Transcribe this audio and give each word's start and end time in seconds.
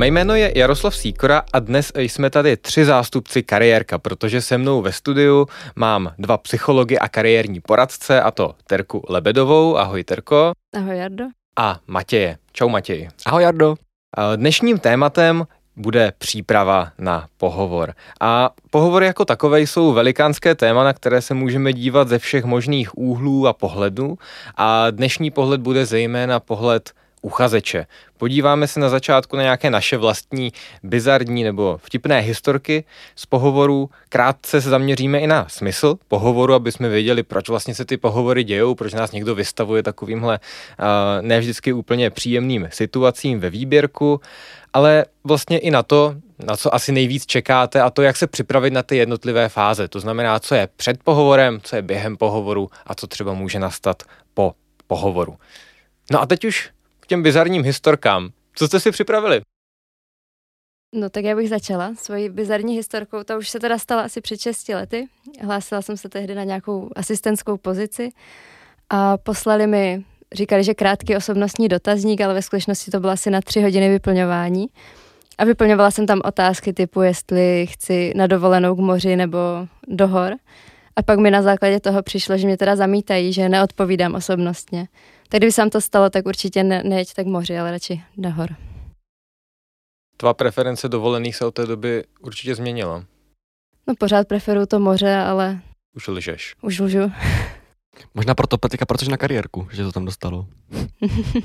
Mé 0.00 0.06
jméno 0.06 0.34
je 0.34 0.52
Jaroslav 0.58 0.96
Síkora 0.96 1.42
a 1.52 1.58
dnes 1.58 1.92
jsme 1.94 2.30
tady 2.30 2.56
tři 2.56 2.84
zástupci 2.84 3.42
kariérka, 3.42 3.98
protože 3.98 4.40
se 4.40 4.58
mnou 4.58 4.82
ve 4.82 4.92
studiu 4.92 5.46
mám 5.76 6.12
dva 6.18 6.38
psychology 6.38 6.98
a 6.98 7.08
kariérní 7.08 7.60
poradce, 7.60 8.22
a 8.22 8.30
to 8.30 8.54
Terku 8.66 9.02
Lebedovou, 9.08 9.76
ahoj 9.76 10.04
Terko. 10.04 10.52
Ahoj 10.76 10.98
Jardo. 10.98 11.24
A 11.58 11.80
Matěje. 11.86 12.38
Čau 12.52 12.68
Matěj. 12.68 13.08
Ahoj 13.26 13.42
Jardo. 13.42 13.74
Dnešním 14.36 14.78
tématem 14.78 15.46
bude 15.76 16.12
příprava 16.18 16.92
na 16.98 17.26
pohovor. 17.36 17.94
A 18.20 18.50
pohovory 18.70 19.06
jako 19.06 19.24
takové 19.24 19.60
jsou 19.60 19.92
velikánské 19.92 20.54
téma, 20.54 20.84
na 20.84 20.92
které 20.92 21.22
se 21.22 21.34
můžeme 21.34 21.72
dívat 21.72 22.08
ze 22.08 22.18
všech 22.18 22.44
možných 22.44 22.98
úhlů 22.98 23.46
a 23.46 23.52
pohledů. 23.52 24.18
A 24.56 24.90
dnešní 24.90 25.30
pohled 25.30 25.60
bude 25.60 25.86
zejména 25.86 26.40
pohled 26.40 26.90
uchazeče. 27.22 27.86
Podíváme 28.18 28.66
se 28.66 28.80
na 28.80 28.88
začátku 28.88 29.36
na 29.36 29.42
nějaké 29.42 29.70
naše 29.70 29.96
vlastní 29.96 30.52
bizarní 30.82 31.44
nebo 31.44 31.80
vtipné 31.82 32.20
historky 32.20 32.84
z 33.16 33.26
pohovorů. 33.26 33.90
Krátce 34.08 34.60
se 34.60 34.70
zaměříme 34.70 35.18
i 35.18 35.26
na 35.26 35.46
smysl 35.48 35.98
pohovoru, 36.08 36.54
aby 36.54 36.72
jsme 36.72 36.88
věděli, 36.88 37.22
proč 37.22 37.48
vlastně 37.48 37.74
se 37.74 37.84
ty 37.84 37.96
pohovory 37.96 38.44
dějou, 38.44 38.74
proč 38.74 38.94
nás 38.94 39.12
někdo 39.12 39.34
vystavuje 39.34 39.82
takovýmhle 39.82 40.40
uh, 40.78 40.86
ne 41.20 41.40
vždycky 41.40 41.72
úplně 41.72 42.10
příjemným 42.10 42.68
situacím 42.72 43.40
ve 43.40 43.50
výběrku, 43.50 44.20
ale 44.72 45.04
vlastně 45.24 45.58
i 45.58 45.70
na 45.70 45.82
to, 45.82 46.14
na 46.44 46.56
co 46.56 46.74
asi 46.74 46.92
nejvíc 46.92 47.26
čekáte 47.26 47.82
a 47.82 47.90
to, 47.90 48.02
jak 48.02 48.16
se 48.16 48.26
připravit 48.26 48.72
na 48.72 48.82
ty 48.82 48.96
jednotlivé 48.96 49.48
fáze. 49.48 49.88
To 49.88 50.00
znamená, 50.00 50.38
co 50.38 50.54
je 50.54 50.68
před 50.76 51.04
pohovorem, 51.04 51.60
co 51.62 51.76
je 51.76 51.82
během 51.82 52.16
pohovoru 52.16 52.70
a 52.86 52.94
co 52.94 53.06
třeba 53.06 53.32
může 53.32 53.58
nastat 53.58 54.02
po 54.34 54.54
pohovoru. 54.86 55.36
No 56.10 56.20
a 56.20 56.26
teď 56.26 56.44
už 56.44 56.70
těm 57.10 57.22
bizarním 57.22 57.62
historkám. 57.62 58.30
Co 58.54 58.66
jste 58.66 58.80
si 58.80 58.90
připravili? 58.90 59.40
No 60.94 61.10
tak 61.10 61.24
já 61.24 61.36
bych 61.36 61.48
začala 61.48 61.94
svojí 61.94 62.28
bizarní 62.28 62.74
historkou. 62.74 63.22
To 63.24 63.38
už 63.38 63.48
se 63.48 63.60
teda 63.60 63.78
stala 63.78 64.02
asi 64.02 64.20
před 64.20 64.40
6 64.40 64.68
lety. 64.68 65.06
Hlásila 65.42 65.82
jsem 65.82 65.96
se 65.96 66.08
tehdy 66.08 66.34
na 66.34 66.44
nějakou 66.44 66.90
asistentskou 66.96 67.56
pozici 67.56 68.10
a 68.90 69.16
poslali 69.16 69.66
mi, 69.66 70.04
říkali, 70.32 70.64
že 70.64 70.74
krátký 70.74 71.16
osobnostní 71.16 71.68
dotazník, 71.68 72.20
ale 72.20 72.34
ve 72.34 72.42
skutečnosti 72.42 72.90
to 72.90 73.00
bylo 73.00 73.12
asi 73.12 73.30
na 73.30 73.40
tři 73.40 73.62
hodiny 73.62 73.88
vyplňování. 73.88 74.66
A 75.38 75.44
vyplňovala 75.44 75.90
jsem 75.90 76.06
tam 76.06 76.20
otázky 76.24 76.72
typu, 76.72 77.02
jestli 77.02 77.66
chci 77.66 78.12
na 78.16 78.26
dovolenou 78.26 78.74
k 78.74 78.78
moři 78.78 79.16
nebo 79.16 79.38
do 79.88 80.08
hor. 80.08 80.32
A 80.96 81.02
pak 81.02 81.18
mi 81.18 81.30
na 81.30 81.42
základě 81.42 81.80
toho 81.80 82.02
přišlo, 82.02 82.36
že 82.38 82.46
mě 82.46 82.56
teda 82.56 82.76
zamítají, 82.76 83.32
že 83.32 83.48
neodpovídám 83.48 84.14
osobnostně. 84.14 84.88
Tak 85.30 85.38
kdyby 85.40 85.52
se 85.52 85.62
vám 85.62 85.70
to 85.70 85.80
stalo, 85.80 86.10
tak 86.10 86.26
určitě 86.26 86.64
ne, 86.64 86.82
nejeď 86.82 87.14
tak 87.14 87.26
moři, 87.26 87.58
ale 87.58 87.70
radši 87.70 88.02
nahor. 88.16 88.56
Tvá 90.16 90.34
preference 90.34 90.88
dovolených 90.88 91.36
se 91.36 91.46
od 91.46 91.54
té 91.54 91.66
doby 91.66 92.04
určitě 92.20 92.54
změnila. 92.54 93.04
No 93.86 93.94
pořád 93.98 94.28
preferuju 94.28 94.66
to 94.66 94.78
moře, 94.78 95.16
ale... 95.16 95.60
Už 95.96 96.08
lžeš. 96.08 96.54
Už 96.62 96.80
lžu. 96.80 97.12
Možná 98.14 98.34
proto 98.34 98.58
Patika, 98.58 98.86
protože 98.86 99.10
na 99.10 99.16
kariérku, 99.16 99.68
že 99.72 99.82
to 99.82 99.92
tam 99.92 100.04
dostalo. 100.04 100.46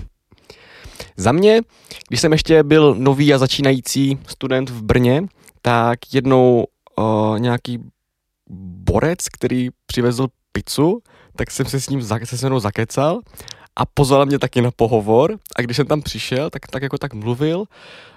Za 1.18 1.32
mě, 1.32 1.62
když 2.08 2.22
jsem 2.22 2.32
ještě 2.32 2.64
byl 2.64 2.96
nový 2.96 3.34
a 3.34 3.38
začínající 3.38 4.20
student 4.28 4.70
v 4.70 4.84
Brně, 4.84 5.24
tak 5.62 6.00
jednou 6.14 6.66
uh, 6.98 7.40
nějaký 7.40 7.80
borec, 8.50 9.30
který 9.30 9.70
přivezl 9.86 10.28
pizzu, 10.52 11.00
tak 11.36 11.52
jsem 11.52 11.66
se 11.66 11.82
s 11.82 11.90
ním 11.90 12.02
se 12.02 12.38
se 12.38 12.50
mnou 12.50 12.60
zakecal 12.60 13.22
a 13.76 13.86
pozval 13.86 14.26
mě 14.26 14.40
taky 14.40 14.62
na 14.62 14.72
pohovor 14.72 15.38
a 15.56 15.62
když 15.62 15.78
jsem 15.78 15.88
tam 15.88 16.02
přišel, 16.02 16.50
tak, 16.50 16.68
tak 16.68 16.84
jako 16.84 16.98
tak 16.98 17.14
mluvil, 17.14 17.66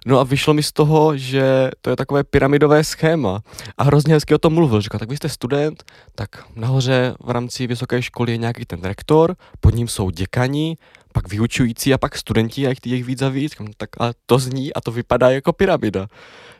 no 0.06 0.20
a 0.20 0.24
vyšlo 0.24 0.54
mi 0.54 0.62
z 0.62 0.72
toho, 0.72 1.16
že 1.16 1.70
to 1.80 1.90
je 1.90 1.96
takové 1.96 2.24
pyramidové 2.24 2.84
schéma 2.84 3.42
a 3.78 3.82
hrozně 3.84 4.14
hezky 4.14 4.34
o 4.34 4.38
tom 4.38 4.54
mluvil, 4.54 4.80
říkal, 4.80 4.98
tak 4.98 5.10
vy 5.10 5.16
jste 5.16 5.28
student, 5.28 5.84
tak 6.14 6.44
nahoře 6.56 7.14
v 7.20 7.30
rámci 7.30 7.66
vysoké 7.66 8.02
školy 8.02 8.32
je 8.32 8.38
nějaký 8.38 8.64
ten 8.64 8.80
rektor, 8.82 9.36
pod 9.60 9.74
ním 9.74 9.88
jsou 9.88 10.10
děkani, 10.10 10.76
pak 11.12 11.28
vyučující 11.28 11.94
a 11.94 11.98
pak 11.98 12.16
studenti 12.16 12.66
a 12.66 12.74
jich 12.84 13.04
víc 13.04 13.22
a 13.22 13.28
víc, 13.28 13.52
tak 13.76 13.90
ale 13.98 14.14
to 14.26 14.38
zní 14.38 14.74
a 14.74 14.80
to 14.80 14.92
vypadá 14.92 15.30
jako 15.30 15.52
pyramida. 15.52 16.06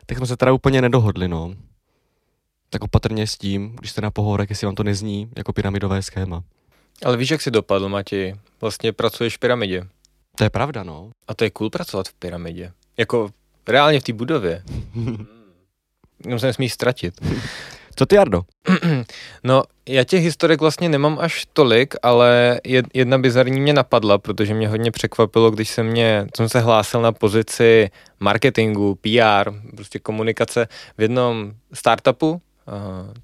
Tak 0.05 0.17
jsme 0.17 0.27
se 0.27 0.37
teda 0.37 0.53
úplně 0.53 0.81
nedohodli, 0.81 1.27
no. 1.27 1.53
Tak 2.69 2.83
opatrně 2.83 3.27
s 3.27 3.37
tím, 3.37 3.75
když 3.79 3.91
jste 3.91 4.01
na 4.01 4.11
pohovorech, 4.11 4.49
jestli 4.49 4.65
vám 4.65 4.75
to 4.75 4.83
nezní 4.83 5.29
jako 5.37 5.53
pyramidové 5.53 6.01
schéma. 6.01 6.43
Ale 7.05 7.17
víš, 7.17 7.31
jak 7.31 7.41
jsi 7.41 7.51
dopadl, 7.51 7.89
Matěj? 7.89 8.35
Vlastně 8.61 8.93
pracuješ 8.93 9.35
v 9.35 9.39
pyramidě. 9.39 9.83
To 10.35 10.43
je 10.43 10.49
pravda, 10.49 10.83
no. 10.83 11.11
A 11.27 11.33
to 11.33 11.43
je 11.43 11.49
cool 11.49 11.69
pracovat 11.69 12.07
v 12.07 12.13
pyramidě. 12.13 12.71
Jako 12.97 13.29
reálně 13.67 13.99
v 13.99 14.03
té 14.03 14.13
budově. 14.13 14.63
Jenom 16.25 16.39
se 16.39 16.45
nesmí 16.45 16.69
ztratit. 16.69 17.13
Co 17.95 18.05
ty, 18.05 18.15
Jardo? 18.15 18.41
No, 19.43 19.63
já 19.87 20.03
těch 20.03 20.23
historek 20.23 20.61
vlastně 20.61 20.89
nemám 20.89 21.17
až 21.19 21.47
tolik, 21.53 21.95
ale 22.03 22.61
jedna 22.93 23.17
bizarní 23.17 23.61
mě 23.61 23.73
napadla, 23.73 24.17
protože 24.17 24.53
mě 24.53 24.67
hodně 24.67 24.91
překvapilo, 24.91 25.51
když 25.51 25.69
jsem 25.69 25.87
mě, 25.87 26.27
jsem 26.37 26.49
se 26.49 26.59
hlásil 26.59 27.01
na 27.01 27.11
pozici 27.11 27.89
marketingu, 28.19 28.95
PR, 28.95 29.51
prostě 29.75 29.99
komunikace 29.99 30.67
v 30.97 31.01
jednom 31.01 31.53
startupu, 31.73 32.41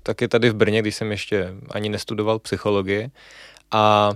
taky 0.03 0.27
tady 0.27 0.49
v 0.49 0.53
Brně, 0.53 0.81
když 0.81 0.95
jsem 0.95 1.11
ještě 1.11 1.53
ani 1.71 1.89
nestudoval 1.89 2.39
psychologii. 2.39 3.11
A 3.71 4.11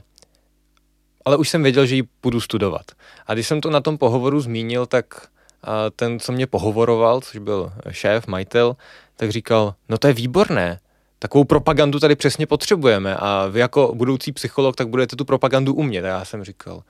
ale 1.25 1.37
už 1.37 1.49
jsem 1.49 1.63
věděl, 1.63 1.85
že 1.85 1.95
ji 1.95 2.03
budu 2.23 2.41
studovat. 2.41 2.91
A 3.27 3.33
když 3.33 3.47
jsem 3.47 3.61
to 3.61 3.69
na 3.69 3.81
tom 3.81 3.97
pohovoru 3.97 4.39
zmínil, 4.41 4.85
tak 4.85 5.29
a 5.63 5.89
ten, 5.89 6.19
co 6.19 6.31
mě 6.31 6.47
pohovoroval, 6.47 7.21
což 7.21 7.37
byl 7.37 7.73
šéf, 7.91 8.27
majitel, 8.27 8.75
tak 9.15 9.29
říkal, 9.29 9.75
no 9.89 9.97
to 9.97 10.07
je 10.07 10.13
výborné, 10.13 10.79
takovou 11.19 11.43
propagandu 11.43 11.99
tady 11.99 12.15
přesně 12.15 12.47
potřebujeme 12.47 13.15
a 13.15 13.47
vy 13.47 13.59
jako 13.59 13.95
budoucí 13.95 14.31
psycholog, 14.31 14.75
tak 14.75 14.89
budete 14.89 15.15
tu 15.15 15.25
propagandu 15.25 15.73
umět. 15.73 16.05
A 16.05 16.07
já 16.07 16.25
jsem 16.25 16.43
říkal, 16.43 16.83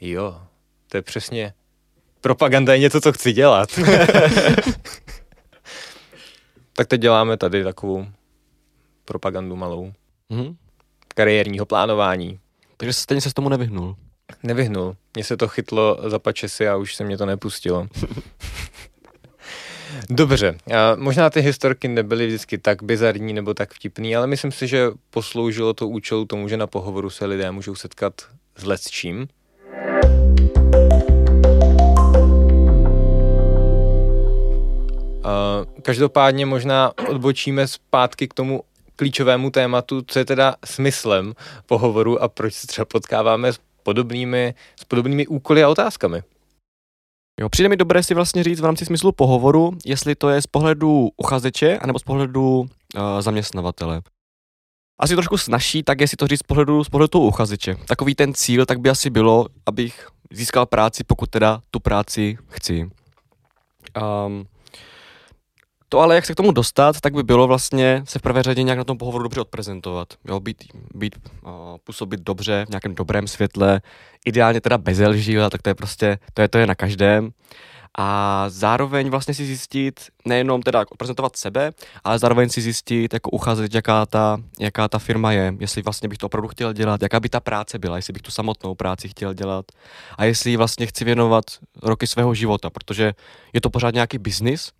jo, 0.00 0.40
to 0.88 0.96
je 0.96 1.02
přesně, 1.02 1.52
propaganda 2.20 2.72
je 2.72 2.78
něco, 2.78 3.00
co 3.00 3.12
chci 3.12 3.32
dělat. 3.32 3.68
tak 6.72 6.86
teď 6.88 7.00
děláme 7.00 7.36
tady 7.36 7.64
takovou 7.64 8.06
propagandu 9.04 9.56
malou. 9.56 9.92
Mm-hmm. 10.30 10.56
Kariérního 11.16 11.66
plánování. 11.66 12.38
Takže 12.76 12.92
stejně 12.92 13.20
se 13.20 13.30
s 13.30 13.34
tomu 13.34 13.48
nevyhnul. 13.48 13.96
Nevyhnul. 14.42 14.96
Mně 15.14 15.24
se 15.24 15.36
to 15.36 15.48
chytlo 15.48 15.98
za 16.06 16.18
pačesy 16.18 16.68
a 16.68 16.76
už 16.76 16.94
se 16.94 17.04
mě 17.04 17.18
to 17.18 17.26
nepustilo. 17.26 17.86
Dobře, 20.10 20.58
a 20.74 20.96
možná 20.96 21.30
ty 21.30 21.40
historky 21.40 21.88
nebyly 21.88 22.26
vždycky 22.26 22.58
tak 22.58 22.82
bizarní 22.82 23.32
nebo 23.32 23.54
tak 23.54 23.74
vtipný, 23.74 24.16
ale 24.16 24.26
myslím 24.26 24.52
si, 24.52 24.66
že 24.66 24.90
posloužilo 25.10 25.74
to 25.74 25.88
účelu 25.88 26.24
tomu, 26.24 26.48
že 26.48 26.56
na 26.56 26.66
pohovoru 26.66 27.10
se 27.10 27.26
lidé 27.26 27.50
můžou 27.50 27.74
setkat 27.74 28.14
s 28.56 28.64
lecčím. 28.64 29.28
Každopádně 35.82 36.46
možná 36.46 36.92
odbočíme 37.08 37.68
zpátky 37.68 38.28
k 38.28 38.34
tomu 38.34 38.62
klíčovému 38.96 39.50
tématu, 39.50 40.02
co 40.06 40.18
je 40.18 40.24
teda 40.24 40.54
smyslem 40.64 41.34
pohovoru 41.66 42.22
a 42.22 42.28
proč 42.28 42.54
se 42.54 42.66
třeba 42.66 42.84
potkáváme 42.84 43.52
s 43.52 43.60
podobnými, 43.82 44.54
s 44.80 44.84
podobnými 44.84 45.26
úkoly 45.26 45.62
a 45.62 45.68
otázkami. 45.68 46.22
Jo, 47.40 47.48
přijde 47.48 47.68
mi 47.68 47.76
dobré 47.76 48.02
si 48.02 48.14
vlastně 48.14 48.44
říct 48.44 48.60
v 48.60 48.64
rámci 48.64 48.84
smyslu 48.84 49.12
pohovoru, 49.12 49.72
jestli 49.84 50.14
to 50.14 50.28
je 50.28 50.42
z 50.42 50.46
pohledu 50.46 51.10
uchazeče 51.16 51.78
anebo 51.78 51.98
z 51.98 52.02
pohledu 52.02 52.58
uh, 52.60 52.66
zaměstnavatele. 53.20 54.02
Asi 55.00 55.14
trošku 55.14 55.38
snažší, 55.38 55.82
tak 55.82 56.00
je 56.00 56.08
si 56.08 56.16
to 56.16 56.26
říct 56.26 56.40
z 56.40 56.42
pohledu, 56.42 56.84
z 56.84 56.88
pohledu 56.88 57.08
toho 57.08 57.24
uchazeče. 57.24 57.76
Takový 57.86 58.14
ten 58.14 58.34
cíl, 58.34 58.66
tak 58.66 58.80
by 58.80 58.90
asi 58.90 59.10
bylo, 59.10 59.46
abych 59.66 60.08
získal 60.30 60.66
práci, 60.66 61.04
pokud 61.04 61.30
teda 61.30 61.60
tu 61.70 61.80
práci 61.80 62.38
chci. 62.48 62.90
Um, 64.26 64.46
To 65.88 66.00
ale, 66.00 66.14
jak 66.14 66.26
se 66.26 66.32
k 66.32 66.36
tomu 66.36 66.52
dostat, 66.52 67.00
tak 67.00 67.14
by 67.14 67.22
bylo 67.22 67.46
vlastně 67.46 68.02
se 68.06 68.18
v 68.18 68.22
prvé 68.22 68.42
řadě 68.42 68.62
nějak 68.62 68.78
na 68.78 68.84
tom 68.84 68.98
pohovoru 68.98 69.22
dobře 69.22 69.40
odprezentovat. 69.40 70.08
Jo, 70.24 70.40
být, 70.40 70.64
být 70.94 71.16
uh, 71.42 71.50
působit 71.84 72.20
dobře, 72.20 72.64
v 72.66 72.68
nějakém 72.68 72.94
dobrém 72.94 73.26
světle, 73.26 73.80
ideálně 74.24 74.60
teda 74.60 74.78
bez 74.78 74.98
lží, 74.98 75.36
tak 75.50 75.62
to 75.62 75.70
je 75.70 75.74
prostě, 75.74 76.18
to 76.34 76.42
je, 76.42 76.48
to 76.48 76.58
je 76.58 76.66
na 76.66 76.74
každém 76.74 77.32
a 77.98 78.44
zároveň 78.48 79.10
vlastně 79.10 79.34
si 79.34 79.46
zjistit, 79.46 80.00
nejenom 80.24 80.62
teda 80.62 80.84
prezentovat 80.98 81.36
sebe, 81.36 81.72
ale 82.04 82.18
zároveň 82.18 82.48
si 82.48 82.60
zjistit, 82.60 83.14
jako 83.14 83.30
ucházet, 83.30 83.74
jaká 83.74 84.06
ta, 84.06 84.38
jaká 84.60 84.88
ta 84.88 84.98
firma 84.98 85.32
je, 85.32 85.54
jestli 85.60 85.82
vlastně 85.82 86.08
bych 86.08 86.18
to 86.18 86.26
opravdu 86.26 86.48
chtěl 86.48 86.72
dělat, 86.72 87.02
jaká 87.02 87.20
by 87.20 87.28
ta 87.28 87.40
práce 87.40 87.78
byla, 87.78 87.96
jestli 87.96 88.12
bych 88.12 88.22
tu 88.22 88.30
samotnou 88.30 88.74
práci 88.74 89.08
chtěl 89.08 89.34
dělat 89.34 89.64
a 90.18 90.24
jestli 90.24 90.56
vlastně 90.56 90.86
chci 90.86 91.04
věnovat 91.04 91.44
roky 91.82 92.06
svého 92.06 92.34
života, 92.34 92.70
protože 92.70 93.14
je 93.52 93.60
to 93.60 93.70
pořád 93.70 93.94
nějaký 93.94 94.18
biznis, 94.18 94.72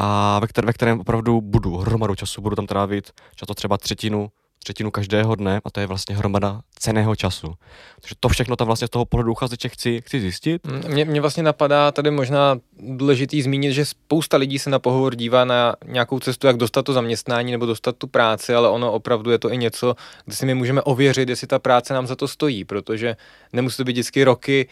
a 0.00 0.38
ve, 0.38 0.46
kter- 0.46 0.66
ve 0.66 0.72
kterém 0.72 1.00
opravdu 1.00 1.40
budu 1.40 1.76
hromadu 1.76 2.14
času, 2.14 2.42
budu 2.42 2.56
tam 2.56 2.66
trávit 2.66 3.10
často 3.34 3.54
třeba 3.54 3.78
třetinu 3.78 4.30
třetinu 4.62 4.90
každého 4.90 5.34
dne 5.34 5.60
a 5.64 5.70
to 5.70 5.80
je 5.80 5.86
vlastně 5.86 6.16
hromada 6.16 6.60
ceného 6.78 7.16
času. 7.16 7.54
Takže 8.00 8.14
to 8.20 8.28
všechno 8.28 8.56
tam 8.56 8.66
vlastně 8.66 8.86
z 8.86 8.90
toho 8.90 9.04
pohledu 9.04 9.32
uchazeče 9.32 9.68
chci, 9.68 10.00
chci 10.06 10.20
zjistit. 10.20 10.66
Mm, 10.66 10.82
mě, 10.92 11.04
mě 11.04 11.20
vlastně 11.20 11.42
napadá 11.42 11.92
tady 11.92 12.10
možná 12.10 12.58
důležitý 12.80 13.42
zmínit, 13.42 13.72
že 13.72 13.84
spousta 13.84 14.36
lidí 14.36 14.58
se 14.58 14.70
na 14.70 14.78
pohovor 14.78 15.14
dívá 15.14 15.44
na 15.44 15.76
nějakou 15.86 16.20
cestu, 16.20 16.46
jak 16.46 16.56
dostat 16.56 16.82
to 16.82 16.92
zaměstnání 16.92 17.52
nebo 17.52 17.66
dostat 17.66 17.96
tu 17.96 18.06
práci, 18.06 18.54
ale 18.54 18.68
ono 18.68 18.92
opravdu 18.92 19.30
je 19.30 19.38
to 19.38 19.52
i 19.52 19.56
něco, 19.56 19.96
kde 20.24 20.36
si 20.36 20.46
my 20.46 20.54
můžeme 20.54 20.82
ověřit, 20.82 21.28
jestli 21.28 21.46
ta 21.46 21.58
práce 21.58 21.94
nám 21.94 22.06
za 22.06 22.16
to 22.16 22.28
stojí, 22.28 22.64
protože 22.64 23.16
nemusí 23.52 23.76
to 23.76 23.84
být 23.84 23.92
vždycky 23.92 24.24
roky 24.24 24.68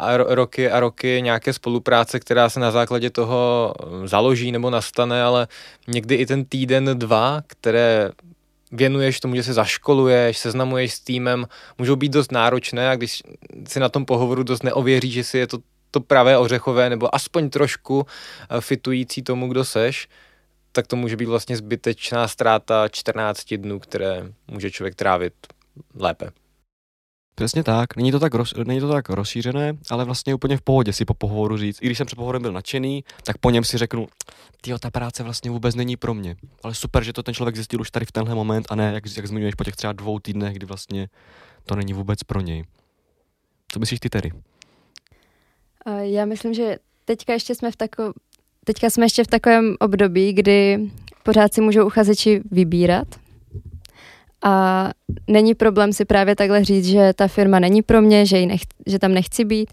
a 0.00 0.16
roky 0.16 0.70
a 0.70 0.80
roky 0.80 1.20
nějaké 1.22 1.52
spolupráce, 1.52 2.20
která 2.20 2.50
se 2.50 2.60
na 2.60 2.70
základě 2.70 3.10
toho 3.10 3.74
založí 4.04 4.52
nebo 4.52 4.70
nastane, 4.70 5.22
ale 5.22 5.48
někdy 5.88 6.14
i 6.14 6.26
ten 6.26 6.44
týden, 6.44 6.90
dva, 6.98 7.42
které 7.46 8.10
věnuješ 8.72 9.20
tomu, 9.20 9.36
že 9.36 9.42
se 9.42 9.52
zaškoluješ, 9.52 10.38
seznamuješ 10.38 10.94
s 10.94 11.00
týmem, 11.00 11.46
můžou 11.78 11.96
být 11.96 12.12
dost 12.12 12.32
náročné 12.32 12.90
a 12.90 12.96
když 12.96 13.22
si 13.68 13.80
na 13.80 13.88
tom 13.88 14.04
pohovoru 14.04 14.42
dost 14.42 14.62
neověří, 14.62 15.10
že 15.10 15.24
si 15.24 15.38
je 15.38 15.46
to 15.46 15.58
to 15.90 16.00
pravé 16.00 16.38
ořechové 16.38 16.90
nebo 16.90 17.14
aspoň 17.14 17.50
trošku 17.50 18.06
eh, 18.06 18.60
fitující 18.60 19.22
tomu, 19.22 19.48
kdo 19.48 19.64
seš, 19.64 20.08
tak 20.72 20.86
to 20.86 20.96
může 20.96 21.16
být 21.16 21.24
vlastně 21.24 21.56
zbytečná 21.56 22.28
ztráta 22.28 22.88
14 22.88 23.54
dnů, 23.54 23.78
které 23.78 24.32
může 24.48 24.70
člověk 24.70 24.94
trávit 24.94 25.34
lépe. 25.94 26.30
Přesně 27.40 27.64
tak, 27.64 27.96
není 27.96 28.12
to 28.12 28.20
tak, 28.20 28.34
roz, 28.34 28.54
není 28.64 28.80
to 28.80 28.88
tak 28.88 29.08
rozšířené, 29.08 29.72
ale 29.90 30.04
vlastně 30.04 30.34
úplně 30.34 30.56
v 30.56 30.62
pohodě 30.62 30.92
si 30.92 31.04
po 31.04 31.14
pohovoru 31.14 31.56
říct. 31.56 31.78
I 31.82 31.86
když 31.86 31.98
jsem 31.98 32.06
před 32.06 32.16
pohovorem 32.16 32.42
byl 32.42 32.52
nadšený, 32.52 33.04
tak 33.24 33.38
po 33.38 33.50
něm 33.50 33.64
si 33.64 33.78
řeknu, 33.78 34.06
ty 34.60 34.72
ta 34.80 34.90
práce 34.90 35.22
vlastně 35.22 35.50
vůbec 35.50 35.74
není 35.74 35.96
pro 35.96 36.14
mě. 36.14 36.36
Ale 36.62 36.74
super, 36.74 37.04
že 37.04 37.12
to 37.12 37.22
ten 37.22 37.34
člověk 37.34 37.56
zjistil 37.56 37.80
už 37.80 37.90
tady 37.90 38.06
v 38.06 38.12
tenhle 38.12 38.34
moment 38.34 38.66
a 38.70 38.74
ne, 38.74 38.92
jak, 38.94 39.04
jak 39.16 39.26
zmiňuješ, 39.26 39.54
po 39.54 39.64
těch 39.64 39.76
třeba 39.76 39.92
dvou 39.92 40.18
týdnech, 40.18 40.54
kdy 40.54 40.66
vlastně 40.66 41.08
to 41.64 41.76
není 41.76 41.92
vůbec 41.92 42.22
pro 42.22 42.40
něj. 42.40 42.64
Co 43.68 43.80
myslíš 43.80 44.00
ty 44.00 44.10
tedy? 44.10 44.30
Já 46.00 46.24
myslím, 46.24 46.54
že 46.54 46.76
teďka 47.04 47.32
ještě 47.32 47.54
jsme 47.54 47.70
v 47.70 47.76
tako, 47.76 48.12
teďka 48.64 48.90
jsme 48.90 49.04
ještě 49.04 49.24
v 49.24 49.28
takovém 49.28 49.76
období, 49.80 50.32
kdy 50.32 50.90
pořád 51.22 51.54
si 51.54 51.60
můžou 51.60 51.86
uchazeči 51.86 52.40
vybírat, 52.50 53.19
a 54.44 54.90
není 55.26 55.54
problém 55.54 55.92
si 55.92 56.04
právě 56.04 56.36
takhle 56.36 56.64
říct, 56.64 56.86
že 56.86 57.12
ta 57.12 57.28
firma 57.28 57.58
není 57.58 57.82
pro 57.82 58.02
mě, 58.02 58.26
že, 58.26 58.46
nech, 58.46 58.60
že 58.86 58.98
tam 58.98 59.12
nechci 59.14 59.44
být 59.44 59.70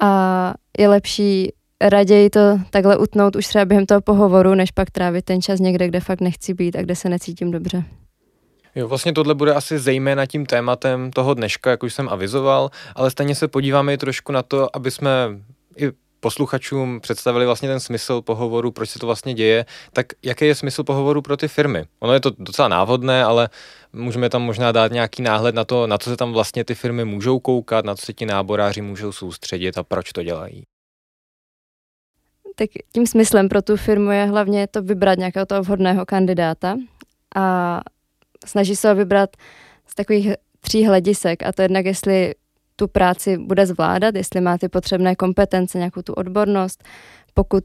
a 0.00 0.54
je 0.78 0.88
lepší 0.88 1.52
raději 1.88 2.30
to 2.30 2.40
takhle 2.70 2.96
utnout 2.96 3.36
už 3.36 3.46
třeba 3.46 3.64
během 3.64 3.86
toho 3.86 4.00
pohovoru, 4.00 4.54
než 4.54 4.70
pak 4.70 4.90
trávit 4.90 5.24
ten 5.24 5.42
čas 5.42 5.60
někde, 5.60 5.88
kde 5.88 6.00
fakt 6.00 6.20
nechci 6.20 6.54
být 6.54 6.76
a 6.76 6.82
kde 6.82 6.96
se 6.96 7.08
necítím 7.08 7.50
dobře. 7.50 7.84
Jo, 8.74 8.88
vlastně 8.88 9.12
tohle 9.12 9.34
bude 9.34 9.54
asi 9.54 9.78
zejména 9.78 10.26
tím 10.26 10.46
tématem 10.46 11.10
toho 11.10 11.34
dneška, 11.34 11.70
jak 11.70 11.82
už 11.82 11.94
jsem 11.94 12.08
avizoval, 12.08 12.70
ale 12.94 13.10
stejně 13.10 13.34
se 13.34 13.48
podíváme 13.48 13.94
i 13.94 13.98
trošku 13.98 14.32
na 14.32 14.42
to, 14.42 14.76
aby 14.76 14.90
jsme 14.90 15.10
i 15.76 15.90
posluchačům 16.22 17.00
představili 17.00 17.46
vlastně 17.46 17.68
ten 17.68 17.80
smysl 17.80 18.22
pohovoru, 18.22 18.70
proč 18.70 18.90
se 18.90 18.98
to 18.98 19.06
vlastně 19.06 19.34
děje, 19.34 19.66
tak 19.92 20.06
jaký 20.22 20.46
je 20.46 20.54
smysl 20.54 20.84
pohovoru 20.84 21.22
pro 21.22 21.36
ty 21.36 21.48
firmy? 21.48 21.84
Ono 22.00 22.12
je 22.12 22.20
to 22.20 22.30
docela 22.38 22.68
návodné, 22.68 23.24
ale 23.24 23.48
můžeme 23.92 24.30
tam 24.30 24.42
možná 24.42 24.72
dát 24.72 24.92
nějaký 24.92 25.22
náhled 25.22 25.54
na 25.54 25.64
to, 25.64 25.86
na 25.86 25.98
co 25.98 26.10
se 26.10 26.16
tam 26.16 26.32
vlastně 26.32 26.64
ty 26.64 26.74
firmy 26.74 27.04
můžou 27.04 27.38
koukat, 27.38 27.84
na 27.84 27.94
co 27.94 28.06
se 28.06 28.12
ti 28.12 28.26
náboráři 28.26 28.82
můžou 28.82 29.12
soustředit 29.12 29.78
a 29.78 29.82
proč 29.82 30.12
to 30.12 30.22
dělají. 30.22 30.62
Tak 32.54 32.70
tím 32.92 33.06
smyslem 33.06 33.48
pro 33.48 33.62
tu 33.62 33.76
firmu 33.76 34.10
je 34.10 34.24
hlavně 34.24 34.66
to 34.66 34.82
vybrat 34.82 35.18
nějakého 35.18 35.46
toho 35.46 35.62
vhodného 35.62 36.06
kandidáta 36.06 36.76
a 37.36 37.80
snaží 38.46 38.76
se 38.76 38.88
ho 38.88 38.94
vybrat 38.94 39.30
z 39.86 39.94
takových 39.94 40.28
tří 40.60 40.86
hledisek 40.86 41.42
a 41.42 41.52
to 41.52 41.62
jednak, 41.62 41.86
jestli 41.86 42.34
tu 42.82 42.88
práci 42.88 43.38
bude 43.38 43.66
zvládat, 43.66 44.14
jestli 44.14 44.40
má 44.40 44.58
ty 44.58 44.68
potřebné 44.68 45.14
kompetence, 45.14 45.78
nějakou 45.78 46.02
tu 46.02 46.12
odbornost. 46.12 46.84
Pokud 47.34 47.64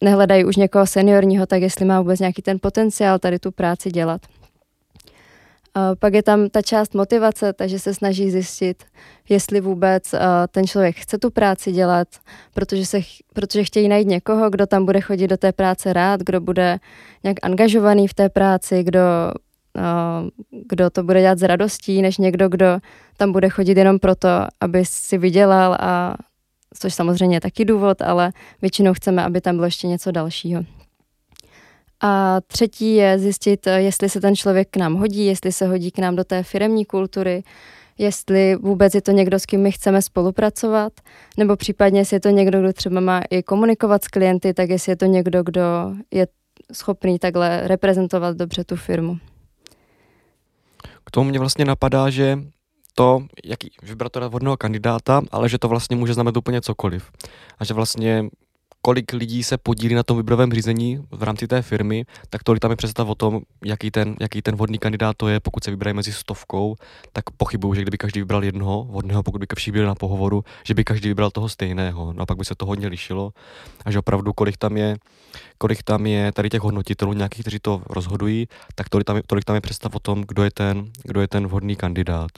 nehledají 0.00 0.44
už 0.44 0.56
někoho 0.56 0.86
seniorního, 0.86 1.46
tak 1.46 1.62
jestli 1.62 1.84
má 1.84 2.00
vůbec 2.00 2.20
nějaký 2.20 2.42
ten 2.42 2.58
potenciál 2.62 3.18
tady 3.18 3.38
tu 3.38 3.50
práci 3.52 3.90
dělat. 3.90 4.20
A 5.74 5.94
pak 5.94 6.14
je 6.14 6.22
tam 6.22 6.48
ta 6.48 6.62
část 6.62 6.94
motivace, 6.94 7.52
takže 7.52 7.78
se 7.78 7.94
snaží 7.94 8.30
zjistit, 8.30 8.84
jestli 9.28 9.60
vůbec 9.60 10.14
ten 10.50 10.66
člověk 10.66 10.96
chce 10.96 11.18
tu 11.18 11.30
práci 11.30 11.72
dělat, 11.72 12.08
protože, 12.54 12.86
se, 12.86 13.00
protože 13.34 13.64
chtějí 13.64 13.88
najít 13.88 14.08
někoho, 14.08 14.50
kdo 14.50 14.66
tam 14.66 14.84
bude 14.84 15.00
chodit 15.00 15.28
do 15.28 15.36
té 15.36 15.52
práce 15.52 15.92
rád, 15.92 16.20
kdo 16.20 16.40
bude 16.40 16.78
nějak 17.24 17.36
angažovaný 17.42 18.08
v 18.08 18.14
té 18.14 18.28
práci, 18.28 18.82
kdo 18.82 19.00
kdo 20.50 20.90
to 20.90 21.02
bude 21.02 21.20
dělat 21.20 21.38
s 21.38 21.42
radostí, 21.42 22.02
než 22.02 22.18
někdo, 22.18 22.48
kdo 22.48 22.78
tam 23.16 23.32
bude 23.32 23.48
chodit 23.48 23.78
jenom 23.78 23.98
proto, 23.98 24.28
aby 24.60 24.84
si 24.84 25.18
vydělal 25.18 25.76
a 25.80 26.14
což 26.78 26.94
samozřejmě 26.94 27.36
je 27.36 27.40
taky 27.40 27.64
důvod, 27.64 28.02
ale 28.02 28.32
většinou 28.62 28.94
chceme, 28.94 29.24
aby 29.24 29.40
tam 29.40 29.54
bylo 29.54 29.64
ještě 29.64 29.86
něco 29.86 30.10
dalšího. 30.10 30.64
A 32.02 32.40
třetí 32.46 32.94
je 32.94 33.18
zjistit, 33.18 33.66
jestli 33.76 34.08
se 34.08 34.20
ten 34.20 34.36
člověk 34.36 34.68
k 34.70 34.76
nám 34.76 34.94
hodí, 34.94 35.26
jestli 35.26 35.52
se 35.52 35.66
hodí 35.66 35.90
k 35.90 35.98
nám 35.98 36.16
do 36.16 36.24
té 36.24 36.42
firemní 36.42 36.84
kultury, 36.84 37.42
jestli 37.98 38.56
vůbec 38.56 38.94
je 38.94 39.02
to 39.02 39.10
někdo, 39.10 39.38
s 39.38 39.46
kým 39.46 39.60
my 39.60 39.72
chceme 39.72 40.02
spolupracovat, 40.02 40.92
nebo 41.36 41.56
případně, 41.56 42.00
jestli 42.00 42.16
je 42.16 42.20
to 42.20 42.28
někdo, 42.28 42.60
kdo 42.60 42.72
třeba 42.72 43.00
má 43.00 43.22
i 43.30 43.42
komunikovat 43.42 44.04
s 44.04 44.08
klienty, 44.08 44.54
tak 44.54 44.70
jestli 44.70 44.92
je 44.92 44.96
to 44.96 45.04
někdo, 45.04 45.42
kdo 45.42 45.62
je 46.10 46.26
schopný 46.72 47.18
takhle 47.18 47.68
reprezentovat 47.68 48.36
dobře 48.36 48.64
tu 48.64 48.76
firmu. 48.76 49.18
K 51.06 51.10
tomu 51.10 51.30
mě 51.30 51.38
vlastně 51.38 51.64
napadá, 51.64 52.10
že 52.10 52.38
to, 52.94 53.26
jaký 53.44 53.70
vybrat 53.82 54.12
teda 54.12 54.28
vhodného 54.28 54.56
kandidáta, 54.56 55.22
ale 55.30 55.48
že 55.48 55.58
to 55.58 55.68
vlastně 55.68 55.96
může 55.96 56.14
znamenat 56.14 56.36
úplně 56.36 56.60
cokoliv. 56.60 57.10
A 57.58 57.64
že 57.64 57.74
vlastně 57.74 58.28
kolik 58.84 59.12
lidí 59.12 59.42
se 59.42 59.58
podílí 59.58 59.94
na 59.94 60.02
tom 60.02 60.16
výběrovém 60.16 60.52
řízení 60.52 61.00
v 61.10 61.22
rámci 61.22 61.48
té 61.48 61.62
firmy, 61.62 62.04
tak 62.30 62.42
tolik 62.42 62.60
tam 62.60 62.70
je 62.70 62.76
představ 62.76 63.08
o 63.08 63.14
tom, 63.14 63.40
jaký 63.64 63.90
ten, 63.90 64.16
jaký 64.20 64.42
ten 64.42 64.56
vhodný 64.56 64.78
kandidát 64.78 65.16
to 65.16 65.28
je. 65.28 65.40
Pokud 65.40 65.64
se 65.64 65.70
vybrají 65.70 65.94
mezi 65.96 66.12
stovkou, 66.12 66.76
tak 67.12 67.30
pochybuju, 67.30 67.74
že 67.74 67.82
kdyby 67.82 67.98
každý 67.98 68.20
vybral 68.20 68.44
jednoho 68.44 68.84
vhodného, 68.84 69.22
pokud 69.22 69.38
by 69.38 69.46
všichni 69.56 69.72
byli 69.72 69.86
na 69.86 69.94
pohovoru, 69.94 70.44
že 70.64 70.74
by 70.74 70.84
každý 70.84 71.08
vybral 71.08 71.30
toho 71.30 71.48
stejného. 71.48 72.12
No 72.12 72.22
a 72.22 72.26
pak 72.26 72.38
by 72.38 72.44
se 72.44 72.54
to 72.54 72.66
hodně 72.66 72.88
lišilo. 72.88 73.32
A 73.84 73.90
že 73.90 73.98
opravdu, 73.98 74.32
kolik 74.32 74.56
tam 74.56 74.76
je, 74.76 74.96
kolik 75.58 75.82
tam 75.82 76.06
je 76.06 76.32
tady 76.32 76.50
těch 76.50 76.60
hodnotitelů 76.60 77.12
nějakých, 77.12 77.40
kteří 77.40 77.58
to 77.58 77.82
rozhodují, 77.90 78.48
tak 78.74 78.88
tolik 78.88 79.06
tam 79.06 79.16
je, 79.16 79.22
tolik 79.26 79.44
tam 79.44 79.54
je 79.54 79.60
představ 79.60 79.94
o 79.94 80.00
tom, 80.00 80.24
kdo 80.28 80.44
je 80.44 80.50
ten, 80.50 80.90
kdo 81.04 81.20
je 81.20 81.28
ten 81.28 81.46
vhodný 81.46 81.76
kandidát. 81.76 82.30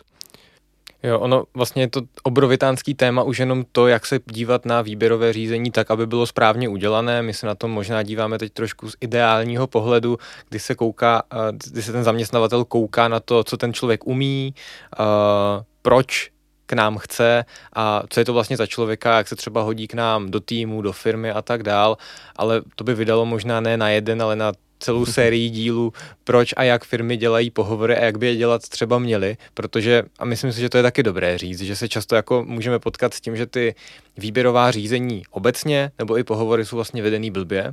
Jo, 1.07 1.21
ono 1.21 1.45
vlastně 1.55 1.83
je 1.83 1.89
to 1.89 2.01
obrovitánský 2.23 2.95
téma 2.95 3.23
už 3.23 3.39
jenom 3.39 3.65
to, 3.73 3.89
jak 3.89 4.07
se 4.07 4.21
dívat 4.27 4.67
na 4.67 4.83
výběrové 4.83 5.33
řízení 5.33 5.71
tak, 5.71 5.91
aby 5.91 6.07
bylo 6.07 6.27
správně 6.27 6.69
udělané. 6.69 7.23
My 7.23 7.35
se 7.35 7.47
na 7.47 7.55
to 7.55 7.69
možná 7.69 8.03
díváme 8.03 8.39
teď 8.39 8.53
trošku 8.53 8.91
z 8.91 8.97
ideálního 9.01 9.67
pohledu, 9.67 10.19
kdy 10.49 10.59
se 10.59 10.75
kouká, 10.75 11.23
kdy 11.71 11.83
se 11.83 11.93
ten 11.93 12.05
zaměstnavatel 12.05 12.65
kouká 12.65 13.09
na 13.09 13.21
to, 13.21 13.45
co 13.45 13.57
ten 13.57 13.73
člověk 13.73 14.07
umí, 14.07 14.55
proč 15.83 16.31
k 16.67 16.73
nám 16.73 16.99
chce 16.99 17.45
a 17.73 18.03
co 18.09 18.21
je 18.21 18.25
to 18.25 18.33
vlastně 18.33 18.57
za 18.57 18.67
člověka, 18.67 19.17
jak 19.17 19.29
se 19.29 19.37
třeba 19.37 19.63
hodí 19.63 19.87
k 19.87 19.95
nám 19.95 20.31
do 20.31 20.41
týmu, 20.41 20.83
do 20.83 20.93
firmy 20.93 21.31
a 21.31 21.43
tak 21.43 21.63
dál, 21.63 21.97
ale 22.37 22.63
to 22.75 22.85
by 22.85 22.95
vydalo 22.95 23.27
možná 23.27 23.61
ne 23.61 23.77
na 23.77 23.89
jeden, 23.89 24.23
ale 24.23 24.37
na 24.37 24.53
celou 24.79 25.07
sérii 25.07 25.51
dílů, 25.51 25.93
proč 26.25 26.55
a 26.57 26.63
jak 26.63 26.85
firmy 26.85 27.17
dělají 27.17 27.51
pohovory 27.51 27.97
a 27.97 28.05
jak 28.05 28.19
by 28.19 28.27
je 28.27 28.37
dělat 28.37 28.69
třeba 28.69 28.99
měly, 28.99 29.37
protože, 29.55 30.03
a 30.19 30.25
myslím 30.25 30.53
si, 30.53 30.61
že 30.61 30.69
to 30.69 30.77
je 30.77 30.83
taky 30.83 31.03
dobré 31.03 31.39
říct, 31.39 31.61
že 31.61 31.77
se 31.77 31.89
často 31.89 32.17
jako 32.17 32.45
můžeme 32.45 32.79
potkat 32.79 33.15
s 33.15 33.21
tím, 33.21 33.37
že 33.37 33.47
ty 33.47 33.75
výběrová 34.17 34.71
řízení 34.71 35.23
obecně 35.31 35.91
nebo 35.99 36.19
i 36.19 36.25
pohovory 36.25 36.65
jsou 36.65 36.77
vlastně 36.77 37.03
vedený 37.03 37.31
blbě 37.31 37.73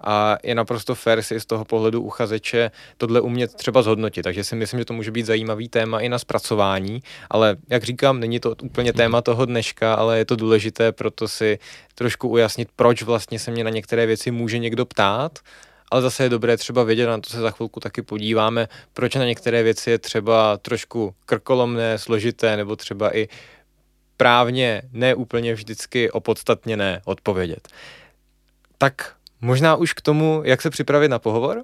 a 0.00 0.36
je 0.42 0.54
naprosto 0.54 0.94
fair 0.94 1.22
si 1.22 1.40
z 1.40 1.46
toho 1.46 1.64
pohledu 1.64 2.02
uchazeče 2.02 2.70
tohle 2.96 3.20
umět 3.20 3.54
třeba 3.54 3.82
zhodnotit, 3.82 4.22
takže 4.22 4.44
si 4.44 4.56
myslím, 4.56 4.80
že 4.80 4.84
to 4.84 4.94
může 4.94 5.10
být 5.10 5.26
zajímavý 5.26 5.68
téma 5.68 6.00
i 6.00 6.08
na 6.08 6.18
zpracování, 6.18 7.02
ale 7.30 7.56
jak 7.70 7.84
říkám, 7.84 8.20
není 8.20 8.40
to 8.40 8.54
úplně 8.62 8.92
téma 8.92 9.22
toho 9.22 9.44
dneška, 9.46 9.94
ale 9.94 10.18
je 10.18 10.24
to 10.24 10.36
důležité 10.36 10.92
proto 10.92 11.28
si 11.28 11.58
trošku 11.94 12.28
ujasnit, 12.28 12.68
proč 12.76 13.02
vlastně 13.02 13.38
se 13.38 13.50
mě 13.50 13.64
na 13.64 13.70
některé 13.70 14.06
věci 14.06 14.30
může 14.30 14.58
někdo 14.58 14.86
ptát 14.86 15.38
ale 15.90 16.02
zase 16.02 16.22
je 16.22 16.28
dobré 16.28 16.56
třeba 16.56 16.82
vědět, 16.82 17.06
na 17.06 17.20
to 17.20 17.30
se 17.30 17.40
za 17.40 17.50
chvilku 17.50 17.80
taky 17.80 18.02
podíváme, 18.02 18.68
proč 18.92 19.14
na 19.14 19.24
některé 19.24 19.62
věci 19.62 19.90
je 19.90 19.98
třeba 19.98 20.56
trošku 20.56 21.14
krkolomné, 21.26 21.98
složité, 21.98 22.56
nebo 22.56 22.76
třeba 22.76 23.16
i 23.16 23.28
právně 24.16 24.82
neúplně 24.92 25.54
vždycky 25.54 26.10
opodstatněné 26.10 27.02
odpovědět. 27.04 27.68
Tak 28.78 29.16
možná 29.40 29.76
už 29.76 29.92
k 29.92 30.00
tomu, 30.00 30.42
jak 30.44 30.62
se 30.62 30.70
připravit 30.70 31.08
na 31.08 31.18
pohovor? 31.18 31.62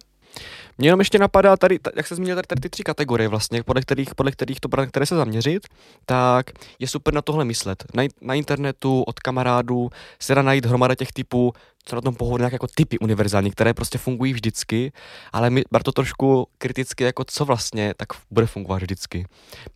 Mě 0.80 0.88
jenom 0.88 1.00
ještě 1.00 1.18
napadá 1.18 1.56
tady, 1.56 1.78
jak 1.96 2.06
se 2.06 2.14
zmínil 2.14 2.36
tady, 2.36 2.46
tady 2.46 2.60
ty 2.60 2.68
tři 2.68 2.82
kategorie 2.82 3.28
vlastně, 3.28 3.62
podle 3.62 3.82
kterých, 3.82 4.14
podle 4.14 4.32
kterých 4.32 4.60
to 4.60 4.68
na 4.76 4.86
které 4.86 5.06
se 5.06 5.16
zaměřit, 5.16 5.66
tak 6.06 6.50
je 6.78 6.88
super 6.88 7.14
na 7.14 7.22
tohle 7.22 7.44
myslet. 7.44 7.84
Na, 7.94 8.02
na 8.20 8.34
internetu, 8.34 9.02
od 9.02 9.20
kamarádů 9.20 9.90
se 10.20 10.34
dá 10.34 10.42
najít 10.42 10.66
hromada 10.66 10.94
těch 10.94 11.12
typů, 11.12 11.52
co 11.84 11.96
na 11.96 12.00
tom 12.02 12.16
nějaké 12.38 12.54
jako 12.54 12.66
typy 12.74 12.98
univerzální, 12.98 13.50
které 13.50 13.74
prostě 13.74 13.98
fungují 13.98 14.32
vždycky, 14.32 14.92
ale 15.32 15.50
my 15.50 15.62
bar 15.70 15.82
to 15.82 15.92
trošku 15.92 16.48
kriticky, 16.58 17.04
jako 17.04 17.24
co 17.26 17.44
vlastně 17.44 17.94
tak 17.96 18.08
bude 18.30 18.46
fungovat 18.46 18.82
vždycky. 18.82 19.26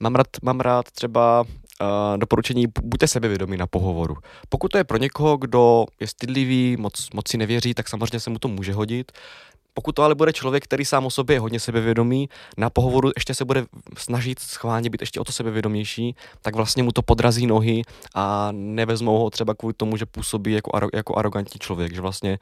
Mám 0.01 0.15
rád, 0.15 0.27
mám 0.43 0.61
rád 0.61 0.91
třeba 0.91 1.41
uh, 1.41 2.19
doporučení, 2.19 2.67
buďte 2.83 3.09
sebevědomí 3.09 3.57
na 3.57 3.67
pohovoru. 3.67 4.17
Pokud 4.49 4.69
to 4.69 4.79
je 4.79 4.85
pro 4.85 4.99
někoho, 4.99 5.37
kdo 5.37 5.85
je 6.01 6.07
stydlivý, 6.07 6.77
moc, 6.77 7.09
moc 7.15 7.29
si 7.29 7.39
nevěří, 7.39 7.75
tak 7.75 7.89
samozřejmě 7.89 8.21
se 8.21 8.31
mu 8.31 8.39
to 8.39 8.49
může 8.49 8.73
hodit. 8.73 9.13
Pokud 9.75 9.93
to 9.93 10.03
ale 10.03 10.15
bude 10.15 10.33
člověk, 10.33 10.65
který 10.65 10.85
sám 10.85 11.07
o 11.07 11.11
sobě 11.11 11.37
je 11.37 11.41
hodně 11.41 11.61
sebevědomý, 11.61 12.29
na 12.59 12.71
pohovoru 12.71 13.11
ještě 13.17 13.35
se 13.35 13.45
bude 13.45 13.67
snažit 13.99 14.41
schválně 14.41 14.91
být 14.91 15.01
ještě 15.01 15.21
o 15.21 15.25
to 15.25 15.33
sebevědomější, 15.33 16.17
tak 16.43 16.57
vlastně 16.57 16.83
mu 16.83 16.93
to 16.93 17.03
podrazí 17.03 17.47
nohy 17.47 17.83
a 18.15 18.49
nevezmou 18.53 19.19
ho 19.19 19.31
třeba 19.31 19.55
kvůli 19.55 19.75
tomu, 19.75 19.97
že 19.97 20.07
působí 20.07 20.53
jako, 20.53 20.77
aro, 20.77 20.89
jako 20.95 21.17
arrogantní 21.17 21.59
člověk, 21.59 21.95
že 21.95 22.01
vlastně 22.01 22.39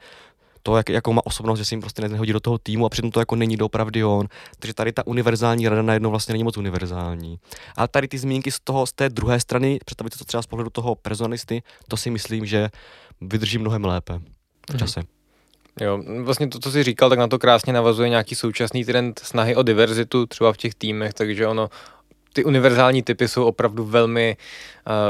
to, 0.63 0.77
jak, 0.77 0.89
jakou 0.89 1.13
má 1.13 1.25
osobnost, 1.25 1.59
že 1.59 1.65
se 1.65 1.75
jim 1.75 1.81
prostě 1.81 2.01
nehodí 2.01 2.33
do 2.33 2.39
toho 2.39 2.57
týmu 2.57 2.85
a 2.85 2.89
přitom 2.89 3.11
to 3.11 3.19
jako 3.19 3.35
není 3.35 3.57
doopravdy 3.57 4.03
on. 4.03 4.27
Takže 4.59 4.73
tady 4.73 4.91
ta 4.91 5.07
univerzální 5.07 5.69
rada 5.69 5.81
najednou 5.81 6.09
vlastně 6.09 6.31
není 6.33 6.43
moc 6.43 6.57
univerzální. 6.57 7.39
Ale 7.75 7.87
tady 7.87 8.07
ty 8.07 8.17
zmínky 8.17 8.51
z 8.51 8.59
toho, 8.63 8.85
z 8.85 8.93
té 8.93 9.09
druhé 9.09 9.39
strany, 9.39 9.79
představit 9.85 10.17
to 10.17 10.25
třeba 10.25 10.43
z 10.43 10.47
pohledu 10.47 10.69
toho 10.69 10.95
personalisty, 10.95 11.63
to 11.87 11.97
si 11.97 12.09
myslím, 12.09 12.45
že 12.45 12.69
vydrží 13.21 13.57
mnohem 13.57 13.85
lépe 13.85 14.19
v 14.73 14.77
čase. 14.77 14.99
Mm-hmm. 14.99 15.22
Jo, 15.81 16.03
vlastně 16.21 16.47
to, 16.47 16.59
co 16.59 16.71
jsi 16.71 16.83
říkal, 16.83 17.09
tak 17.09 17.19
na 17.19 17.27
to 17.27 17.39
krásně 17.39 17.73
navazuje 17.73 18.09
nějaký 18.09 18.35
současný 18.35 18.85
trend 18.85 19.19
snahy 19.23 19.55
o 19.55 19.63
diverzitu 19.63 20.25
třeba 20.25 20.53
v 20.53 20.57
těch 20.57 20.75
týmech, 20.75 21.13
takže 21.13 21.47
ono 21.47 21.69
ty 22.33 22.43
univerzální 22.43 23.03
typy 23.03 23.27
jsou 23.27 23.45
opravdu 23.45 23.85
velmi 23.85 24.37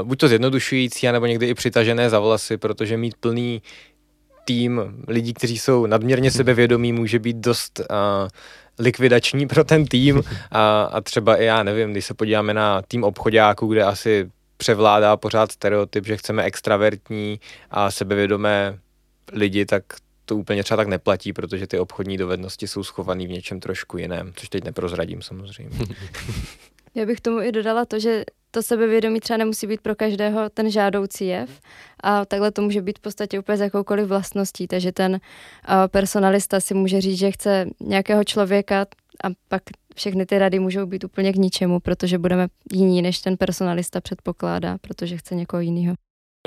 uh, 0.02 0.08
buď 0.08 0.20
to 0.20 0.28
zjednodušující, 0.28 1.08
nebo 1.12 1.26
někdy 1.26 1.48
i 1.48 1.54
přitažené 1.54 2.10
za 2.10 2.20
vlasy, 2.20 2.58
protože 2.58 2.98
mít 2.98 3.16
plný 3.20 3.62
tým 4.46 4.82
lidí, 5.08 5.34
kteří 5.34 5.58
jsou 5.58 5.86
nadměrně 5.86 6.32
sebevědomí, 6.32 6.94
může 6.94 7.20
být 7.20 7.38
dost 7.38 7.80
uh, 7.80 7.86
likvidační 8.80 9.48
pro 9.48 9.64
ten 9.64 9.86
tým. 9.86 10.24
A, 10.52 10.84
a 10.84 11.02
třeba 11.02 11.36
i 11.36 11.46
já 11.46 11.64
nevím, 11.64 11.92
když 11.92 12.06
se 12.06 12.14
podíváme 12.14 12.54
na 12.54 12.82
tým 12.82 13.04
obchodáků, 13.04 13.68
kde 13.68 13.84
asi 13.84 14.30
převládá 14.58 15.18
pořád 15.18 15.52
stereotyp, 15.52 16.06
že 16.06 16.18
chceme 16.18 16.44
extravertní 16.44 17.40
a 17.72 17.92
sebevědomé 17.92 18.80
lidi, 19.32 19.66
tak 19.66 19.84
to 20.26 20.36
úplně 20.36 20.64
třeba 20.64 20.78
tak 20.78 20.88
neplatí, 20.88 21.34
protože 21.34 21.68
ty 21.68 21.80
obchodní 21.80 22.18
dovednosti 22.18 22.68
jsou 22.68 22.84
schované 22.84 23.28
v 23.28 23.30
něčem 23.30 23.60
trošku 23.60 23.98
jiném, 23.98 24.34
což 24.36 24.50
teď 24.50 24.64
neprozradím 24.64 25.22
samozřejmě. 25.22 25.80
Já 26.96 27.06
bych 27.06 27.22
tomu 27.22 27.42
i 27.42 27.52
dodala 27.52 27.86
to, 27.86 28.00
že 28.00 28.24
to 28.52 28.64
sebevědomí 28.64 29.20
třeba 29.20 29.38
nemusí 29.38 29.68
být 29.68 29.82
pro 29.82 29.96
každého 29.96 30.50
ten 30.50 30.72
žádoucí 30.72 31.28
jev 31.28 31.50
a 32.04 32.26
takhle 32.26 32.52
to 32.52 32.62
může 32.62 32.82
být 32.82 33.00
v 33.00 33.02
podstatě 33.02 33.40
úplně 33.40 33.58
z 33.58 33.62
jakoukoliv 33.62 34.08
vlastností, 34.08 34.68
takže 34.68 34.92
ten 34.92 35.20
personalista 35.88 36.60
si 36.60 36.74
může 36.74 37.02
říct, 37.02 37.18
že 37.18 37.32
chce 37.32 37.66
nějakého 37.80 38.24
člověka 38.24 38.82
a 39.24 39.28
pak 39.48 39.64
všechny 39.96 40.26
ty 40.26 40.38
rady 40.40 40.60
můžou 40.60 40.86
být 40.86 41.04
úplně 41.04 41.34
k 41.34 41.36
ničemu, 41.36 41.80
protože 41.80 42.18
budeme 42.18 42.48
jiní, 42.74 43.02
než 43.02 43.20
ten 43.20 43.38
personalista 43.38 44.02
předpokládá, 44.02 44.78
protože 44.78 45.18
chce 45.18 45.36
někoho 45.36 45.62
jiného. 45.62 45.96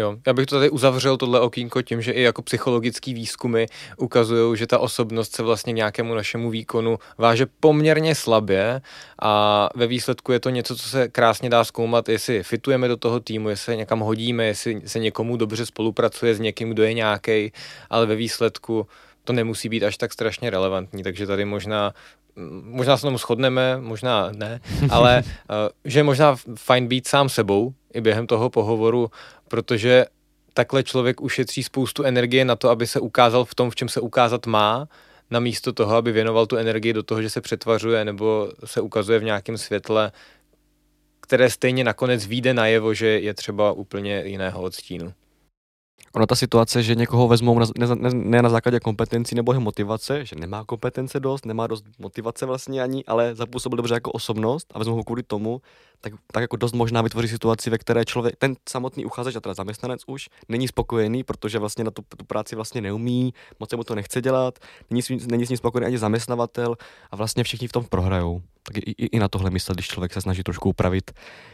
Jo, 0.00 0.16
já 0.26 0.32
bych 0.32 0.46
to 0.46 0.56
tady 0.56 0.70
uzavřel 0.70 1.16
tohle 1.16 1.40
okýnko 1.40 1.82
tím, 1.82 2.02
že 2.02 2.12
i 2.12 2.22
jako 2.22 2.42
psychologický 2.42 3.14
výzkumy 3.14 3.66
ukazují, 3.96 4.56
že 4.56 4.66
ta 4.66 4.78
osobnost 4.78 5.34
se 5.36 5.42
vlastně 5.42 5.72
nějakému 5.72 6.14
našemu 6.14 6.50
výkonu 6.50 6.98
váže 7.18 7.46
poměrně 7.60 8.14
slabě 8.14 8.80
a 9.22 9.68
ve 9.74 9.86
výsledku 9.86 10.32
je 10.32 10.40
to 10.40 10.50
něco, 10.50 10.76
co 10.76 10.88
se 10.88 11.08
krásně 11.08 11.50
dá 11.50 11.64
zkoumat, 11.64 12.08
jestli 12.08 12.42
fitujeme 12.42 12.88
do 12.88 12.96
toho 12.96 13.20
týmu, 13.20 13.48
jestli 13.48 13.64
se 13.64 13.76
někam 13.76 14.00
hodíme, 14.00 14.44
jestli 14.44 14.82
se 14.86 14.98
někomu 14.98 15.36
dobře 15.36 15.66
spolupracuje 15.66 16.34
s 16.34 16.40
někým, 16.40 16.70
kdo 16.70 16.82
je 16.82 16.94
nějaký, 16.94 17.52
ale 17.90 18.06
ve 18.06 18.16
výsledku 18.16 18.86
to 19.24 19.32
nemusí 19.32 19.68
být 19.68 19.82
až 19.82 19.96
tak 19.96 20.12
strašně 20.12 20.50
relevantní, 20.50 21.02
takže 21.02 21.26
tady 21.26 21.44
možná 21.44 21.94
možná 22.62 22.96
se 22.96 23.02
tomu 23.02 23.18
shodneme, 23.18 23.76
možná 23.80 24.30
ne, 24.32 24.60
ale 24.90 25.22
uh, 25.22 25.56
že 25.84 25.98
je 25.98 26.04
možná 26.04 26.36
fajn 26.56 26.86
být 26.86 27.08
sám 27.08 27.28
sebou 27.28 27.74
i 27.96 28.00
během 28.00 28.26
toho 28.26 28.50
pohovoru, 28.50 29.10
protože 29.48 30.06
takhle 30.54 30.82
člověk 30.82 31.20
ušetří 31.20 31.62
spoustu 31.62 32.02
energie 32.04 32.44
na 32.44 32.56
to, 32.56 32.70
aby 32.70 32.86
se 32.86 33.00
ukázal 33.00 33.44
v 33.44 33.54
tom, 33.54 33.70
v 33.70 33.74
čem 33.76 33.88
se 33.88 34.00
ukázat 34.00 34.46
má, 34.46 34.88
namísto 35.30 35.72
toho, 35.72 35.96
aby 35.96 36.12
věnoval 36.12 36.46
tu 36.46 36.56
energii 36.56 36.92
do 36.92 37.02
toho, 37.02 37.22
že 37.22 37.30
se 37.30 37.40
přetvařuje 37.40 38.04
nebo 38.04 38.52
se 38.64 38.80
ukazuje 38.80 39.18
v 39.18 39.24
nějakém 39.24 39.58
světle, 39.58 40.12
které 41.20 41.50
stejně 41.50 41.84
nakonec 41.84 42.26
vyjde 42.26 42.54
najevo, 42.54 42.94
že 42.94 43.06
je 43.06 43.34
třeba 43.34 43.72
úplně 43.72 44.22
jiného 44.26 44.62
odstínu. 44.62 45.12
Ono 46.16 46.26
ta 46.26 46.34
situace, 46.34 46.82
že 46.82 46.94
někoho 46.94 47.28
vezmou 47.28 47.58
na, 47.58 47.66
ne, 47.78 47.86
ne, 47.94 48.10
ne 48.12 48.42
na 48.42 48.48
základě 48.48 48.80
kompetencí 48.80 49.34
nebo 49.34 49.52
jeho 49.52 49.60
motivace, 49.60 50.24
že 50.24 50.36
nemá 50.36 50.64
kompetence 50.64 51.20
dost, 51.20 51.46
nemá 51.46 51.66
dost 51.66 51.84
motivace 51.98 52.46
vlastně 52.46 52.82
ani, 52.82 53.04
ale 53.04 53.34
zapůsobil 53.34 53.76
dobře 53.76 53.94
jako 53.94 54.12
osobnost 54.12 54.66
a 54.74 54.78
vezmou 54.78 54.96
ho 54.96 55.04
kvůli 55.04 55.22
tomu, 55.22 55.60
tak, 56.00 56.12
tak 56.32 56.40
jako 56.40 56.56
dost 56.56 56.72
možná 56.72 57.02
vytvoří 57.02 57.28
situaci, 57.28 57.70
ve 57.70 57.78
které 57.78 58.04
člověk, 58.04 58.36
ten 58.36 58.56
samotný 58.68 59.04
uchazeč 59.04 59.36
a 59.36 59.40
teda 59.40 59.54
zaměstnanec 59.54 60.00
už 60.06 60.28
není 60.48 60.68
spokojený, 60.68 61.24
protože 61.24 61.58
vlastně 61.58 61.84
na 61.84 61.90
tu, 61.90 62.02
tu 62.16 62.24
práci 62.24 62.56
vlastně 62.56 62.80
neumí, 62.80 63.34
moc 63.60 63.70
se 63.70 63.76
mu 63.76 63.84
to 63.84 63.94
nechce 63.94 64.22
dělat, 64.22 64.58
není, 64.90 65.02
není 65.30 65.46
s 65.46 65.48
ním 65.48 65.56
spokojený 65.56 65.86
ani 65.86 65.98
zaměstnavatel 65.98 66.76
a 67.10 67.16
vlastně 67.16 67.44
všichni 67.44 67.68
v 67.68 67.72
tom 67.72 67.84
prohrajou. 67.84 68.42
Tak 68.62 68.76
i, 68.76 68.80
i, 68.80 69.06
i 69.06 69.18
na 69.18 69.28
tohle 69.28 69.50
myslet, 69.50 69.74
když 69.74 69.88
člověk 69.88 70.12
se 70.12 70.20
snaží 70.20 70.42
trošku 70.42 70.68
upravit, 70.68 71.10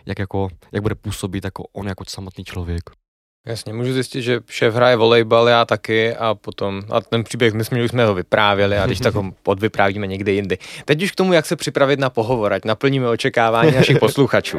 jak, 0.07 0.19
jako, 0.19 0.49
jak 0.73 0.83
bude 0.83 0.95
působit 0.95 1.45
jako 1.45 1.65
on 1.73 1.89
jako 1.89 2.05
samotný 2.09 2.45
člověk. 2.45 3.01
Jasně, 3.47 3.73
můžu 3.73 3.93
zjistit, 3.93 4.23
že 4.23 4.41
šéf 4.49 4.75
hraje 4.75 4.97
volejbal, 4.97 5.49
já 5.49 5.65
taky 5.65 6.17
a 6.17 6.35
potom, 6.35 6.83
a 6.91 7.01
ten 7.01 7.25
příběh, 7.25 7.55
my 7.55 7.65
jsme, 7.65 7.85
už 7.85 7.91
jsme 7.91 8.07
ho 8.07 8.15
vyprávěli 8.15 8.79
a 8.79 8.87
když 8.87 9.01
tak 9.01 9.15
ho 9.15 9.33
podvyprávíme 9.43 10.07
někdy 10.07 10.33
jindy. 10.33 10.59
Teď 10.85 11.03
už 11.03 11.13
k 11.13 11.15
tomu, 11.15 11.33
jak 11.33 11.47
se 11.47 11.57
připravit 11.57 12.01
na 12.01 12.11
pohovor, 12.11 12.53
ať 12.53 12.65
naplníme 12.65 13.09
očekávání 13.09 13.73
našich 13.73 13.99
posluchačů. 14.01 14.59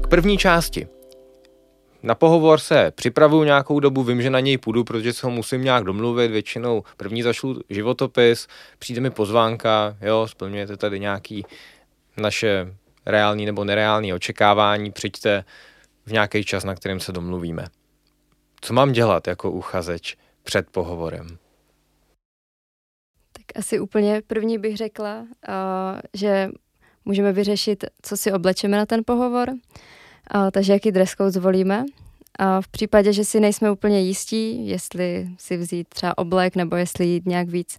K 0.00 0.08
první 0.08 0.38
části. 0.38 0.86
Na 2.02 2.14
pohovor 2.14 2.58
se 2.58 2.92
připravuju 2.94 3.44
nějakou 3.44 3.80
dobu, 3.80 4.02
vím, 4.02 4.22
že 4.22 4.30
na 4.30 4.40
něj 4.40 4.58
půjdu, 4.58 4.84
protože 4.84 5.12
se 5.12 5.26
ho 5.26 5.30
musím 5.30 5.64
nějak 5.64 5.84
domluvit, 5.84 6.30
většinou 6.30 6.82
první 6.96 7.22
zašlu 7.22 7.60
životopis, 7.68 8.46
přijde 8.78 9.00
mi 9.00 9.10
pozvánka, 9.10 9.96
jo, 10.00 10.26
splňujete 10.28 10.76
tady 10.76 11.00
nějaký 11.00 11.44
naše 12.16 12.74
reální 13.06 13.46
nebo 13.46 13.64
nereální 13.64 14.12
očekávání, 14.14 14.92
přijďte 14.92 15.44
v 16.06 16.12
nějaký 16.12 16.44
čas, 16.44 16.64
na 16.64 16.74
kterým 16.74 17.00
se 17.00 17.12
domluvíme. 17.12 17.66
Co 18.60 18.74
mám 18.74 18.92
dělat 18.92 19.26
jako 19.26 19.50
uchazeč 19.50 20.16
před 20.42 20.70
pohovorem? 20.70 21.26
Tak 23.32 23.44
asi 23.56 23.80
úplně 23.80 24.22
první 24.26 24.58
bych 24.58 24.76
řekla, 24.76 25.26
že 26.14 26.48
můžeme 27.04 27.32
vyřešit, 27.32 27.84
co 28.02 28.16
si 28.16 28.32
oblečeme 28.32 28.76
na 28.76 28.86
ten 28.86 29.02
pohovor, 29.06 29.48
takže 30.52 30.72
jaký 30.72 30.92
dress 30.92 31.14
code 31.14 31.30
zvolíme. 31.30 31.84
A 32.38 32.60
v 32.60 32.68
případě, 32.68 33.12
že 33.12 33.24
si 33.24 33.40
nejsme 33.40 33.70
úplně 33.70 34.00
jistí, 34.00 34.68
jestli 34.68 35.28
si 35.38 35.56
vzít 35.56 35.88
třeba 35.88 36.18
oblek 36.18 36.56
nebo 36.56 36.76
jestli 36.76 37.06
jít 37.06 37.26
nějak 37.26 37.48
víc 37.48 37.78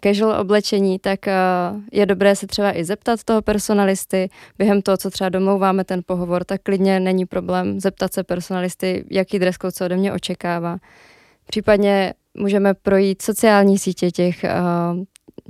casual 0.00 0.40
oblečení, 0.40 0.98
tak 0.98 1.20
uh, 1.26 1.80
je 1.92 2.06
dobré 2.06 2.36
se 2.36 2.46
třeba 2.46 2.78
i 2.78 2.84
zeptat 2.84 3.24
toho 3.24 3.42
personalisty 3.42 4.30
během 4.58 4.82
toho, 4.82 4.96
co 4.96 5.10
třeba 5.10 5.30
domlouváme 5.30 5.84
ten 5.84 6.02
pohovor, 6.06 6.44
tak 6.44 6.62
klidně 6.62 7.00
není 7.00 7.26
problém 7.26 7.80
zeptat 7.80 8.12
se 8.12 8.24
personalisty, 8.24 9.04
jaký 9.10 9.38
dress 9.38 9.56
code 9.56 9.72
se 9.72 9.84
ode 9.84 9.96
mě 9.96 10.12
očekává. 10.12 10.78
Případně 11.46 12.14
můžeme 12.34 12.74
projít 12.74 13.22
sociální 13.22 13.78
sítě 13.78 14.10
těch 14.10 14.44
uh, 14.44 15.04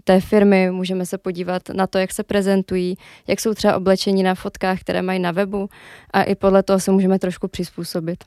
té 0.04 0.20
firmy, 0.20 0.70
můžeme 0.70 1.06
se 1.06 1.18
podívat 1.18 1.62
na 1.68 1.86
to, 1.86 1.98
jak 1.98 2.12
se 2.12 2.22
prezentují, 2.22 2.96
jak 3.26 3.40
jsou 3.40 3.54
třeba 3.54 3.76
oblečení 3.76 4.22
na 4.22 4.34
fotkách, 4.34 4.80
které 4.80 5.02
mají 5.02 5.18
na 5.18 5.30
webu 5.30 5.68
a 6.12 6.22
i 6.22 6.34
podle 6.34 6.62
toho 6.62 6.80
se 6.80 6.90
můžeme 6.90 7.18
trošku 7.18 7.48
přizpůsobit. 7.48 8.24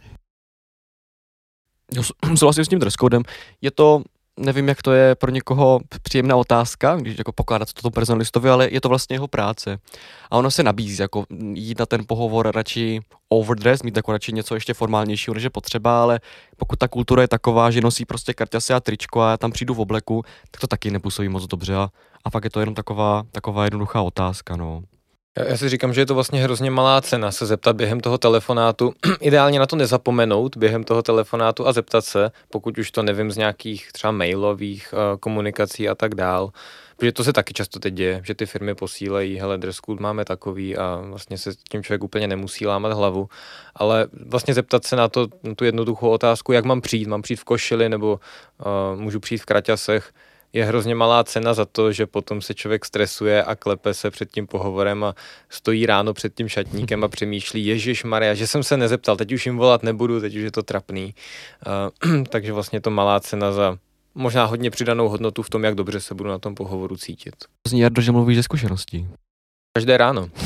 Souhlasím 2.35 2.65
s 2.65 2.67
tím 2.67 2.79
dress 2.79 2.93
codem. 2.93 3.23
Je 3.61 3.71
to 3.71 4.03
nevím, 4.39 4.67
jak 4.67 4.81
to 4.81 4.91
je 4.91 5.15
pro 5.15 5.31
někoho 5.31 5.79
příjemná 6.03 6.35
otázka, 6.35 6.95
když 6.95 7.17
jako 7.17 7.31
pokládat 7.31 7.73
to 7.73 7.81
tomu 7.81 7.91
personalistovi, 7.91 8.49
ale 8.49 8.69
je 8.71 8.81
to 8.81 8.89
vlastně 8.89 9.15
jeho 9.15 9.27
práce. 9.27 9.77
A 10.31 10.37
ono 10.37 10.51
se 10.51 10.63
nabízí, 10.63 11.01
jako 11.01 11.25
jít 11.53 11.79
na 11.79 11.85
ten 11.85 12.03
pohovor 12.07 12.51
radši 12.51 12.99
overdress, 13.29 13.83
mít 13.83 13.95
jako 13.95 14.11
radši 14.11 14.33
něco 14.33 14.55
ještě 14.55 14.73
formálnějšího, 14.73 15.33
než 15.33 15.43
je 15.43 15.49
potřeba, 15.49 16.01
ale 16.01 16.19
pokud 16.57 16.79
ta 16.79 16.87
kultura 16.87 17.21
je 17.21 17.27
taková, 17.27 17.71
že 17.71 17.81
nosí 17.81 18.05
prostě 18.05 18.33
karťasy 18.33 18.73
a 18.73 18.79
tričko 18.79 19.21
a 19.21 19.31
já 19.31 19.37
tam 19.37 19.51
přijdu 19.51 19.73
v 19.73 19.79
obleku, 19.79 20.23
tak 20.51 20.61
to 20.61 20.67
taky 20.67 20.91
nepůsobí 20.91 21.29
moc 21.29 21.47
dobře 21.47 21.75
a, 21.75 21.89
a 22.25 22.29
pak 22.29 22.43
je 22.43 22.49
to 22.49 22.59
jenom 22.59 22.75
taková, 22.75 23.23
taková 23.31 23.63
jednoduchá 23.63 24.01
otázka, 24.01 24.55
no. 24.55 24.83
Já 25.39 25.57
si 25.57 25.69
říkám, 25.69 25.93
že 25.93 26.01
je 26.01 26.05
to 26.05 26.13
vlastně 26.13 26.43
hrozně 26.43 26.71
malá 26.71 27.01
cena 27.01 27.31
se 27.31 27.45
zeptat 27.45 27.75
během 27.75 27.99
toho 27.99 28.17
telefonátu. 28.17 28.93
Ideálně 29.21 29.59
na 29.59 29.65
to 29.65 29.75
nezapomenout 29.75 30.57
během 30.57 30.83
toho 30.83 31.01
telefonátu 31.01 31.67
a 31.67 31.73
zeptat 31.73 32.05
se, 32.05 32.31
pokud 32.49 32.77
už 32.77 32.91
to 32.91 33.03
nevím 33.03 33.31
z 33.31 33.37
nějakých 33.37 33.91
třeba 33.91 34.11
mailových 34.11 34.93
uh, 34.93 35.17
komunikací 35.19 35.89
a 35.89 35.95
tak 35.95 36.15
dál. 36.15 36.49
Protože 36.97 37.11
to 37.11 37.23
se 37.23 37.33
taky 37.33 37.53
často 37.53 37.79
teď 37.79 37.93
děje, 37.93 38.21
že 38.25 38.35
ty 38.35 38.45
firmy 38.45 38.75
posílejí, 38.75 39.39
hele, 39.39 39.57
dress 39.57 39.77
code 39.85 40.03
máme 40.03 40.25
takový 40.25 40.77
a 40.77 41.01
vlastně 41.03 41.37
se 41.37 41.51
tím 41.69 41.83
člověk 41.83 42.03
úplně 42.03 42.27
nemusí 42.27 42.65
lámat 42.67 42.93
hlavu. 42.93 43.29
Ale 43.75 44.07
vlastně 44.25 44.53
zeptat 44.53 44.85
se 44.85 44.95
na, 44.95 45.07
to, 45.07 45.27
na 45.43 45.55
tu 45.55 45.65
jednoduchou 45.65 46.09
otázku, 46.09 46.51
jak 46.51 46.65
mám 46.65 46.81
přijít, 46.81 47.07
mám 47.07 47.21
přijít 47.21 47.39
v 47.39 47.43
košili 47.43 47.89
nebo 47.89 48.19
uh, 48.93 49.01
můžu 49.01 49.19
přijít 49.19 49.41
v 49.41 49.45
kraťasech, 49.45 50.11
je 50.53 50.65
hrozně 50.65 50.95
malá 50.95 51.23
cena 51.23 51.53
za 51.53 51.65
to, 51.65 51.91
že 51.91 52.05
potom 52.05 52.41
se 52.41 52.53
člověk 52.53 52.85
stresuje 52.85 53.43
a 53.43 53.55
klepe 53.55 53.93
se 53.93 54.11
před 54.11 54.31
tím 54.31 54.47
pohovorem 54.47 55.03
a 55.03 55.15
stojí 55.49 55.85
ráno 55.85 56.13
před 56.13 56.33
tím 56.35 56.49
šatníkem 56.49 57.03
a 57.03 57.07
přemýšlí, 57.07 57.65
Ježíš 57.65 58.03
Maria, 58.03 58.33
že 58.33 58.47
jsem 58.47 58.63
se 58.63 58.77
nezeptal, 58.77 59.17
teď 59.17 59.31
už 59.31 59.45
jim 59.45 59.57
volat 59.57 59.83
nebudu, 59.83 60.21
teď 60.21 60.35
už 60.35 60.41
je 60.41 60.51
to 60.51 60.63
trapný. 60.63 61.15
Uh, 62.05 62.23
takže 62.29 62.53
vlastně 62.53 62.81
to 62.81 62.89
malá 62.89 63.19
cena 63.19 63.51
za 63.51 63.77
možná 64.15 64.45
hodně 64.45 64.71
přidanou 64.71 65.09
hodnotu 65.09 65.43
v 65.43 65.49
tom, 65.49 65.63
jak 65.63 65.75
dobře 65.75 65.99
se 65.99 66.15
budu 66.15 66.29
na 66.29 66.39
tom 66.39 66.55
pohovoru 66.55 66.97
cítit. 66.97 67.35
Zní 67.67 67.79
Jardo, 67.79 68.01
že 68.01 68.11
mluvíš 68.11 68.37
ze 68.37 68.43
zkušeností. 68.43 69.07
Každé 69.73 69.97
ráno. 69.97 70.29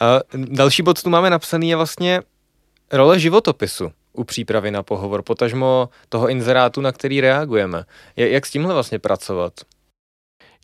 A 0.00 0.20
další 0.34 0.82
bod 0.82 1.02
tu 1.02 1.10
máme 1.10 1.30
napsaný 1.30 1.70
je 1.70 1.76
vlastně 1.76 2.22
role 2.92 3.18
životopisu 3.18 3.92
u 4.18 4.24
přípravy 4.24 4.70
na 4.70 4.82
pohovor, 4.82 5.22
potažmo 5.22 5.88
toho 6.08 6.28
inzerátu, 6.28 6.80
na 6.80 6.92
který 6.92 7.20
reagujeme. 7.20 7.84
Jak 8.16 8.46
s 8.46 8.50
tímhle 8.50 8.74
vlastně 8.74 8.98
pracovat? 8.98 9.52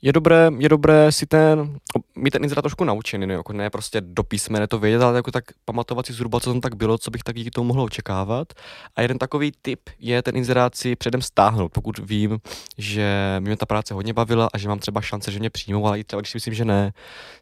Je 0.03 0.13
dobré, 0.13 0.51
je 0.59 0.69
dobré 0.69 1.13
si 1.13 1.27
ten, 1.27 1.79
mít 2.17 2.31
ten 2.31 2.43
inzerát 2.43 2.63
trošku 2.63 2.85
naučený, 2.85 3.27
ne, 3.27 3.35
jako 3.35 3.53
ne 3.53 3.71
prostě 3.71 4.01
do 4.01 4.23
písmene 4.23 4.67
to 4.67 4.79
vědět, 4.79 5.03
ale 5.03 5.17
jako 5.17 5.31
tak 5.31 5.45
pamatovat 5.65 6.07
si 6.07 6.13
zhruba, 6.13 6.41
co 6.41 6.51
tam 6.53 6.61
tak 6.61 6.75
bylo, 6.75 6.99
co 6.99 7.11
bych 7.11 7.23
taky 7.23 7.45
k 7.45 7.55
tomu 7.55 7.69
mohl 7.69 7.83
očekávat. 7.83 8.53
A 8.97 9.03
jeden 9.03 9.19
takový 9.19 9.53
tip 9.63 9.81
je 9.99 10.23
ten 10.23 10.37
inzerát 10.37 10.75
si 10.75 10.97
předem 10.97 11.23
stáhnout, 11.23 11.73
pokud 11.73 11.99
vím, 11.99 12.39
že 12.79 13.37
mě 13.41 13.57
ta 13.57 13.67
práce 13.67 13.95
hodně 13.95 14.13
bavila 14.13 14.49
a 14.53 14.59
že 14.59 14.69
mám 14.69 14.79
třeba 14.79 15.01
šance, 15.01 15.31
že 15.31 15.39
mě 15.39 15.51
přijmou, 15.51 15.87
ale 15.87 15.99
i 16.01 16.05
třeba 16.05 16.21
když 16.21 16.31
si 16.31 16.37
myslím, 16.37 16.55
že 16.55 16.65
ne. 16.65 16.93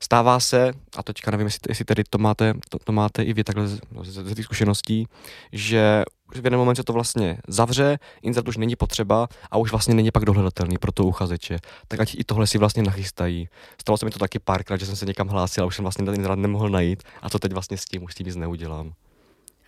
Stává 0.00 0.40
se, 0.40 0.72
a 0.96 1.02
teďka 1.02 1.30
nevím, 1.30 1.46
jestli, 1.46 1.60
jestli 1.68 1.84
tedy 1.84 2.04
to 2.10 2.18
máte, 2.18 2.54
to, 2.68 2.78
to 2.78 2.92
máte 2.92 3.22
i 3.22 3.32
vy 3.32 3.44
takhle 3.44 3.68
ze, 3.68 3.78
ze, 4.02 4.24
ze 4.24 4.34
těch 4.34 4.44
zkušeností, 4.44 5.06
že 5.52 6.02
v 6.34 6.44
jeden 6.44 6.58
moment 6.58 6.76
se 6.76 6.84
to 6.84 6.92
vlastně 6.92 7.38
zavře, 7.48 7.98
insert 8.22 8.48
už 8.48 8.56
není 8.56 8.76
potřeba 8.76 9.28
a 9.50 9.58
už 9.58 9.70
vlastně 9.70 9.94
není 9.94 10.10
pak 10.10 10.24
dohledatelný 10.24 10.78
pro 10.78 10.92
to 10.92 11.04
uchazeče. 11.04 11.58
Tak 11.88 12.00
ať 12.00 12.14
i 12.18 12.24
tohle 12.24 12.46
si 12.46 12.58
vlastně 12.58 12.82
nachystají. 12.82 13.48
Stalo 13.80 13.96
se 13.96 14.04
mi 14.04 14.10
to 14.10 14.18
taky 14.18 14.38
párkrát, 14.38 14.76
že 14.76 14.86
jsem 14.86 14.96
se 14.96 15.06
někam 15.06 15.28
hlásil 15.28 15.64
a 15.64 15.66
už 15.66 15.76
jsem 15.76 15.82
vlastně 15.82 16.04
ten 16.04 16.14
insert 16.14 16.38
nemohl 16.38 16.68
najít 16.68 17.02
a 17.22 17.30
co 17.30 17.38
teď 17.38 17.52
vlastně 17.52 17.76
s 17.76 17.84
tím, 17.84 18.02
už 18.02 18.12
s 18.12 18.14
tím 18.14 18.26
nic 18.26 18.36
neudělám. 18.36 18.92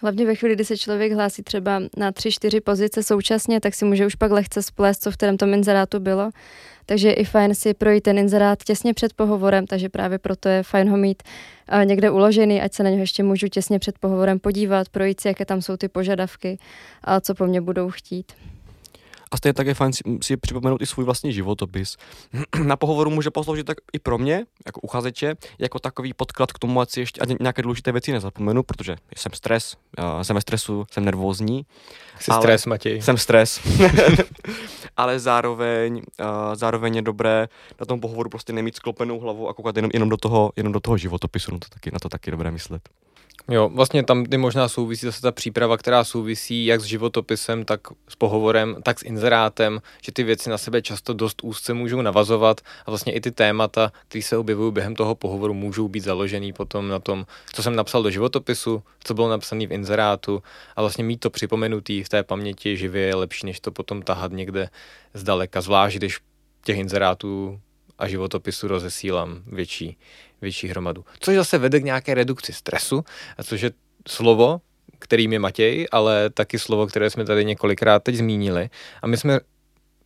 Hlavně 0.02 0.26
ve 0.26 0.35
chvíli, 0.35 0.54
kdy 0.54 0.64
se 0.64 0.76
člověk 0.76 1.12
hlásí 1.12 1.42
třeba 1.42 1.82
na 1.97 2.12
tři, 2.12 2.32
čtyři 2.32 2.61
pozice 2.61 3.02
současně, 3.02 3.61
tak 3.61 3.75
si 3.75 3.85
může 3.85 4.06
už 4.06 4.14
pak 4.14 4.30
lehce 4.30 4.62
splést, 4.62 5.02
co 5.02 5.11
v 5.11 5.14
kterém 5.14 5.37
tom 5.37 5.54
inzerátu 5.54 6.00
bylo. 6.00 6.30
Takže 6.87 7.09
je 7.09 7.14
i 7.14 7.25
fajn 7.25 7.54
si 7.54 7.75
projít 7.75 8.00
ten 8.00 8.18
inzerát 8.18 8.64
těsně 8.64 8.94
před 8.94 9.12
pohovorem, 9.12 9.66
takže 9.66 9.88
právě 9.88 10.18
proto 10.18 10.49
je 10.49 10.62
fajn 10.62 10.90
ho 10.90 10.97
mít 10.97 11.23
někde 11.85 12.11
uložený, 12.11 12.62
ať 12.62 12.73
se 12.73 12.82
na 12.82 12.90
něho 12.90 13.00
ještě 13.00 13.23
můžu 13.23 13.49
těsně 13.49 13.78
před 13.78 13.99
pohovorem 13.99 14.38
podívat, 14.38 14.88
projít 14.88 15.21
si, 15.21 15.28
jaké 15.28 15.44
tam 15.44 15.62
jsou 15.62 15.76
ty 15.76 15.88
požadavky 15.88 16.59
a 17.04 17.21
co 17.21 17.35
po 17.35 17.47
mně 17.47 17.61
budou 17.61 17.90
chtít. 17.90 18.32
A 19.32 19.36
stejně 19.36 19.54
tak 19.54 19.66
je 19.66 19.74
fajn 19.74 19.92
si, 19.92 20.02
si 20.22 20.36
připomenout 20.36 20.82
i 20.82 20.86
svůj 20.86 21.04
vlastní 21.04 21.32
životopis. 21.32 21.96
Na 22.64 22.76
pohovoru 22.76 23.10
může 23.10 23.30
posloužit 23.30 23.66
tak 23.66 23.78
i 23.92 23.98
pro 23.98 24.18
mě, 24.18 24.44
jako 24.66 24.80
uchazeče, 24.80 25.34
jako 25.58 25.78
takový 25.78 26.12
podklad 26.12 26.52
k 26.52 26.58
tomu, 26.58 26.80
ať 26.80 26.90
si 26.90 27.00
ještě 27.00 27.21
ať 27.21 27.28
nějaké 27.40 27.62
důležité 27.62 27.92
věci 27.92 28.12
nezapomenu, 28.12 28.62
protože 28.62 28.97
jsem 29.16 29.32
stres, 29.32 29.76
jsem 30.23 30.34
ve 30.34 30.40
stresu, 30.40 30.86
jsem 30.90 31.04
nervózní. 31.04 31.66
Jsi 32.21 32.30
ale 32.30 32.42
stres, 32.42 32.66
Matěj. 32.66 33.02
Jsem 33.02 33.18
stres. 33.18 33.60
ale 34.97 35.18
zároveň, 35.18 35.97
uh, 35.97 36.26
zároveň 36.54 36.97
je 36.97 37.02
dobré 37.02 37.49
na 37.80 37.86
tom 37.86 38.00
pohovoru 38.00 38.30
prostě 38.30 38.52
nemít 38.52 38.76
sklopenou 38.76 39.21
hlavu 39.21 39.49
a 39.49 39.54
koukat 39.54 39.76
jenom, 39.76 39.90
jenom, 39.95 40.08
do, 40.08 40.16
toho, 40.16 40.52
jenom 40.56 40.73
do 40.73 40.80
toho 40.80 40.97
životopisu, 40.97 41.52
no 41.52 41.58
to 41.58 41.68
taky, 41.68 41.90
na 41.92 41.99
to 41.99 42.08
taky 42.08 42.30
dobré 42.30 42.50
myslet. 42.50 42.88
Jo, 43.49 43.71
vlastně 43.75 44.02
tam 44.05 44.25
ty 44.25 44.37
možná 44.37 44.69
souvisí 44.69 45.07
zase 45.07 45.21
ta 45.21 45.33
příprava, 45.33 45.76
která 45.76 46.05
souvisí 46.05 46.67
jak 46.67 46.81
s 46.81 46.85
životopisem, 46.85 47.65
tak 47.65 47.81
s 48.09 48.17
pohovorem, 48.17 48.76
tak 48.83 48.99
s 48.99 49.02
inzerátem, 49.02 49.83
že 50.02 50.13
ty 50.13 50.23
věci 50.23 50.50
na 50.50 50.59
sebe 50.59 50.83
často 50.83 51.15
dost 51.15 51.45
úzce 51.45 51.75
můžou 51.75 52.02
navazovat 52.02 52.61
a 52.87 52.91
vlastně 52.91 53.13
i 53.13 53.21
ty 53.21 53.31
témata, 53.31 53.93
které 54.09 54.23
se 54.23 54.37
objevují 54.37 54.73
během 54.73 54.95
toho 54.95 55.15
pohovoru, 55.15 55.55
můžou 55.55 55.89
být 55.89 56.00
založený 56.00 56.52
potom 56.52 56.89
na 56.89 56.99
tom, 56.99 57.26
co 57.52 57.63
jsem 57.63 57.76
napsal 57.76 58.02
do 58.02 58.11
životopisu, 58.11 58.83
co 59.05 59.15
bylo 59.15 59.31
napsané 59.31 59.67
v 59.67 59.73
inzerátu 59.73 60.43
a 60.76 60.81
vlastně 60.81 61.05
mít 61.05 61.21
to 61.21 61.31
připomenutý 61.31 62.02
v 62.02 62.09
té 62.09 62.23
paměti 62.23 62.76
živě 62.76 63.02
je 63.02 63.15
lepší, 63.15 63.47
než 63.47 63.61
to 63.61 63.71
potom 63.71 64.02
tahat 64.02 64.33
někde 64.33 64.69
zdaleka, 65.15 65.61
zvlášť 65.61 65.97
když 65.97 66.21
těch 66.65 66.78
inzerátů 66.78 67.61
a 68.02 68.08
životopisu 68.08 68.69
rozesílám 68.69 69.43
větší, 69.47 69.97
větší 70.41 70.69
hromadu. 70.69 71.04
Což 71.21 71.36
zase 71.36 71.58
vede 71.58 71.80
k 71.80 71.84
nějaké 71.84 72.15
redukci 72.15 72.52
stresu, 72.52 73.04
a 73.38 73.43
což 73.43 73.60
je 73.60 73.71
slovo, 74.08 74.60
kterým 74.99 75.32
je 75.32 75.38
Matěj, 75.38 75.86
ale 75.93 76.30
taky 76.30 76.58
slovo, 76.58 76.86
které 76.86 77.10
jsme 77.10 77.25
tady 77.25 77.45
několikrát 77.45 78.02
teď 78.02 78.15
zmínili. 78.15 78.71
A 79.02 79.06
my 79.06 79.17
jsme 79.17 79.41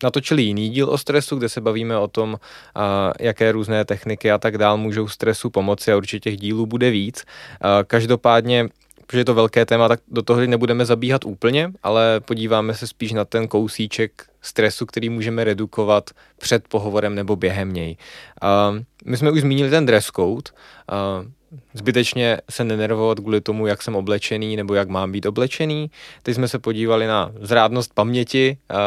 natočili 0.03 0.41
jiný 0.41 0.69
díl 0.69 0.89
o 0.89 0.97
stresu, 0.97 1.35
kde 1.35 1.49
se 1.49 1.61
bavíme 1.61 1.97
o 1.97 2.07
tom, 2.07 2.39
a, 2.75 3.13
jaké 3.19 3.51
různé 3.51 3.85
techniky 3.85 4.31
a 4.31 4.37
tak 4.37 4.57
dál 4.57 4.77
můžou 4.77 5.07
stresu 5.07 5.49
pomoci 5.49 5.91
a 5.91 5.97
určitě 5.97 6.29
těch 6.29 6.39
dílů 6.39 6.65
bude 6.65 6.91
víc. 6.91 7.25
A, 7.61 7.83
každopádně 7.83 8.69
protože 9.07 9.21
je 9.21 9.25
to 9.25 9.33
velké 9.33 9.65
téma, 9.65 9.87
tak 9.87 9.99
do 10.07 10.21
toho 10.21 10.41
nebudeme 10.41 10.85
zabíhat 10.85 11.25
úplně, 11.25 11.71
ale 11.83 12.19
podíváme 12.19 12.73
se 12.73 12.87
spíš 12.87 13.11
na 13.11 13.25
ten 13.25 13.47
kousíček 13.47 14.25
stresu, 14.47 14.85
který 14.85 15.09
můžeme 15.09 15.43
redukovat 15.43 16.09
před 16.37 16.67
pohovorem 16.67 17.15
nebo 17.15 17.35
během 17.35 17.73
něj. 17.73 17.97
Uh, 18.43 18.79
my 19.05 19.17
jsme 19.17 19.31
už 19.31 19.41
zmínili 19.41 19.69
ten 19.69 19.85
dress 19.85 20.05
code. 20.05 20.51
Uh, 20.91 21.25
zbytečně 21.73 22.41
se 22.49 22.63
nenervovat 22.63 23.19
kvůli 23.19 23.41
tomu, 23.41 23.67
jak 23.67 23.81
jsem 23.81 23.95
oblečený 23.95 24.55
nebo 24.55 24.73
jak 24.73 24.89
mám 24.89 25.11
být 25.11 25.25
oblečený. 25.25 25.91
Teď 26.23 26.35
jsme 26.35 26.47
se 26.47 26.59
podívali 26.59 27.07
na 27.07 27.31
zrádnost 27.41 27.93
paměti, 27.93 28.57
uh, 28.71 28.77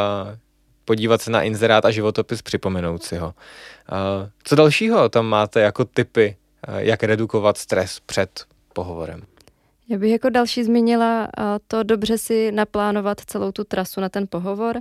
podívat 0.85 1.23
se 1.23 1.31
na 1.31 1.42
inzerát 1.42 1.85
a 1.85 1.90
životopis, 1.90 2.42
připomenout 2.42 3.03
si 3.03 3.16
ho. 3.16 3.27
Uh, 3.27 4.29
co 4.44 4.57
dalšího 4.57 5.09
tam 5.09 5.27
máte 5.27 5.61
jako 5.61 5.85
typy, 5.85 6.37
uh, 6.68 6.77
jak 6.77 7.03
redukovat 7.03 7.59
stres 7.59 8.01
před 8.07 8.44
pohovorem? 8.73 9.23
Já 9.88 9.99
bych 9.99 10.12
jako 10.12 10.31
další 10.31 10.64
zmínila 10.64 11.29
to 11.68 11.83
dobře 11.83 12.18
si 12.18 12.53
naplánovat 12.53 13.20
celou 13.20 13.53
tu 13.53 13.64
trasu 13.64 14.01
na 14.01 14.09
ten 14.09 14.27
pohovor. 14.27 14.77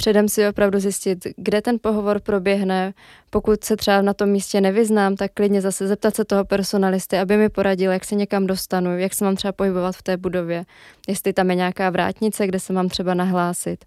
Předem 0.00 0.28
si 0.28 0.48
opravdu 0.48 0.80
zjistit, 0.80 1.26
kde 1.36 1.62
ten 1.62 1.78
pohovor 1.80 2.20
proběhne. 2.20 2.94
Pokud 3.30 3.64
se 3.64 3.76
třeba 3.76 4.02
na 4.02 4.14
tom 4.14 4.28
místě 4.28 4.60
nevyznám, 4.60 5.16
tak 5.16 5.30
klidně 5.34 5.60
zase 5.60 5.86
zeptat 5.86 6.16
se 6.16 6.24
toho 6.24 6.44
personalisty, 6.44 7.18
aby 7.18 7.36
mi 7.36 7.48
poradil, 7.48 7.92
jak 7.92 8.04
se 8.04 8.14
někam 8.14 8.46
dostanu, 8.46 8.98
jak 8.98 9.14
se 9.14 9.24
mám 9.24 9.36
třeba 9.36 9.52
pohybovat 9.52 9.96
v 9.96 10.02
té 10.02 10.16
budově, 10.16 10.64
jestli 11.08 11.32
tam 11.32 11.50
je 11.50 11.56
nějaká 11.56 11.90
vrátnice, 11.90 12.46
kde 12.46 12.60
se 12.60 12.72
mám 12.72 12.88
třeba 12.88 13.14
nahlásit 13.14 13.84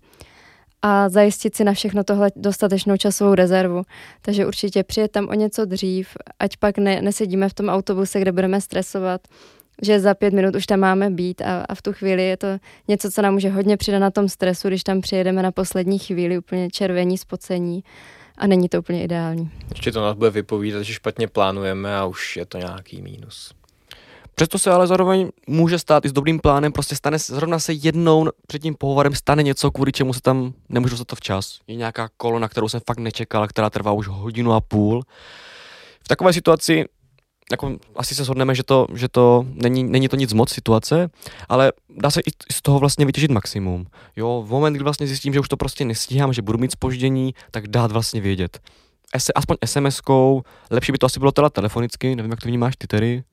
a 0.81 1.09
zajistit 1.09 1.55
si 1.55 1.63
na 1.63 1.73
všechno 1.73 2.03
tohle 2.03 2.31
dostatečnou 2.35 2.97
časovou 2.97 3.35
rezervu. 3.35 3.81
Takže 4.21 4.45
určitě 4.45 4.83
přijet 4.83 5.11
tam 5.11 5.27
o 5.27 5.33
něco 5.33 5.65
dřív, 5.65 6.09
ať 6.39 6.57
pak 6.57 6.77
ne, 6.77 7.01
nesedíme 7.01 7.49
v 7.49 7.53
tom 7.53 7.69
autobuse, 7.69 8.19
kde 8.19 8.31
budeme 8.31 8.61
stresovat, 8.61 9.21
že 9.81 9.99
za 9.99 10.13
pět 10.13 10.33
minut 10.33 10.55
už 10.55 10.65
tam 10.65 10.79
máme 10.79 11.09
být 11.09 11.41
a, 11.41 11.65
a 11.69 11.75
v 11.75 11.81
tu 11.81 11.93
chvíli 11.93 12.23
je 12.23 12.37
to 12.37 12.47
něco, 12.87 13.11
co 13.11 13.21
nám 13.21 13.33
může 13.33 13.49
hodně 13.49 13.77
přidat 13.77 13.99
na 13.99 14.11
tom 14.11 14.29
stresu, 14.29 14.67
když 14.67 14.83
tam 14.83 15.01
přijedeme 15.01 15.43
na 15.43 15.51
poslední 15.51 15.99
chvíli 15.99 16.37
úplně 16.37 16.69
červení, 16.69 17.17
spocení 17.17 17.83
a 18.37 18.47
není 18.47 18.69
to 18.69 18.79
úplně 18.79 19.03
ideální. 19.03 19.51
Ještě 19.69 19.91
to 19.91 20.01
nás 20.01 20.15
bude 20.15 20.29
vypovídat, 20.29 20.83
že 20.83 20.93
špatně 20.93 21.27
plánujeme 21.27 21.97
a 21.97 22.05
už 22.05 22.37
je 22.37 22.45
to 22.45 22.57
nějaký 22.57 23.01
mínus. 23.01 23.53
Přesto 24.35 24.59
se 24.59 24.71
ale 24.71 24.87
zároveň 24.87 25.29
může 25.47 25.79
stát 25.79 26.05
i 26.05 26.09
s 26.09 26.13
dobrým 26.13 26.39
plánem, 26.39 26.71
prostě 26.71 26.95
stane 26.95 27.19
zrovna 27.19 27.59
se 27.59 27.73
jednou 27.73 28.29
před 28.47 28.59
tím 28.59 28.75
pohovorem 28.75 29.15
stane 29.15 29.43
něco, 29.43 29.71
kvůli 29.71 29.91
čemu 29.91 30.13
se 30.13 30.21
tam 30.21 30.53
nemůžu 30.69 30.93
dostat 30.93 31.07
to 31.07 31.15
včas. 31.15 31.59
Je 31.67 31.75
nějaká 31.75 32.09
kolona, 32.17 32.49
kterou 32.49 32.69
jsem 32.69 32.81
fakt 32.87 32.97
nečekal, 32.97 33.47
která 33.47 33.69
trvá 33.69 33.91
už 33.91 34.07
hodinu 34.07 34.53
a 34.53 34.61
půl. 34.61 35.03
V 36.03 36.07
takové 36.07 36.33
situaci 36.33 36.85
jako 37.51 37.77
asi 37.95 38.15
se 38.15 38.23
shodneme, 38.23 38.55
že 38.55 38.63
to, 38.63 38.87
že 38.93 39.07
to 39.07 39.45
není, 39.53 39.83
není 39.83 40.07
to 40.07 40.15
nic 40.15 40.33
moc 40.33 40.49
situace, 40.49 41.09
ale 41.49 41.71
dá 41.89 42.11
se 42.11 42.21
i 42.21 42.53
z 42.53 42.61
toho 42.61 42.79
vlastně 42.79 43.05
vytěžit 43.05 43.31
maximum. 43.31 43.85
Jo, 44.15 44.43
v 44.47 44.51
moment, 44.51 44.73
kdy 44.73 44.83
vlastně 44.83 45.07
zjistím, 45.07 45.33
že 45.33 45.39
už 45.39 45.49
to 45.49 45.57
prostě 45.57 45.85
nestíhám, 45.85 46.33
že 46.33 46.41
budu 46.41 46.57
mít 46.57 46.71
spoždění, 46.71 47.33
tak 47.51 47.67
dát 47.67 47.91
vlastně 47.91 48.21
vědět. 48.21 48.59
S, 49.17 49.31
aspoň 49.35 49.57
SMS-kou, 49.65 50.41
lepší 50.71 50.91
by 50.91 50.97
to 50.97 51.05
asi 51.05 51.19
bylo 51.19 51.31
teda 51.31 51.49
telefonicky, 51.49 52.15
nevím, 52.15 52.31
jak 52.31 52.41
to 52.41 52.47
vnímáš 52.47 52.75
ty 52.77 52.87
tedy. 52.87 53.23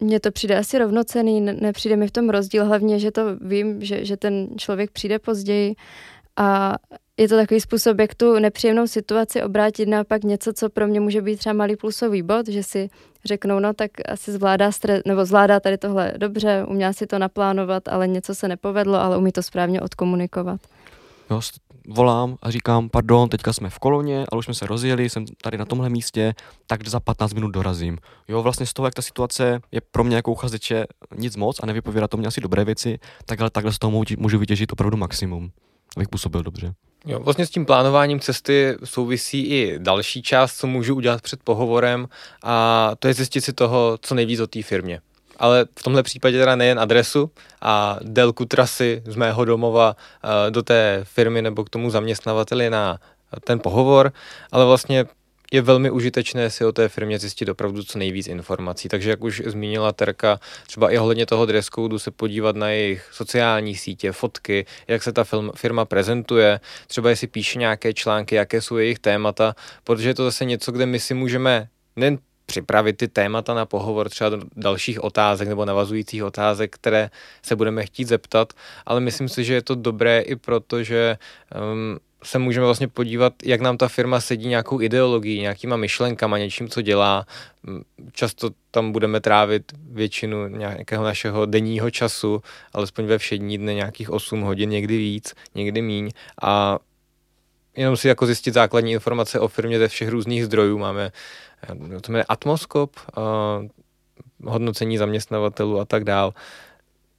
Mně 0.00 0.20
to 0.20 0.30
přijde 0.30 0.58
asi 0.58 0.78
rovnocený, 0.78 1.40
nepřijde 1.40 1.96
mi 1.96 2.08
v 2.08 2.10
tom 2.10 2.30
rozdíl, 2.30 2.64
hlavně, 2.64 2.98
že 2.98 3.10
to 3.10 3.36
vím, 3.40 3.84
že, 3.84 4.04
že 4.04 4.16
ten 4.16 4.48
člověk 4.56 4.90
přijde 4.90 5.18
později 5.18 5.74
a 6.36 6.74
je 7.18 7.28
to 7.28 7.36
takový 7.36 7.60
způsob, 7.60 7.98
jak 7.98 8.14
tu 8.14 8.38
nepříjemnou 8.38 8.86
situaci 8.86 9.42
obrátit 9.42 9.86
na 9.86 10.04
pak 10.04 10.24
něco, 10.24 10.52
co 10.52 10.68
pro 10.68 10.86
mě 10.86 11.00
může 11.00 11.22
být 11.22 11.36
třeba 11.36 11.52
malý 11.52 11.76
plusový 11.76 12.22
bod, 12.22 12.48
že 12.48 12.62
si 12.62 12.90
řeknou, 13.24 13.58
no 13.58 13.74
tak 13.74 13.90
asi 14.08 14.32
zvládá 14.32 14.72
stres, 14.72 15.02
nebo 15.06 15.24
zvládá 15.24 15.60
tady 15.60 15.78
tohle 15.78 16.12
dobře, 16.16 16.64
uměla 16.68 16.92
si 16.92 17.06
to 17.06 17.18
naplánovat, 17.18 17.88
ale 17.88 18.08
něco 18.08 18.34
se 18.34 18.48
nepovedlo, 18.48 19.00
ale 19.00 19.18
umí 19.18 19.32
to 19.32 19.42
správně 19.42 19.80
odkomunikovat. 19.80 20.60
Jo, 21.30 21.40
volám 21.88 22.36
a 22.42 22.50
říkám, 22.50 22.88
pardon, 22.88 23.28
teďka 23.28 23.52
jsme 23.52 23.70
v 23.70 23.78
koloně, 23.78 24.26
ale 24.32 24.38
už 24.38 24.44
jsme 24.44 24.54
se 24.54 24.66
rozjeli, 24.66 25.10
jsem 25.10 25.24
tady 25.42 25.58
na 25.58 25.64
tomhle 25.64 25.88
místě, 25.88 26.34
tak 26.66 26.88
za 26.88 27.00
15 27.00 27.32
minut 27.32 27.50
dorazím. 27.50 27.98
Jo, 28.28 28.42
vlastně 28.42 28.66
z 28.66 28.72
toho, 28.72 28.86
jak 28.86 28.94
ta 28.94 29.02
situace 29.02 29.60
je 29.72 29.80
pro 29.80 30.04
mě 30.04 30.16
jako 30.16 30.32
uchazeče 30.32 30.86
nic 31.16 31.36
moc 31.36 31.60
a 31.62 31.66
nevypovídá 31.66 32.08
to 32.08 32.16
mě 32.16 32.26
asi 32.26 32.40
dobré 32.40 32.64
věci, 32.64 32.98
tak 33.26 33.40
ale 33.40 33.50
takhle 33.50 33.72
z 33.72 33.78
toho 33.78 34.02
můžu 34.18 34.38
vytěžit 34.38 34.72
opravdu 34.72 34.96
maximum, 34.96 35.50
abych 35.96 36.08
působil 36.08 36.42
dobře. 36.42 36.74
Jo, 37.08 37.20
vlastně 37.20 37.46
s 37.46 37.50
tím 37.50 37.66
plánováním 37.66 38.20
cesty 38.20 38.76
souvisí 38.84 39.46
i 39.46 39.78
další 39.78 40.22
část, 40.22 40.56
co 40.56 40.66
můžu 40.66 40.94
udělat 40.94 41.22
před 41.22 41.42
pohovorem 41.42 42.08
a 42.42 42.90
to 42.98 43.08
je 43.08 43.14
zjistit 43.14 43.40
si 43.40 43.52
toho, 43.52 43.98
co 44.02 44.14
nejvíc 44.14 44.40
o 44.40 44.46
té 44.46 44.62
firmě. 44.62 45.00
Ale 45.38 45.66
v 45.78 45.82
tomhle 45.82 46.02
případě 46.02 46.38
teda 46.38 46.56
nejen 46.56 46.80
adresu 46.80 47.30
a 47.62 47.98
délku 48.02 48.44
trasy 48.44 49.02
z 49.06 49.16
mého 49.16 49.44
domova 49.44 49.96
eh, 49.96 50.50
do 50.50 50.62
té 50.62 51.00
firmy 51.04 51.42
nebo 51.42 51.64
k 51.64 51.70
tomu 51.70 51.90
zaměstnavateli 51.90 52.70
na 52.70 52.98
ten 53.44 53.60
pohovor, 53.60 54.12
ale 54.52 54.64
vlastně 54.64 55.06
je 55.52 55.62
velmi 55.62 55.90
užitečné 55.90 56.50
si 56.50 56.64
o 56.64 56.72
té 56.72 56.88
firmě 56.88 57.18
zjistit 57.18 57.48
opravdu 57.48 57.82
co 57.82 57.98
nejvíc 57.98 58.26
informací. 58.26 58.88
Takže 58.88 59.10
jak 59.10 59.24
už 59.24 59.42
zmínila 59.46 59.92
Terka, 59.92 60.40
třeba 60.66 60.90
i 60.90 60.98
ohledně 60.98 61.26
toho 61.26 61.46
dress 61.46 61.66
code 61.66 61.98
se 61.98 62.10
podívat 62.10 62.56
na 62.56 62.68
jejich 62.68 63.08
sociální 63.12 63.74
sítě, 63.74 64.12
fotky, 64.12 64.66
jak 64.88 65.02
se 65.02 65.12
ta 65.12 65.24
film, 65.24 65.50
firma 65.54 65.84
prezentuje, 65.84 66.60
třeba 66.86 67.10
jestli 67.10 67.26
píše 67.26 67.58
nějaké 67.58 67.94
články, 67.94 68.34
jaké 68.34 68.60
jsou 68.60 68.76
jejich 68.76 68.98
témata, 68.98 69.54
protože 69.84 70.08
je 70.08 70.14
to 70.14 70.24
zase 70.24 70.44
něco, 70.44 70.72
kde 70.72 70.86
my 70.86 71.00
si 71.00 71.14
můžeme 71.14 71.68
nejen 71.96 72.18
připravit 72.46 72.96
ty 72.96 73.08
témata 73.08 73.54
na 73.54 73.66
pohovor 73.66 74.08
třeba 74.08 74.30
do 74.30 74.40
dalších 74.56 75.04
otázek 75.04 75.48
nebo 75.48 75.64
navazujících 75.64 76.24
otázek, 76.24 76.74
které 76.74 77.10
se 77.42 77.56
budeme 77.56 77.86
chtít 77.86 78.08
zeptat, 78.08 78.52
ale 78.86 79.00
myslím 79.00 79.28
si, 79.28 79.44
že 79.44 79.54
je 79.54 79.62
to 79.62 79.74
dobré 79.74 80.20
i 80.20 80.36
proto, 80.36 80.82
že 80.82 81.18
um, 81.72 81.98
se 82.22 82.38
můžeme 82.38 82.66
vlastně 82.66 82.88
podívat, 82.88 83.32
jak 83.44 83.60
nám 83.60 83.76
ta 83.76 83.88
firma 83.88 84.20
sedí 84.20 84.48
nějakou 84.48 84.80
ideologií, 84.80 85.40
nějakýma 85.40 85.76
myšlenkama, 85.76 86.38
něčím, 86.38 86.68
co 86.68 86.82
dělá. 86.82 87.26
Často 88.12 88.50
tam 88.70 88.92
budeme 88.92 89.20
trávit 89.20 89.72
většinu 89.90 90.48
nějakého 90.48 91.04
našeho 91.04 91.46
denního 91.46 91.90
času, 91.90 92.42
alespoň 92.72 93.04
ve 93.04 93.18
všední 93.18 93.58
dne 93.58 93.74
nějakých 93.74 94.10
8 94.10 94.40
hodin, 94.40 94.70
někdy 94.70 94.96
víc, 94.96 95.34
někdy 95.54 95.82
míň. 95.82 96.10
A 96.42 96.78
jenom 97.76 97.96
si 97.96 98.08
jako 98.08 98.26
zjistit 98.26 98.54
základní 98.54 98.92
informace 98.92 99.40
o 99.40 99.48
firmě 99.48 99.78
ze 99.78 99.88
všech 99.88 100.08
různých 100.08 100.44
zdrojů. 100.44 100.78
Máme 100.78 101.12
to 102.00 102.12
jmenuje 102.12 102.24
Atmoskop, 102.28 102.96
hodnocení 104.44 104.98
zaměstnavatelů 104.98 105.80
a 105.80 105.84
tak 105.84 106.04
dál 106.04 106.34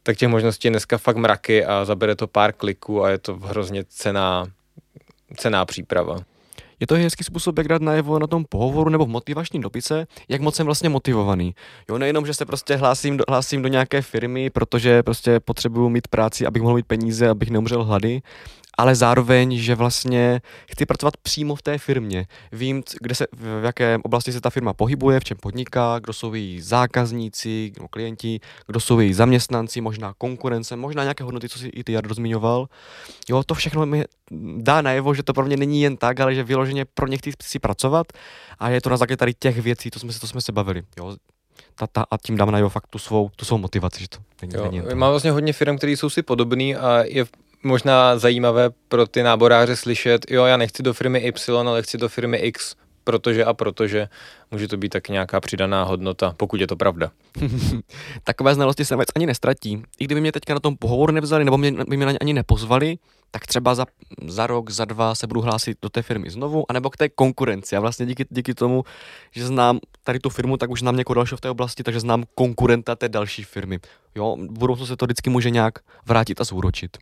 tak 0.04 0.18
těch 0.18 0.30
možností 0.30 0.68
je 0.68 0.70
dneska 0.70 0.98
fakt 0.98 1.18
mraky 1.18 1.66
a 1.66 1.86
zabere 1.86 2.16
to 2.16 2.28
pár 2.28 2.54
kliků 2.54 3.04
a 3.04 3.10
je 3.10 3.18
to 3.18 3.36
hrozně 3.36 3.84
cená 3.88 4.48
cená 5.38 5.66
příprava. 5.66 6.18
Je 6.80 6.88
to 6.88 6.96
hezký 6.96 7.24
způsob, 7.24 7.58
jak 7.58 7.68
dát 7.68 7.82
najevo 7.82 8.20
na 8.20 8.28
tom 8.28 8.46
pohovoru 8.50 8.90
nebo 8.90 9.06
v 9.06 9.10
motivačním 9.10 9.62
dopise, 9.62 10.08
jak 10.30 10.42
moc 10.42 10.56
jsem 10.56 10.66
vlastně 10.66 10.90
motivovaný. 10.90 11.56
Jo, 11.90 11.98
nejenom, 11.98 12.26
že 12.26 12.34
se 12.34 12.46
prostě 12.46 12.76
hlásím 12.76 13.18
do, 13.18 13.24
hlásím 13.30 13.62
do 13.62 13.68
nějaké 13.68 14.02
firmy, 14.02 14.50
protože 14.50 15.04
prostě 15.04 15.40
potřebuju 15.40 15.90
mít 15.90 16.08
práci, 16.08 16.46
abych 16.46 16.62
mohl 16.62 16.76
mít 16.76 16.86
peníze, 16.86 17.30
abych 17.30 17.50
neumřel 17.50 17.84
hlady, 17.84 18.22
ale 18.80 18.96
zároveň, 18.96 19.58
že 19.58 19.76
vlastně 19.76 20.42
chci 20.72 20.86
pracovat 20.86 21.18
přímo 21.18 21.56
v 21.56 21.62
té 21.62 21.78
firmě. 21.78 22.26
Vím, 22.52 22.84
kde 23.02 23.16
se, 23.16 23.28
v 23.34 23.64
jaké 23.64 23.98
oblasti 24.04 24.32
se 24.32 24.42
ta 24.42 24.50
firma 24.50 24.74
pohybuje, 24.74 25.20
v 25.20 25.24
čem 25.24 25.38
podniká, 25.42 26.00
kdo 26.00 26.14
jsou 26.14 26.34
její 26.34 26.62
zákazníci, 26.62 27.72
kdo 27.76 27.88
klienti, 27.88 28.40
kdo 28.68 28.80
jsou 28.80 29.00
její 29.00 29.14
zaměstnanci, 29.14 29.82
možná 29.82 30.14
konkurence, 30.18 30.76
možná 30.76 31.04
nějaké 31.04 31.24
hodnoty, 31.24 31.50
co 31.50 31.60
si 31.60 31.68
i 31.68 31.84
ty 31.84 31.92
Jardo 31.92 32.14
zmiňoval. 32.14 32.68
Jo, 33.30 33.44
to 33.44 33.54
všechno 33.54 33.86
mi 33.86 34.06
dá 34.58 34.82
najevo, 34.82 35.14
že 35.14 35.24
to 35.24 35.34
pro 35.34 35.46
mě 35.46 35.58
není 35.58 35.82
jen 35.82 35.98
tak, 35.98 36.20
ale 36.20 36.36
že 36.36 36.44
vyloženě 36.44 36.86
pro 36.86 37.08
ně 37.08 37.18
chci 37.18 37.32
si 37.42 37.60
pracovat 37.60 38.08
a 38.60 38.70
je 38.70 38.82
to 38.82 38.90
na 38.90 38.98
základě 38.98 39.18
tady 39.18 39.34
těch 39.40 39.62
věcí, 39.62 39.90
to 39.90 40.00
jsme 40.00 40.14
se, 40.14 40.20
to 40.20 40.28
jsme 40.28 40.42
se 40.42 40.52
bavili. 40.52 40.84
Jo, 40.98 41.16
ta, 41.76 41.88
ta, 41.88 42.06
a 42.12 42.18
tím 42.18 42.38
dám 42.38 42.52
najevo 42.52 42.70
fakt 42.70 42.88
tu 42.88 43.00
svou, 43.00 43.30
tu 43.36 43.46
svou 43.46 43.58
motivaci, 43.58 44.02
že 44.02 44.10
to 44.10 44.18
není, 44.42 44.54
jo, 44.56 44.64
není 44.72 44.96
Má 44.96 45.10
vlastně 45.10 45.32
hodně 45.32 45.54
firm, 45.54 45.78
které 45.78 45.92
jsou 45.92 46.10
si 46.10 46.22
podobný 46.22 46.76
a 46.76 47.04
je 47.04 47.26
možná 47.64 48.18
zajímavé 48.18 48.70
pro 48.88 49.08
ty 49.08 49.24
náboráře 49.24 49.76
slyšet, 49.76 50.32
jo, 50.32 50.46
já 50.46 50.58
nechci 50.58 50.84
do 50.84 50.94
firmy 50.94 51.20
Y, 51.20 51.52
ale 51.68 51.84
chci 51.84 51.98
do 51.98 52.10
firmy 52.10 52.38
X, 52.38 52.76
protože 53.04 53.46
a 53.46 53.54
protože 53.54 54.10
může 54.52 54.68
to 54.68 54.78
být 54.78 54.90
tak 54.90 55.10
nějaká 55.10 55.40
přidaná 55.40 55.84
hodnota, 55.84 56.34
pokud 56.38 56.62
je 56.62 56.68
to 56.68 56.76
pravda. 56.76 57.12
Takové 58.24 58.56
znalosti 58.56 58.86
se 58.86 58.96
vůbec 58.96 59.10
ani 59.16 59.26
nestratí. 59.26 59.84
I 60.00 60.06
kdyby 60.06 60.22
mě 60.22 60.32
teďka 60.32 60.54
na 60.54 60.60
tom 60.60 60.78
pohovoru 60.78 61.14
nevzali, 61.14 61.46
nebo 61.46 61.58
mě, 61.58 61.72
by 61.72 61.98
mě 61.98 62.06
na 62.06 62.12
ně 62.12 62.18
ani 62.18 62.34
nepozvali, 62.34 62.98
tak 63.32 63.48
třeba 63.48 63.76
za, 63.76 63.86
za 64.28 64.48
rok, 64.48 64.70
za 64.70 64.86
dva 64.86 65.16
se 65.16 65.28
budu 65.28 65.42
hlásit 65.42 65.78
do 65.82 65.90
té 65.90 66.02
firmy 66.02 66.30
znovu, 66.30 66.66
anebo 66.70 66.90
k 66.90 66.98
té 66.98 67.10
konkurenci. 67.10 67.76
A 67.76 67.80
vlastně 67.80 68.06
díky, 68.06 68.26
díky 68.30 68.54
tomu, 68.54 68.84
že 69.32 69.48
znám 69.48 69.80
tady 70.04 70.20
tu 70.20 70.30
firmu, 70.30 70.58
tak 70.58 70.70
už 70.70 70.80
znám 70.80 70.96
někoho 70.96 71.16
dalšího 71.16 71.38
v 71.38 71.42
té 71.42 71.50
oblasti, 71.50 71.84
takže 71.84 72.00
znám 72.00 72.24
konkurenta 72.36 72.96
té 72.96 73.10
další 73.10 73.44
firmy. 73.44 73.80
Jo, 74.16 74.38
v 74.40 74.60
budoucnu 74.60 74.86
se 74.86 74.98
to 74.98 75.06
vždycky 75.06 75.30
může 75.30 75.50
nějak 75.50 75.74
vrátit 76.06 76.42
a 76.42 76.44
zúročit. 76.44 76.98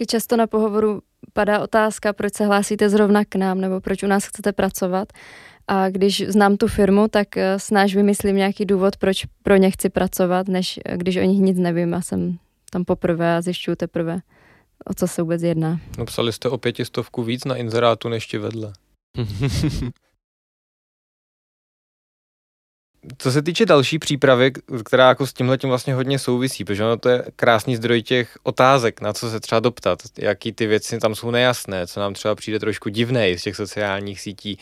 Taky 0.00 0.06
často 0.06 0.36
na 0.36 0.46
pohovoru 0.46 1.02
padá 1.32 1.60
otázka, 1.60 2.12
proč 2.12 2.34
se 2.34 2.46
hlásíte 2.46 2.88
zrovna 2.88 3.24
k 3.24 3.34
nám, 3.34 3.60
nebo 3.60 3.80
proč 3.80 4.02
u 4.02 4.06
nás 4.06 4.26
chcete 4.26 4.52
pracovat. 4.52 5.12
A 5.68 5.90
když 5.90 6.24
znám 6.28 6.56
tu 6.56 6.66
firmu, 6.66 7.08
tak 7.08 7.36
eh, 7.36 7.58
snáž 7.58 7.94
vymyslím 7.94 8.36
nějaký 8.36 8.64
důvod, 8.64 8.96
proč 8.96 9.26
pro 9.42 9.56
ně 9.56 9.70
chci 9.70 9.88
pracovat, 9.88 10.48
než 10.48 10.80
eh, 10.84 10.96
když 10.96 11.16
o 11.16 11.20
nich 11.20 11.40
nic 11.40 11.58
nevím 11.58 11.94
a 11.94 12.02
jsem 12.02 12.38
tam 12.70 12.84
poprvé 12.84 13.36
a 13.36 13.40
zjišťuju 13.40 13.76
teprve, 13.76 14.20
o 14.84 14.94
co 14.94 15.08
se 15.08 15.22
vůbec 15.22 15.42
jedná. 15.42 15.80
No 15.98 16.04
psali 16.04 16.32
jste 16.32 16.48
o 16.48 16.58
pětistovku 16.58 17.22
víc 17.22 17.44
na 17.44 17.56
inzerátu 17.56 18.08
než 18.08 18.26
ti 18.26 18.38
vedle. 18.38 18.72
Co 23.18 23.32
se 23.32 23.42
týče 23.42 23.66
další 23.66 23.98
přípravy, 23.98 24.52
která 24.84 25.08
jako 25.08 25.26
s 25.26 25.32
tímhle 25.32 25.58
tím 25.58 25.68
vlastně 25.68 25.94
hodně 25.94 26.18
souvisí, 26.18 26.64
protože 26.64 26.84
ono 26.84 26.96
to 26.96 27.08
je 27.08 27.24
krásný 27.36 27.76
zdroj 27.76 28.02
těch 28.02 28.38
otázek, 28.42 29.00
na 29.00 29.12
co 29.12 29.30
se 29.30 29.40
třeba 29.40 29.60
doptat, 29.60 29.98
jaký 30.18 30.52
ty 30.52 30.66
věci 30.66 30.98
tam 30.98 31.14
jsou 31.14 31.30
nejasné, 31.30 31.86
co 31.86 32.00
nám 32.00 32.14
třeba 32.14 32.34
přijde 32.34 32.58
trošku 32.58 32.88
divné 32.88 33.38
z 33.38 33.42
těch 33.42 33.56
sociálních 33.56 34.20
sítí. 34.20 34.58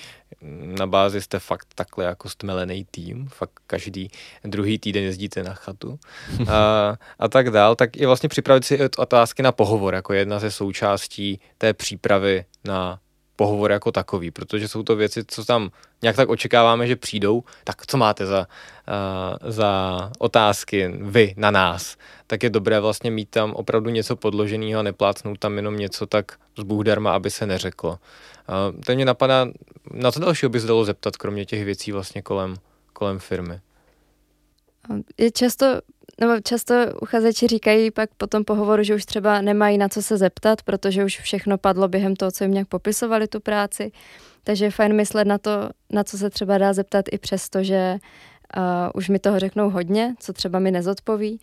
Na 0.79 0.87
bázi 0.87 1.21
jste 1.21 1.39
fakt 1.39 1.69
takhle 1.75 2.05
jako 2.05 2.29
stmelený 2.29 2.87
tým, 2.91 3.29
fakt 3.29 3.53
každý 3.67 4.11
druhý 4.45 4.79
týden 4.79 5.03
jezdíte 5.03 5.43
na 5.43 5.55
chatu 5.55 5.99
a, 6.49 6.97
a 7.19 7.29
tak 7.29 7.51
dál, 7.51 7.77
tak 7.77 7.97
je 7.97 8.07
vlastně 8.07 8.29
připravit 8.29 8.65
si 8.65 8.79
otázky 8.99 9.43
na 9.43 9.53
pohovor 9.53 9.95
jako 9.95 10.13
jedna 10.13 10.39
ze 10.39 10.51
součástí 10.51 11.41
té 11.59 11.75
přípravy 11.75 12.45
na 12.65 12.99
pohovor 13.39 13.71
jako 13.73 13.93
takový, 13.93 14.31
protože 14.31 14.69
jsou 14.69 14.83
to 14.83 14.97
věci, 14.97 15.25
co 15.27 15.45
tam 15.45 15.71
nějak 16.03 16.17
tak 16.17 16.29
očekáváme, 16.29 16.87
že 16.87 16.97
přijdou, 16.97 17.45
tak 17.65 17.87
co 17.87 17.97
máte 17.97 18.27
za, 18.27 18.41
uh, 18.43 19.51
za 19.51 19.71
otázky 20.19 20.91
vy 21.01 21.35
na 21.37 21.51
nás, 21.51 21.97
tak 22.27 22.43
je 22.43 22.51
dobré 22.51 22.81
vlastně 22.81 23.11
mít 23.11 23.31
tam 23.31 23.53
opravdu 23.55 23.91
něco 23.91 24.17
podloženého 24.17 24.81
a 24.81 24.83
neplácnout 24.83 25.39
tam 25.39 25.57
jenom 25.57 25.77
něco 25.77 26.07
tak 26.07 26.33
z 26.59 26.63
Bůh 26.63 26.85
darma, 26.85 27.15
aby 27.15 27.31
se 27.31 27.47
neřeklo. 27.47 27.91
Uh, 27.91 28.81
to 28.83 28.95
mě 28.95 29.05
napadá, 29.05 29.47
na 29.91 30.13
co 30.13 30.21
dalšího 30.21 30.51
by 30.51 30.61
se 30.61 30.67
dalo 30.67 30.85
zeptat, 30.85 31.17
kromě 31.17 31.45
těch 31.45 31.65
věcí 31.65 31.93
vlastně 31.93 32.23
kolem, 32.23 32.57
kolem 32.93 33.19
firmy? 33.19 33.61
Je 35.19 35.31
často 35.31 35.67
nebo 36.21 36.41
často 36.45 36.75
uchazeči 37.03 37.47
říkají 37.47 37.91
pak 37.91 38.11
po 38.17 38.27
tom 38.27 38.45
pohovoru, 38.45 38.83
že 38.83 38.95
už 38.95 39.05
třeba 39.05 39.41
nemají 39.41 39.79
na 39.79 39.89
co 39.89 40.03
se 40.03 40.17
zeptat, 40.17 40.63
protože 40.63 41.05
už 41.05 41.19
všechno 41.21 41.59
padlo 41.59 41.89
během 41.89 42.17
toho, 42.17 42.31
co 42.31 42.45
jim 42.45 42.53
nějak 42.53 42.69
popisovali 42.69 43.29
tu 43.29 43.41
práci. 43.41 43.93
Takže 44.45 44.65
je 44.65 44.71
fajn 44.71 44.97
myslet 44.97 45.25
na 45.25 45.39
to, 45.39 45.71
na 45.91 46.05
co 46.05 46.19
se 46.19 46.31
třeba 46.31 46.59
dá 46.59 46.73
zeptat 46.73 47.05
i 47.13 47.19
přesto, 47.19 47.63
že 47.63 47.99
uh, 48.57 48.63
už 48.95 49.09
mi 49.09 49.19
toho 49.19 49.39
řeknou 49.39 49.71
hodně, 49.71 50.15
co 50.19 50.33
třeba 50.33 50.59
mi 50.59 50.71
nezodpoví. 50.71 51.41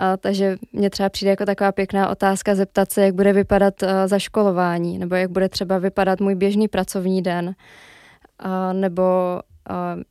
Uh, 0.00 0.06
takže 0.20 0.56
mně 0.72 0.90
třeba 0.90 1.08
přijde 1.08 1.30
jako 1.30 1.44
taková 1.44 1.72
pěkná 1.72 2.08
otázka 2.08 2.54
zeptat 2.54 2.92
se, 2.92 3.04
jak 3.04 3.14
bude 3.14 3.32
vypadat 3.32 3.82
uh, 3.82 3.88
zaškolování, 4.06 4.98
nebo 4.98 5.14
jak 5.14 5.30
bude 5.30 5.48
třeba 5.48 5.78
vypadat 5.78 6.20
můj 6.20 6.34
běžný 6.34 6.68
pracovní 6.68 7.22
den, 7.22 7.46
uh, 7.46 8.72
nebo 8.72 9.02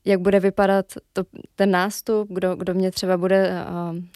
jak 0.06 0.20
bude 0.20 0.40
vypadat 0.40 0.86
to, 1.14 1.24
ten 1.56 1.72
nástup, 1.72 2.28
kdo, 2.32 2.56
kdo 2.56 2.74
mě 2.74 2.92
třeba 2.92 3.18
bude 3.18 3.66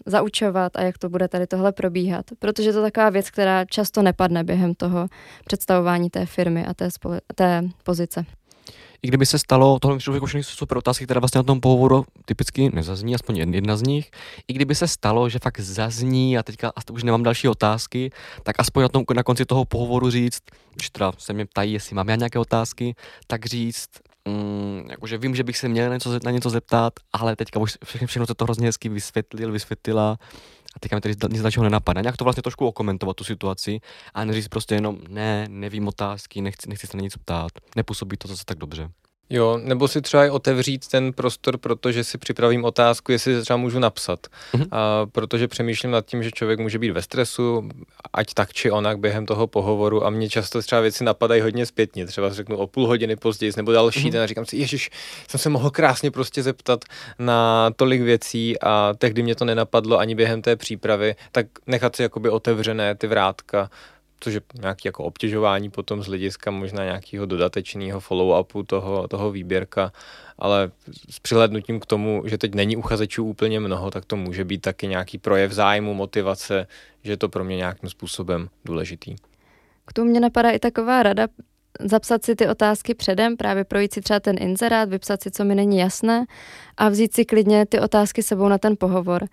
zaučovat 0.06 0.75
a 0.75 0.82
jak 0.82 0.97
to 0.97 1.10
bude 1.10 1.28
tady 1.28 1.47
tohle 1.47 1.71
probíhat. 1.71 2.25
Protože 2.39 2.71
to 2.71 2.80
je 2.80 2.84
taková 2.84 3.10
věc, 3.10 3.30
která 3.30 3.65
často 3.65 4.02
nepadne 4.02 4.43
během 4.43 4.75
toho 4.75 5.08
představování 5.45 6.10
té 6.10 6.25
firmy 6.25 6.65
a 6.65 6.73
té, 6.73 6.91
spole, 6.91 7.21
té 7.36 7.63
pozice 7.84 8.25
i 9.02 9.08
kdyby 9.08 9.25
se 9.25 9.39
stalo, 9.39 9.80
tohle 9.80 9.95
myslím, 9.95 10.28
že 10.28 10.38
jsou 10.38 10.56
super 10.56 10.78
otázky, 10.78 11.06
které 11.06 11.19
vlastně 11.19 11.39
na 11.39 11.43
tom 11.43 11.62
pohovoru 11.62 12.06
typicky 12.25 12.69
nezazní, 12.73 13.15
aspoň 13.15 13.38
jedna 13.38 13.78
z 13.78 13.82
nich. 13.82 14.12
I 14.47 14.54
kdyby 14.54 14.75
se 14.75 14.88
stalo, 14.88 15.30
že 15.30 15.39
fakt 15.39 15.60
zazní 15.60 16.38
a 16.38 16.43
teďka 16.43 16.69
a 16.69 16.91
už 16.91 17.04
nemám 17.04 17.23
další 17.23 17.47
otázky, 17.47 18.12
tak 18.43 18.56
aspoň 18.60 18.82
na, 18.82 18.89
tom, 18.89 19.04
na 19.15 19.23
konci 19.23 19.45
toho 19.45 19.65
pohovoru 19.65 20.10
říct, 20.10 20.39
že 20.84 20.91
teda 20.91 21.12
se 21.17 21.34
mě 21.34 21.45
ptají, 21.45 21.73
jestli 21.73 21.95
mám 21.95 22.10
já 22.10 22.15
nějaké 22.15 22.39
otázky, 22.39 22.95
tak 23.28 23.45
říct, 23.45 23.89
mm, 24.29 24.89
jakože 24.89 25.17
vím, 25.17 25.35
že 25.35 25.43
bych 25.43 25.57
se 25.57 25.67
měl 25.67 25.93
něco, 25.93 26.19
na 26.23 26.31
něco 26.31 26.49
zeptat, 26.49 26.93
ale 27.13 27.35
teďka 27.35 27.59
už 27.59 27.77
všechno, 27.85 28.07
všechno 28.07 28.27
se 28.27 28.33
to 28.33 28.43
hrozně 28.43 28.67
hezky 28.67 28.89
vysvětlil, 28.89 29.51
vysvětlila 29.51 30.17
a 30.75 30.79
teďka 30.79 30.97
mi 30.97 31.01
tady 31.01 31.15
nic 31.29 31.41
dalšího 31.41 31.63
nenapadá. 31.63 32.01
Nějak 32.01 32.17
to 32.17 32.23
vlastně 32.23 32.43
trošku 32.43 32.67
okomentovat 32.67 33.15
tu 33.15 33.23
situaci 33.23 33.79
a 34.13 34.25
neříct 34.25 34.49
prostě 34.49 34.75
jenom 34.75 34.97
ne, 35.07 35.45
nevím 35.49 35.87
otázky, 35.87 36.41
nechci, 36.41 36.69
nechci 36.69 36.87
se 36.87 36.97
na 36.97 37.01
nic 37.01 37.17
ptát, 37.17 37.51
nepůsobí 37.75 38.17
to 38.17 38.27
zase 38.27 38.45
tak 38.45 38.57
dobře. 38.57 38.89
Jo, 39.29 39.59
nebo 39.63 39.87
si 39.87 40.01
třeba 40.01 40.25
i 40.25 40.29
otevřít 40.29 40.87
ten 40.87 41.13
prostor, 41.13 41.57
protože 41.57 42.03
si 42.03 42.17
připravím 42.17 42.65
otázku, 42.65 43.11
jestli 43.11 43.41
třeba 43.41 43.57
můžu 43.57 43.79
napsat. 43.79 44.19
Mm-hmm. 44.53 44.67
A 44.71 45.05
protože 45.05 45.47
přemýšlím 45.47 45.91
nad 45.91 46.05
tím, 46.05 46.23
že 46.23 46.31
člověk 46.31 46.59
může 46.59 46.79
být 46.79 46.91
ve 46.91 47.01
stresu, 47.01 47.69
ať 48.13 48.33
tak 48.33 48.53
či 48.53 48.71
onak 48.71 48.99
během 48.99 49.25
toho 49.25 49.47
pohovoru 49.47 50.05
a 50.05 50.09
mě 50.09 50.29
často 50.29 50.61
třeba 50.61 50.81
věci 50.81 51.03
napadají 51.03 51.41
hodně 51.41 51.65
zpětně. 51.65 52.05
Třeba 52.05 52.33
řeknu 52.33 52.57
o 52.57 52.67
půl 52.67 52.87
hodiny 52.87 53.15
později 53.15 53.51
nebo 53.57 53.71
další 53.71 53.99
mm-hmm. 53.99 54.11
den 54.11 54.21
a 54.21 54.27
říkám 54.27 54.45
si, 54.45 54.57
ježiš, 54.57 54.89
jsem 55.27 55.39
se 55.39 55.49
mohl 55.49 55.69
krásně 55.69 56.11
prostě 56.11 56.43
zeptat 56.43 56.85
na 57.19 57.69
tolik 57.75 58.01
věcí 58.01 58.59
a 58.61 58.93
tehdy 58.97 59.23
mě 59.23 59.35
to 59.35 59.45
nenapadlo 59.45 59.99
ani 59.99 60.15
během 60.15 60.41
té 60.41 60.55
přípravy, 60.55 61.15
tak 61.31 61.45
nechat 61.67 61.95
si 61.95 62.01
jakoby 62.01 62.29
otevřené 62.29 62.95
ty 62.95 63.07
vrátka 63.07 63.69
což 64.19 64.34
je 64.34 64.41
nějaké 64.62 64.88
jako 64.88 65.03
obtěžování 65.03 65.69
potom 65.69 66.03
z 66.03 66.08
hlediska 66.08 66.51
možná 66.51 66.84
nějakého 66.84 67.25
dodatečného 67.25 67.99
follow-upu 67.99 68.65
toho, 68.65 69.08
toho 69.08 69.32
výběrka, 69.32 69.91
ale 70.38 70.71
s 71.10 71.19
přihlednutím 71.19 71.79
k 71.79 71.86
tomu, 71.86 72.23
že 72.25 72.38
teď 72.38 72.55
není 72.55 72.77
uchazečů 72.77 73.25
úplně 73.25 73.60
mnoho, 73.60 73.91
tak 73.91 74.05
to 74.05 74.15
může 74.15 74.45
být 74.45 74.62
taky 74.62 74.88
nějaký 74.88 75.17
projev 75.17 75.51
zájmu, 75.51 75.93
motivace, 75.93 76.67
že 77.03 77.12
je 77.12 77.17
to 77.17 77.29
pro 77.29 77.43
mě 77.43 77.55
nějakým 77.55 77.89
způsobem 77.89 78.49
důležitý. 78.65 79.15
K 79.86 79.93
tomu 79.93 80.10
mě 80.10 80.19
napadá 80.19 80.49
i 80.51 80.60
taková 80.60 81.03
rada, 81.03 81.27
zapsat 81.79 82.25
si 82.25 82.36
ty 82.36 82.47
otázky 82.47 82.93
předem, 82.93 83.38
právě 83.38 83.63
projít 83.63 83.93
si 83.93 84.01
třeba 84.01 84.19
ten 84.19 84.36
inzerát, 84.39 84.89
vypsat 84.89 85.23
si, 85.23 85.32
co 85.32 85.45
mi 85.45 85.55
není 85.55 85.77
jasné 85.77 86.25
a 86.77 86.89
vzít 86.89 87.15
si 87.15 87.25
klidně 87.25 87.65
ty 87.65 87.79
otázky 87.79 88.23
sebou 88.23 88.47
na 88.47 88.58
ten 88.58 88.75
pohovor. 88.79 89.25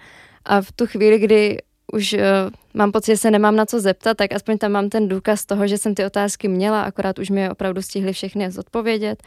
A 0.44 0.61
v 0.61 0.72
tu 0.72 0.87
chvíli, 0.87 1.18
kdy 1.18 1.59
už 1.92 2.12
uh, 2.12 2.20
mám 2.75 2.92
pocit, 2.92 3.12
že 3.12 3.16
se 3.16 3.31
nemám 3.31 3.57
na 3.57 3.66
co 3.66 3.81
zeptat, 3.81 4.16
tak 4.16 4.33
aspoň 4.33 4.59
tam 4.59 4.72
mám 4.72 4.88
ten 4.88 5.09
důkaz 5.09 5.44
toho, 5.44 5.66
že 5.66 5.79
jsem 5.79 5.94
ty 5.94 6.05
otázky 6.05 6.49
měla, 6.49 6.83
akorát 6.83 7.18
už 7.18 7.31
mi 7.31 7.40
je 7.40 7.51
opravdu 7.51 7.83
stihli 7.83 8.12
všechny 8.12 8.51
zodpovědět. 8.51 9.22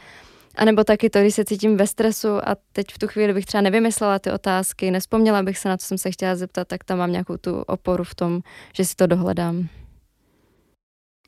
A 0.54 0.64
nebo 0.64 0.84
taky 0.84 1.10
to, 1.10 1.20
když 1.20 1.34
se 1.34 1.44
cítím 1.44 1.76
ve 1.76 1.86
stresu 1.86 2.48
a 2.48 2.56
teď 2.72 2.86
v 2.92 2.98
tu 2.98 3.08
chvíli 3.08 3.34
bych 3.34 3.46
třeba 3.46 3.60
nevymyslela 3.60 4.18
ty 4.18 4.30
otázky, 4.30 4.90
nespomněla 4.90 5.42
bych 5.42 5.58
se 5.58 5.68
na 5.68 5.76
co 5.76 5.86
jsem 5.86 5.98
se 5.98 6.10
chtěla 6.10 6.36
zeptat, 6.36 6.68
tak 6.68 6.84
tam 6.84 6.98
mám 6.98 7.12
nějakou 7.12 7.36
tu 7.36 7.60
oporu 7.60 8.04
v 8.04 8.14
tom, 8.14 8.40
že 8.74 8.84
si 8.84 8.96
to 8.96 9.06
dohledám. 9.06 9.68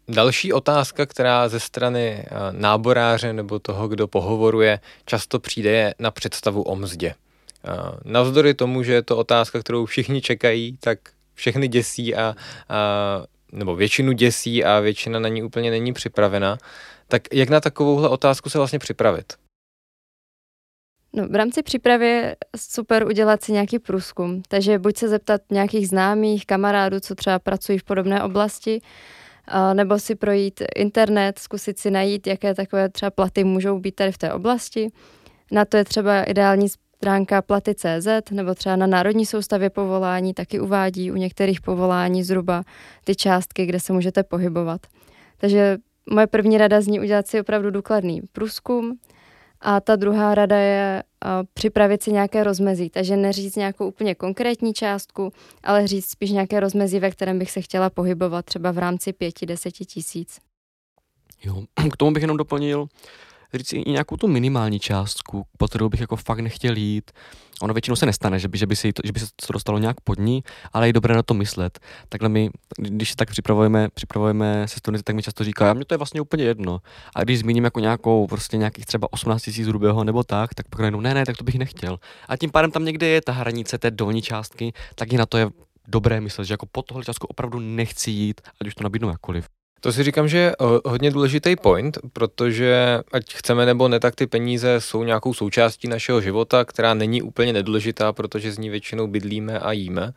Další 0.08 0.52
otázka, 0.52 1.06
která 1.06 1.48
ze 1.48 1.60
strany 1.60 2.08
eh, 2.08 2.28
náboráře 2.50 3.32
nebo 3.32 3.58
toho, 3.58 3.88
kdo 3.88 4.08
pohovoruje, 4.08 4.80
často 5.04 5.38
přijde 5.38 5.70
je 5.70 5.94
na 5.98 6.10
představu 6.10 6.62
o 6.62 6.76
mzdě. 6.76 7.14
Eh, 7.64 7.70
navzdory 8.04 8.54
tomu, 8.54 8.82
že 8.82 8.92
je 8.92 9.02
to 9.02 9.16
otázka, 9.16 9.60
kterou 9.60 9.86
všichni 9.86 10.20
čekají, 10.20 10.76
tak 10.80 10.98
všechny 11.34 11.68
děsí 11.68 12.14
a, 12.14 12.36
a 12.68 12.76
nebo 13.52 13.76
většinu 13.76 14.12
děsí 14.12 14.64
a 14.64 14.80
většina 14.80 15.18
na 15.18 15.28
ní 15.28 15.42
úplně 15.42 15.70
není 15.70 15.92
připravena. 15.92 16.58
Tak 17.08 17.22
jak 17.32 17.48
na 17.48 17.60
takovouhle 17.60 18.08
otázku 18.08 18.50
se 18.50 18.58
vlastně 18.58 18.78
připravit? 18.78 19.32
No, 21.12 21.28
v 21.28 21.34
rámci 21.34 21.62
přípravy 21.62 22.34
super 22.56 23.06
udělat 23.06 23.42
si 23.42 23.52
nějaký 23.52 23.78
průzkum. 23.78 24.42
Takže 24.48 24.78
buď 24.78 24.96
se 24.96 25.08
zeptat 25.08 25.40
nějakých 25.50 25.88
známých 25.88 26.46
kamarádů, 26.46 27.00
co 27.00 27.14
třeba 27.14 27.38
pracují 27.38 27.78
v 27.78 27.84
podobné 27.84 28.22
oblasti, 28.22 28.80
nebo 29.74 29.98
si 29.98 30.14
projít 30.14 30.62
internet, 30.76 31.38
zkusit 31.38 31.78
si 31.78 31.90
najít, 31.90 32.26
jaké 32.26 32.54
takové 32.54 32.88
třeba 32.88 33.10
platy 33.10 33.44
můžou 33.44 33.78
být 33.78 33.94
tady 33.94 34.12
v 34.12 34.18
té 34.18 34.32
oblasti. 34.32 34.88
Na 35.50 35.64
to 35.64 35.76
je 35.76 35.84
třeba 35.84 36.22
ideální 36.22 36.68
stránka 37.02 37.42
platy.cz 37.42 38.30
nebo 38.30 38.54
třeba 38.54 38.76
na 38.76 38.86
Národní 38.86 39.26
soustavě 39.26 39.70
povolání 39.70 40.34
taky 40.34 40.60
uvádí 40.60 41.12
u 41.12 41.14
některých 41.14 41.60
povolání 41.60 42.22
zhruba 42.22 42.62
ty 43.04 43.14
částky, 43.14 43.66
kde 43.66 43.80
se 43.80 43.92
můžete 43.92 44.22
pohybovat. 44.22 44.80
Takže 45.36 45.78
moje 46.10 46.26
první 46.26 46.58
rada 46.58 46.80
zní 46.80 47.00
udělat 47.00 47.26
si 47.26 47.40
opravdu 47.40 47.70
důkladný 47.70 48.20
průzkum 48.32 48.98
a 49.60 49.80
ta 49.80 49.96
druhá 49.96 50.34
rada 50.34 50.56
je 50.56 51.02
připravit 51.54 52.02
si 52.02 52.12
nějaké 52.12 52.44
rozmezí, 52.44 52.90
takže 52.90 53.16
neříct 53.16 53.56
nějakou 53.56 53.88
úplně 53.88 54.14
konkrétní 54.14 54.74
částku, 54.74 55.32
ale 55.62 55.86
říct 55.86 56.10
spíš 56.10 56.30
nějaké 56.30 56.60
rozmezí, 56.60 56.98
ve 56.98 57.10
kterém 57.10 57.38
bych 57.38 57.50
se 57.50 57.60
chtěla 57.60 57.90
pohybovat 57.90 58.44
třeba 58.44 58.70
v 58.70 58.78
rámci 58.78 59.12
pěti, 59.12 59.46
deseti 59.46 59.84
tisíc. 59.84 60.38
Jo, 61.44 61.62
k 61.92 61.96
tomu 61.96 62.12
bych 62.12 62.22
jenom 62.22 62.36
doplnil, 62.36 62.86
říct 63.58 63.72
i 63.72 63.90
nějakou 63.90 64.16
tu 64.16 64.28
minimální 64.28 64.80
částku, 64.80 65.46
po 65.58 65.68
kterou 65.68 65.88
bych 65.88 66.00
jako 66.00 66.16
fakt 66.16 66.40
nechtěl 66.40 66.76
jít. 66.76 67.10
Ono 67.60 67.74
většinou 67.74 67.96
se 67.96 68.06
nestane, 68.06 68.38
že 68.38 68.48
by, 68.48 68.58
že 68.58 68.66
by, 68.66 68.76
si 68.76 68.92
to, 68.92 69.02
že 69.04 69.12
by 69.12 69.20
se 69.20 69.26
to 69.46 69.52
dostalo 69.52 69.78
nějak 69.78 70.00
pod 70.00 70.18
ní, 70.18 70.42
ale 70.72 70.86
je 70.86 70.92
dobré 70.92 71.14
na 71.14 71.22
to 71.22 71.34
myslet. 71.34 71.78
Takhle 72.08 72.28
my, 72.28 72.50
když 72.78 73.10
se 73.10 73.16
tak 73.16 73.30
připravujeme, 73.30 73.88
připravujeme 73.94 74.68
se 74.68 74.78
studenty, 74.78 75.02
tak 75.02 75.16
mi 75.16 75.22
často 75.22 75.44
říká, 75.44 75.70
a 75.70 75.74
mě 75.74 75.84
to 75.84 75.94
je 75.94 75.98
vlastně 75.98 76.20
úplně 76.20 76.44
jedno. 76.44 76.78
A 77.14 77.22
když 77.22 77.38
zmíním 77.38 77.64
jako 77.64 77.80
nějakou, 77.80 78.26
prostě 78.26 78.56
nějakých 78.56 78.86
třeba 78.86 79.12
18 79.12 79.42
tisíc 79.42 79.68
hrubého 79.68 80.04
nebo 80.04 80.22
tak, 80.24 80.54
tak 80.54 80.68
pak 80.68 80.80
ne, 80.80 81.14
ne, 81.14 81.26
tak 81.26 81.36
to 81.36 81.44
bych 81.44 81.54
nechtěl. 81.54 81.98
A 82.28 82.36
tím 82.36 82.50
pádem 82.50 82.70
tam 82.70 82.84
někde 82.84 83.06
je 83.06 83.20
ta 83.20 83.32
hranice 83.32 83.78
té 83.78 83.90
dolní 83.90 84.22
částky, 84.22 84.72
tak 84.94 85.12
i 85.12 85.16
na 85.16 85.26
to 85.26 85.38
je 85.38 85.50
dobré 85.88 86.20
myslet, 86.20 86.44
že 86.44 86.54
jako 86.54 86.66
po 86.72 86.82
tohle 86.82 87.04
částku 87.04 87.26
opravdu 87.26 87.60
nechci 87.60 88.10
jít, 88.10 88.40
ať 88.60 88.66
už 88.66 88.74
to 88.74 88.84
nabídnu 88.84 89.08
jakkoliv. 89.08 89.48
To 89.84 89.92
si 89.92 90.02
říkám, 90.04 90.28
že 90.28 90.38
je 90.38 90.56
hodně 90.84 91.10
důležitý 91.10 91.56
point, 91.56 91.98
protože 92.12 93.00
ať 93.12 93.34
chceme 93.34 93.66
nebo 93.66 93.88
ne, 93.88 94.00
tak 94.00 94.14
ty 94.14 94.26
peníze 94.26 94.80
jsou 94.80 95.04
nějakou 95.04 95.34
součástí 95.34 95.88
našeho 95.88 96.20
života, 96.20 96.64
která 96.64 96.94
není 96.94 97.22
úplně 97.22 97.52
nedůležitá, 97.52 98.12
protože 98.12 98.52
z 98.52 98.58
ní 98.58 98.70
většinou 98.70 99.06
bydlíme 99.06 99.58
a 99.58 99.72
jíme 99.72 100.12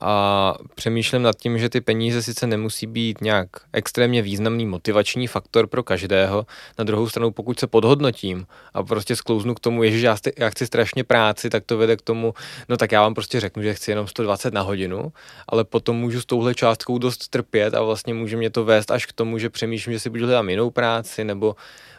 a 0.00 0.54
přemýšlím 0.74 1.22
nad 1.22 1.36
tím, 1.36 1.58
že 1.58 1.68
ty 1.68 1.80
peníze 1.80 2.22
sice 2.22 2.46
nemusí 2.46 2.86
být 2.86 3.20
nějak 3.20 3.48
extrémně 3.72 4.22
významný 4.22 4.66
motivační 4.66 5.26
faktor 5.26 5.66
pro 5.66 5.82
každého, 5.82 6.46
na 6.78 6.84
druhou 6.84 7.08
stranu 7.08 7.30
pokud 7.30 7.60
se 7.60 7.66
podhodnotím 7.66 8.46
a 8.74 8.82
prostě 8.82 9.16
sklouznu 9.16 9.54
k 9.54 9.60
tomu, 9.60 9.84
že 9.84 10.06
já, 10.06 10.16
já 10.38 10.50
chci 10.50 10.66
strašně 10.66 11.04
práci, 11.04 11.50
tak 11.50 11.64
to 11.66 11.78
vede 11.78 11.96
k 11.96 12.02
tomu, 12.02 12.34
no 12.68 12.76
tak 12.76 12.92
já 12.92 13.02
vám 13.02 13.14
prostě 13.14 13.40
řeknu, 13.40 13.62
že 13.62 13.74
chci 13.74 13.90
jenom 13.90 14.06
120 14.06 14.54
na 14.54 14.62
hodinu, 14.62 15.12
ale 15.48 15.64
potom 15.64 15.96
můžu 15.96 16.20
s 16.20 16.26
touhle 16.26 16.54
částkou 16.54 16.98
dost 16.98 17.28
trpět 17.28 17.74
a 17.74 17.82
vlastně 17.82 18.14
může 18.14 18.36
mě 18.36 18.50
to 18.50 18.64
vést 18.64 18.90
až 18.90 19.06
k 19.06 19.12
tomu, 19.12 19.38
že 19.38 19.50
přemýšlím, 19.50 19.92
že 19.92 20.00
si 20.00 20.10
budu 20.10 20.24
hledat 20.24 20.48
jinou 20.48 20.70
práci 20.70 21.24
nebo 21.24 21.56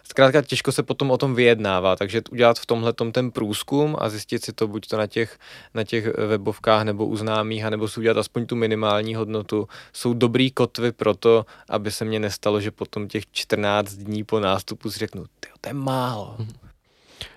Zkrátka 0.09 0.41
těžko 0.41 0.71
se 0.71 0.83
potom 0.83 1.11
o 1.11 1.17
tom 1.17 1.35
vyjednává, 1.35 1.95
takže 1.95 2.21
udělat 2.31 2.59
v 2.59 2.65
tomhle 2.65 2.93
ten 2.93 3.31
průzkum 3.31 3.95
a 3.99 4.09
zjistit 4.09 4.45
si 4.45 4.53
to 4.53 4.67
buď 4.67 4.87
to 4.87 4.97
na 4.97 5.07
těch, 5.07 5.39
na 5.73 5.83
těch 5.83 6.17
webovkách 6.17 6.83
nebo 6.83 7.05
u 7.05 7.15
známých, 7.15 7.65
nebo 7.65 7.87
si 7.87 7.99
udělat 7.99 8.17
aspoň 8.17 8.45
tu 8.45 8.55
minimální 8.55 9.15
hodnotu, 9.15 9.67
jsou 9.93 10.13
dobrý 10.13 10.51
kotvy 10.51 10.91
pro 10.91 11.13
to, 11.13 11.45
aby 11.69 11.91
se 11.91 12.05
mně 12.05 12.19
nestalo, 12.19 12.61
že 12.61 12.71
potom 12.71 13.07
těch 13.07 13.23
14 13.31 13.93
dní 13.93 14.23
po 14.23 14.39
nástupu 14.39 14.91
si 14.91 14.99
řeknu, 14.99 15.25
to 15.61 15.69
je 15.69 15.73
málo. 15.73 16.35
Mm-hmm 16.39 16.66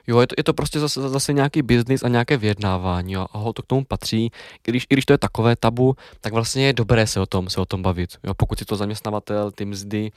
Jo, 0.07 0.21
je 0.21 0.27
to, 0.27 0.35
je 0.39 0.45
to 0.45 0.55
prostě 0.55 0.81
zase, 0.81 1.09
zase 1.09 1.33
nějaký 1.33 1.63
biznis 1.63 2.03
a 2.03 2.09
nějaké 2.09 2.37
vyjednávání 2.37 3.13
jo, 3.13 3.27
a 3.33 3.39
ho 3.39 3.53
to 3.53 3.63
k 3.63 3.67
tomu 3.67 3.85
patří. 3.85 4.31
Když, 4.63 4.87
I 4.91 4.95
když 4.95 5.05
to 5.07 5.13
je 5.13 5.19
takové 5.19 5.57
tabu, 5.57 5.97
tak 6.21 6.33
vlastně 6.33 6.67
je 6.67 6.73
dobré 6.73 7.07
se 7.07 7.21
o 7.21 7.27
tom, 7.27 7.51
se 7.51 7.61
o 7.61 7.65
tom 7.65 7.83
bavit. 7.83 8.11
Jo, 8.25 8.35
pokud 8.35 8.59
si 8.59 8.65
to 8.65 8.77
zaměstnavatel, 8.77 9.51
ty 9.51 9.65
mzdy 9.65 10.11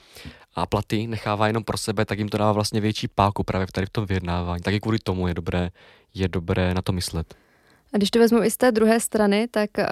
a 0.54 0.66
platy 0.66 1.06
nechává 1.06 1.46
jenom 1.46 1.64
pro 1.64 1.78
sebe, 1.78 2.04
tak 2.04 2.18
jim 2.18 2.28
to 2.28 2.38
dává 2.38 2.52
vlastně 2.52 2.80
větší 2.80 3.08
páku 3.08 3.42
právě 3.42 3.66
tady 3.72 3.86
v 3.86 3.90
tom 3.90 4.06
vyjednávání. 4.06 4.62
Tak 4.62 4.74
i 4.74 4.80
kvůli 4.80 4.98
tomu 4.98 5.28
je 5.28 5.34
dobré, 5.34 5.70
je 6.14 6.28
dobré 6.28 6.74
na 6.74 6.82
to 6.82 6.92
myslet. 6.92 7.34
A 7.94 7.96
když 7.96 8.10
to 8.10 8.18
vezmu 8.18 8.42
i 8.42 8.50
z 8.50 8.56
té 8.56 8.72
druhé 8.72 9.00
strany, 9.00 9.48
tak 9.50 9.70
uh, 9.78 9.84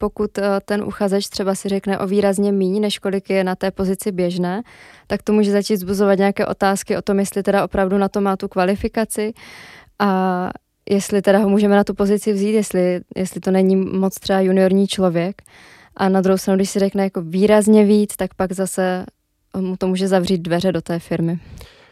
pokud 0.00 0.38
eh, 0.38 0.42
ten 0.64 0.84
uchazeč 0.84 1.28
třeba 1.28 1.54
si 1.54 1.68
řekne 1.68 1.98
o 1.98 2.06
výrazně 2.06 2.52
míň, 2.52 2.80
než 2.80 2.98
kolik 2.98 3.30
je 3.30 3.44
na 3.44 3.54
té 3.54 3.70
pozici 3.70 4.12
běžné, 4.12 4.62
tak 5.06 5.22
to 5.22 5.32
může 5.32 5.52
začít 5.52 5.76
zbuzovat 5.76 6.18
nějaké 6.18 6.46
otázky 6.46 6.96
o 6.96 7.02
tom, 7.02 7.18
jestli 7.18 7.42
teda 7.42 7.64
opravdu 7.64 7.98
na 7.98 8.08
to 8.08 8.20
má 8.20 8.36
tu 8.36 8.48
kvalifikaci 8.48 9.32
a 9.98 10.50
jestli 10.90 11.22
teda 11.22 11.38
ho 11.38 11.48
můžeme 11.48 11.76
na 11.76 11.84
tu 11.84 11.94
pozici 11.94 12.32
vzít, 12.32 12.52
jestli, 12.52 13.00
jestli 13.16 13.40
to 13.40 13.50
není 13.50 13.76
moc 13.76 14.14
třeba 14.14 14.40
juniorní 14.40 14.86
člověk. 14.86 15.42
A 15.96 16.08
na 16.08 16.20
druhou 16.20 16.38
stranu, 16.38 16.56
když 16.56 16.70
si 16.70 16.78
řekne 16.78 17.02
jako 17.02 17.22
výrazně 17.22 17.84
víc, 17.84 18.16
tak 18.16 18.34
pak 18.34 18.52
zase 18.52 19.06
mu 19.56 19.76
to 19.76 19.86
může 19.86 20.08
zavřít 20.08 20.38
dveře 20.38 20.72
do 20.72 20.80
té 20.80 20.98
firmy. 20.98 21.38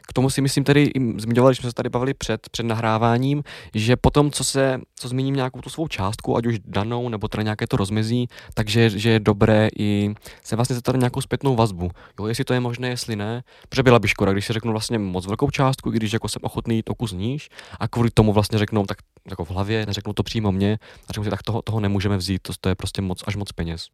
K 0.09 0.13
tomu 0.13 0.31
si 0.31 0.41
myslím 0.41 0.65
tady, 0.65 0.91
zmiňovali, 1.17 1.55
jsme 1.55 1.71
se 1.71 1.75
tady 1.75 1.89
bavili 1.89 2.15
před, 2.15 2.49
před 2.49 2.67
nahráváním, 2.67 3.43
že 3.75 3.97
potom, 3.97 4.31
co 4.31 4.45
se, 4.45 4.81
co 4.97 5.09
zmíním 5.09 5.35
nějakou 5.35 5.61
tu 5.61 5.71
svou 5.71 5.89
částku, 5.89 6.37
ať 6.37 6.47
už 6.47 6.59
danou, 6.65 7.09
nebo 7.09 7.29
teda 7.29 7.43
nějaké 7.43 7.67
to 7.67 7.77
rozmezí, 7.77 8.29
takže 8.55 8.91
že 8.91 9.11
je 9.11 9.21
dobré 9.21 9.69
i 9.79 10.15
se 10.43 10.57
vlastně 10.57 10.77
zeptat 10.77 10.97
nějakou 10.97 11.21
zpětnou 11.21 11.57
vazbu. 11.57 11.91
Jo, 12.21 12.27
jestli 12.27 12.45
to 12.45 12.55
je 12.55 12.61
možné, 12.61 12.89
jestli 12.89 13.17
ne. 13.17 13.43
Protože 13.69 13.83
byla 13.83 13.99
by 13.99 14.09
škoda, 14.09 14.33
když 14.33 14.47
si 14.47 14.53
řeknu 14.53 14.73
vlastně 14.73 14.99
moc 14.99 15.27
velkou 15.27 15.51
částku, 15.51 15.91
když 15.91 16.13
jako 16.13 16.29
jsem 16.29 16.41
ochotný 16.43 16.77
jít 16.77 16.91
o 16.91 16.95
kus 16.95 17.13
níž 17.13 17.49
a 17.81 17.89
kvůli 17.89 18.11
tomu 18.11 18.33
vlastně 18.33 18.59
řeknou 18.59 18.87
tak 18.87 18.99
jako 19.31 19.45
v 19.45 19.51
hlavě, 19.51 19.87
neřeknou 19.87 20.13
to 20.13 20.23
přímo 20.23 20.53
mě 20.53 20.79
a 21.09 21.13
řeknou 21.13 21.25
si, 21.25 21.31
tak 21.31 21.43
toho, 21.43 21.63
toho 21.63 21.81
nemůžeme 21.81 22.17
vzít, 22.17 22.43
to, 22.43 22.53
to 22.61 22.69
je 22.69 22.75
prostě 22.75 23.03
moc, 23.03 23.25
až 23.27 23.37
moc 23.37 23.53
peněz. 23.53 23.89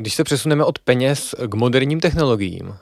Když 0.00 0.14
se 0.14 0.24
přesuneme 0.24 0.64
od 0.64 0.78
peněz 0.78 1.34
k 1.48 1.54
moderním 1.54 2.00
technologiím, 2.00 2.76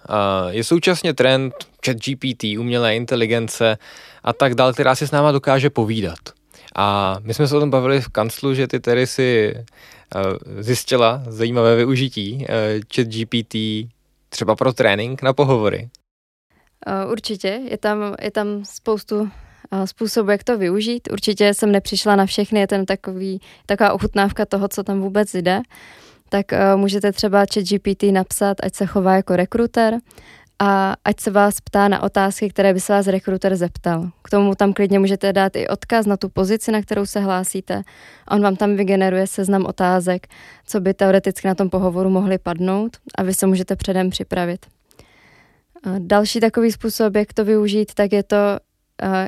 je 0.50 0.64
současně 0.64 1.14
trend 1.14 1.55
chat 1.87 1.96
GPT, 1.96 2.44
umělé 2.59 2.96
inteligence 2.96 3.79
a 4.24 4.33
tak 4.33 4.55
dále, 4.55 4.72
která 4.72 4.94
si 4.94 5.07
s 5.07 5.11
náma 5.11 5.33
dokáže 5.33 5.70
povídat. 5.70 6.18
A 6.74 7.16
my 7.22 7.35
jsme 7.35 7.48
se 7.48 7.57
o 7.57 7.61
tom 7.61 7.70
bavili 7.70 8.00
v 8.00 8.09
kanclu, 8.09 8.55
že 8.55 8.66
ty 8.66 8.81
tedy 8.81 9.07
si 9.07 9.55
zjistila 10.59 11.22
zajímavé 11.29 11.76
využití 11.76 12.46
chat 12.94 13.07
GPT 13.07 13.55
třeba 14.29 14.57
pro 14.57 14.72
trénink 14.72 15.22
na 15.22 15.33
pohovory. 15.33 15.88
Určitě, 17.11 17.61
je 17.70 17.79
tam, 17.79 18.14
je 18.20 18.31
tam 18.31 18.64
spoustu 18.64 19.31
způsobů, 19.85 20.31
jak 20.31 20.44
to 20.44 20.59
využít. 20.59 21.09
Určitě 21.12 21.55
jsem 21.55 21.72
nepřišla 21.72 22.16
na 22.16 22.26
všechny, 22.26 22.61
je 22.61 22.66
ten 22.66 22.87
takový, 22.87 23.40
taková 23.66 23.92
ochutnávka 23.92 24.46
toho, 24.46 24.68
co 24.68 24.83
tam 24.83 25.00
vůbec 25.00 25.35
jde 25.35 25.61
tak 26.29 26.47
uh, 26.53 26.81
můžete 26.81 27.12
třeba 27.12 27.45
ChatGPT 27.55 28.03
napsat, 28.03 28.57
ať 28.62 28.75
se 28.75 28.87
chová 28.87 29.17
jako 29.17 29.37
rekruter 29.37 29.99
a 30.59 30.95
ať 31.05 31.21
se 31.21 31.31
vás 31.31 31.61
ptá 31.61 31.89
na 31.89 32.03
otázky, 32.03 32.49
které 32.49 32.75
by 32.75 32.81
se 32.81 32.93
vás 32.93 33.07
rekruter 33.07 33.57
zeptal. 33.57 34.11
K 34.23 34.31
tomu 34.31 34.55
tam 34.55 34.73
klidně 34.73 34.99
můžete 34.99 35.33
dát 35.33 35.57
i 35.57 35.69
odkaz 35.69 36.07
na 36.07 36.17
tu 36.17 36.29
pozici, 36.29 36.73
na 36.73 36.83
kterou 36.83 37.07
se 37.07 37.21
hlásíte. 37.21 37.83
On 38.31 38.43
vám 38.43 38.57
tam 38.57 38.77
vygeneruje 38.77 39.27
seznam 39.27 39.67
otázek, 39.67 40.27
co 40.67 40.81
by 40.81 40.95
teoreticky 40.95 41.49
na 41.49 41.55
tom 41.55 41.71
pohovoru 41.71 42.11
mohly 42.11 42.39
padnout 42.39 42.97
a 43.19 43.23
vy 43.23 43.35
se 43.35 43.47
můžete 43.47 43.77
předem 43.77 44.11
připravit. 44.11 44.67
A 45.85 45.91
další 45.99 46.41
takový 46.41 46.73
způsob, 46.73 47.17
jak 47.17 47.33
to 47.33 47.45
využít, 47.45 47.95
tak 47.95 48.12
je 48.12 48.23
to 48.23 48.37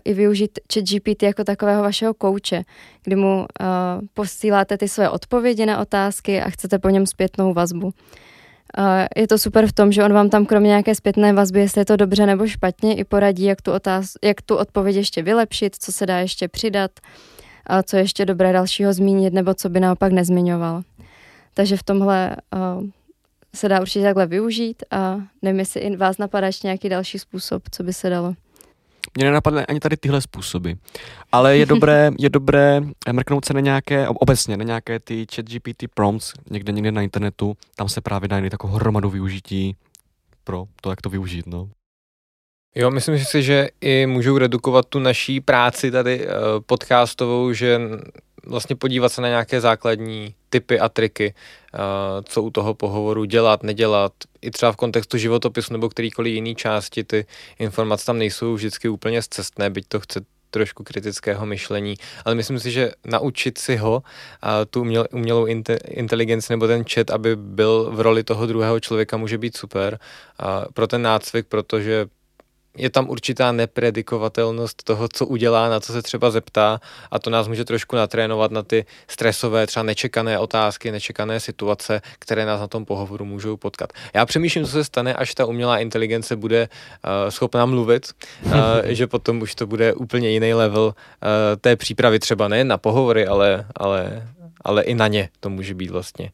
i 0.05 0.15
využít 0.15 0.59
chat 0.75 0.85
GPT 0.85 1.23
jako 1.23 1.45
takového 1.45 1.83
vašeho 1.83 2.15
kouče, 2.15 2.63
kdy 3.05 3.17
mu 3.17 3.39
uh, 3.39 3.47
posíláte 4.15 4.79
ty 4.79 4.89
své 4.89 5.11
odpovědi 5.11 5.67
na 5.67 5.79
otázky 5.79 6.43
a 6.43 6.51
chcete 6.51 6.79
po 6.79 6.89
něm 6.89 7.07
zpětnou 7.07 7.55
vazbu. 7.55 7.87
Uh, 7.87 7.93
je 9.17 9.29
to 9.29 9.39
super 9.39 9.67
v 9.67 9.73
tom, 9.73 9.93
že 9.93 10.05
on 10.05 10.13
vám 10.13 10.31
tam 10.31 10.47
kromě 10.47 10.69
nějaké 10.69 10.95
zpětné 10.95 11.33
vazby, 11.33 11.61
jestli 11.61 11.81
je 11.81 11.85
to 11.85 11.97
dobře 11.97 12.27
nebo 12.27 12.47
špatně, 12.47 12.95
i 12.95 13.05
poradí, 13.05 13.45
jak 13.45 13.63
tu, 13.63 13.73
otáz- 13.73 14.17
jak 14.25 14.43
tu 14.43 14.57
odpověď 14.57 14.97
ještě 14.97 15.23
vylepšit, 15.23 15.77
co 15.79 15.93
se 15.93 16.07
dá 16.07 16.19
ještě 16.19 16.49
přidat, 16.49 16.91
a 17.67 17.83
co 17.83 17.97
ještě 17.97 18.27
dobré 18.27 18.53
dalšího 18.53 18.93
zmínit, 18.93 19.35
nebo 19.35 19.55
co 19.55 19.69
by 19.69 19.81
naopak 19.81 20.13
nezmiňoval. 20.13 20.83
Takže 21.55 21.77
v 21.77 21.83
tomhle 21.83 22.37
uh, 22.55 22.85
se 23.55 23.69
dá 23.69 23.81
určitě 23.81 24.03
takhle 24.03 24.27
využít 24.27 24.83
a 24.91 25.21
nevím, 25.43 25.59
jestli 25.59 25.97
vás 25.97 26.19
napadá 26.19 26.47
ještě 26.47 26.67
nějaký 26.67 26.89
další 26.89 27.19
způsob, 27.19 27.63
co 27.71 27.83
by 27.83 27.93
se 27.93 28.11
dalo. 28.11 28.35
Mě 29.19 29.25
nenapadly 29.25 29.67
ani 29.67 29.81
tady 29.81 29.97
tyhle 29.97 30.21
způsoby. 30.21 30.73
Ale 31.33 31.57
je 31.57 31.67
dobré, 31.67 32.11
je 32.19 32.29
dobré 32.29 32.81
mrknout 33.13 33.45
se 33.45 33.55
na 33.55 33.61
nějaké, 33.61 34.09
obecně 34.09 34.57
na 34.57 34.65
nějaké 34.65 35.01
ty 35.01 35.27
chat 35.35 35.47
GPT 35.47 35.85
prompts, 35.95 36.33
někde 36.51 36.73
někde 36.73 36.93
na 36.93 37.03
internetu, 37.03 37.57
tam 37.77 37.89
se 37.89 38.01
právě 38.01 38.29
dají 38.29 38.51
takovou 38.51 38.73
hromadu 38.73 39.11
využití 39.11 39.77
pro 40.45 40.65
to, 40.81 40.91
jak 40.91 41.03
to 41.03 41.11
využít, 41.11 41.47
no. 41.47 41.69
Jo, 42.75 42.91
myslím 42.91 43.19
si, 43.19 43.43
že 43.43 43.69
i 43.81 44.07
můžou 44.07 44.39
redukovat 44.39 44.87
tu 44.87 44.99
naší 44.99 45.41
práci 45.41 45.91
tady 45.91 46.27
uh, 46.27 46.33
podcastovou, 46.67 47.53
že 47.53 47.81
vlastně 48.47 48.77
podívat 48.77 49.09
se 49.09 49.21
na 49.21 49.29
nějaké 49.29 49.61
základní 49.61 50.35
typy 50.51 50.81
a 50.81 50.89
triky, 50.89 51.35
uh, 51.75 51.81
co 52.25 52.43
u 52.43 52.51
toho 52.51 52.75
pohovoru 52.75 53.25
dělat, 53.25 53.63
nedělat, 53.63 54.13
i 54.43 54.51
třeba 54.51 54.73
v 54.73 54.77
kontextu 54.77 55.19
životopisu 55.19 55.73
nebo 55.73 55.89
kterýkoliv 55.89 56.35
jiný 56.35 56.55
části, 56.55 57.05
ty 57.05 57.27
informace 57.59 58.07
tam 58.07 58.19
nejsou 58.19 58.55
vždycky 58.55 58.89
úplně 58.89 59.23
zcestné, 59.23 59.71
byť 59.71 59.85
to 59.89 60.01
chce 60.01 60.21
trošku 60.51 60.85
kritického 60.85 61.47
myšlení, 61.47 61.95
ale 62.25 62.35
myslím 62.35 62.59
si, 62.59 62.71
že 62.71 62.93
naučit 63.05 63.59
si 63.59 63.77
ho, 63.77 64.03
tu 64.71 64.81
uměl, 64.81 65.07
umělou 65.13 65.47
inte, 65.47 65.79
inteligenci 65.85 66.53
nebo 66.53 66.67
ten 66.67 66.85
chat, 66.85 67.11
aby 67.11 67.37
byl 67.37 67.91
v 67.93 68.01
roli 68.01 68.25
toho 68.25 68.47
druhého 68.47 68.81
člověka, 68.81 69.17
může 69.17 69.39
být 69.39 69.57
super. 69.57 69.99
Pro 70.75 70.87
ten 70.87 71.03
nácvik, 71.03 71.47
protože 71.47 72.07
je 72.79 72.91
tam 72.91 73.11
určitá 73.11 73.53
nepredikovatelnost 73.53 74.83
toho, 74.83 75.09
co 75.13 75.27
udělá, 75.27 75.69
na 75.69 75.81
co 75.81 75.93
se 75.93 76.03
třeba 76.03 76.31
zeptá 76.31 76.81
a 77.11 77.19
to 77.19 77.31
nás 77.31 77.49
může 77.49 77.65
trošku 77.65 77.97
natrénovat 77.97 78.51
na 78.51 78.63
ty 78.63 78.87
stresové, 79.09 79.67
třeba 79.67 79.83
nečekané 79.83 80.39
otázky, 80.39 80.91
nečekané 80.91 81.41
situace, 81.41 82.01
které 82.19 82.47
nás 82.47 82.61
na 82.61 82.67
tom 82.67 82.85
pohovoru 82.85 83.25
můžou 83.25 83.57
potkat. 83.57 83.93
Já 84.15 84.27
přemýšlím, 84.27 84.65
co 84.65 84.71
se 84.71 84.85
stane, 84.85 85.15
až 85.15 85.35
ta 85.35 85.45
umělá 85.45 85.79
inteligence 85.79 86.37
bude 86.37 86.69
uh, 86.69 87.31
schopná 87.31 87.67
mluvit, 87.67 88.13
uh, 88.45 88.53
že 88.85 89.07
potom 89.07 89.43
už 89.43 89.55
to 89.55 89.67
bude 89.67 89.95
úplně 89.95 90.31
jiný 90.31 90.55
level 90.55 90.85
uh, 90.85 90.93
té 91.61 91.77
přípravy, 91.77 92.19
třeba 92.19 92.49
ne 92.49 92.65
na 92.65 92.79
pohovory, 92.79 93.27
ale, 93.27 93.67
ale, 93.77 94.29
ale 94.65 94.83
i 94.83 94.95
na 94.95 95.09
ně 95.09 95.29
to 95.41 95.51
může 95.51 95.75
být 95.75 95.91
vlastně 95.91 96.31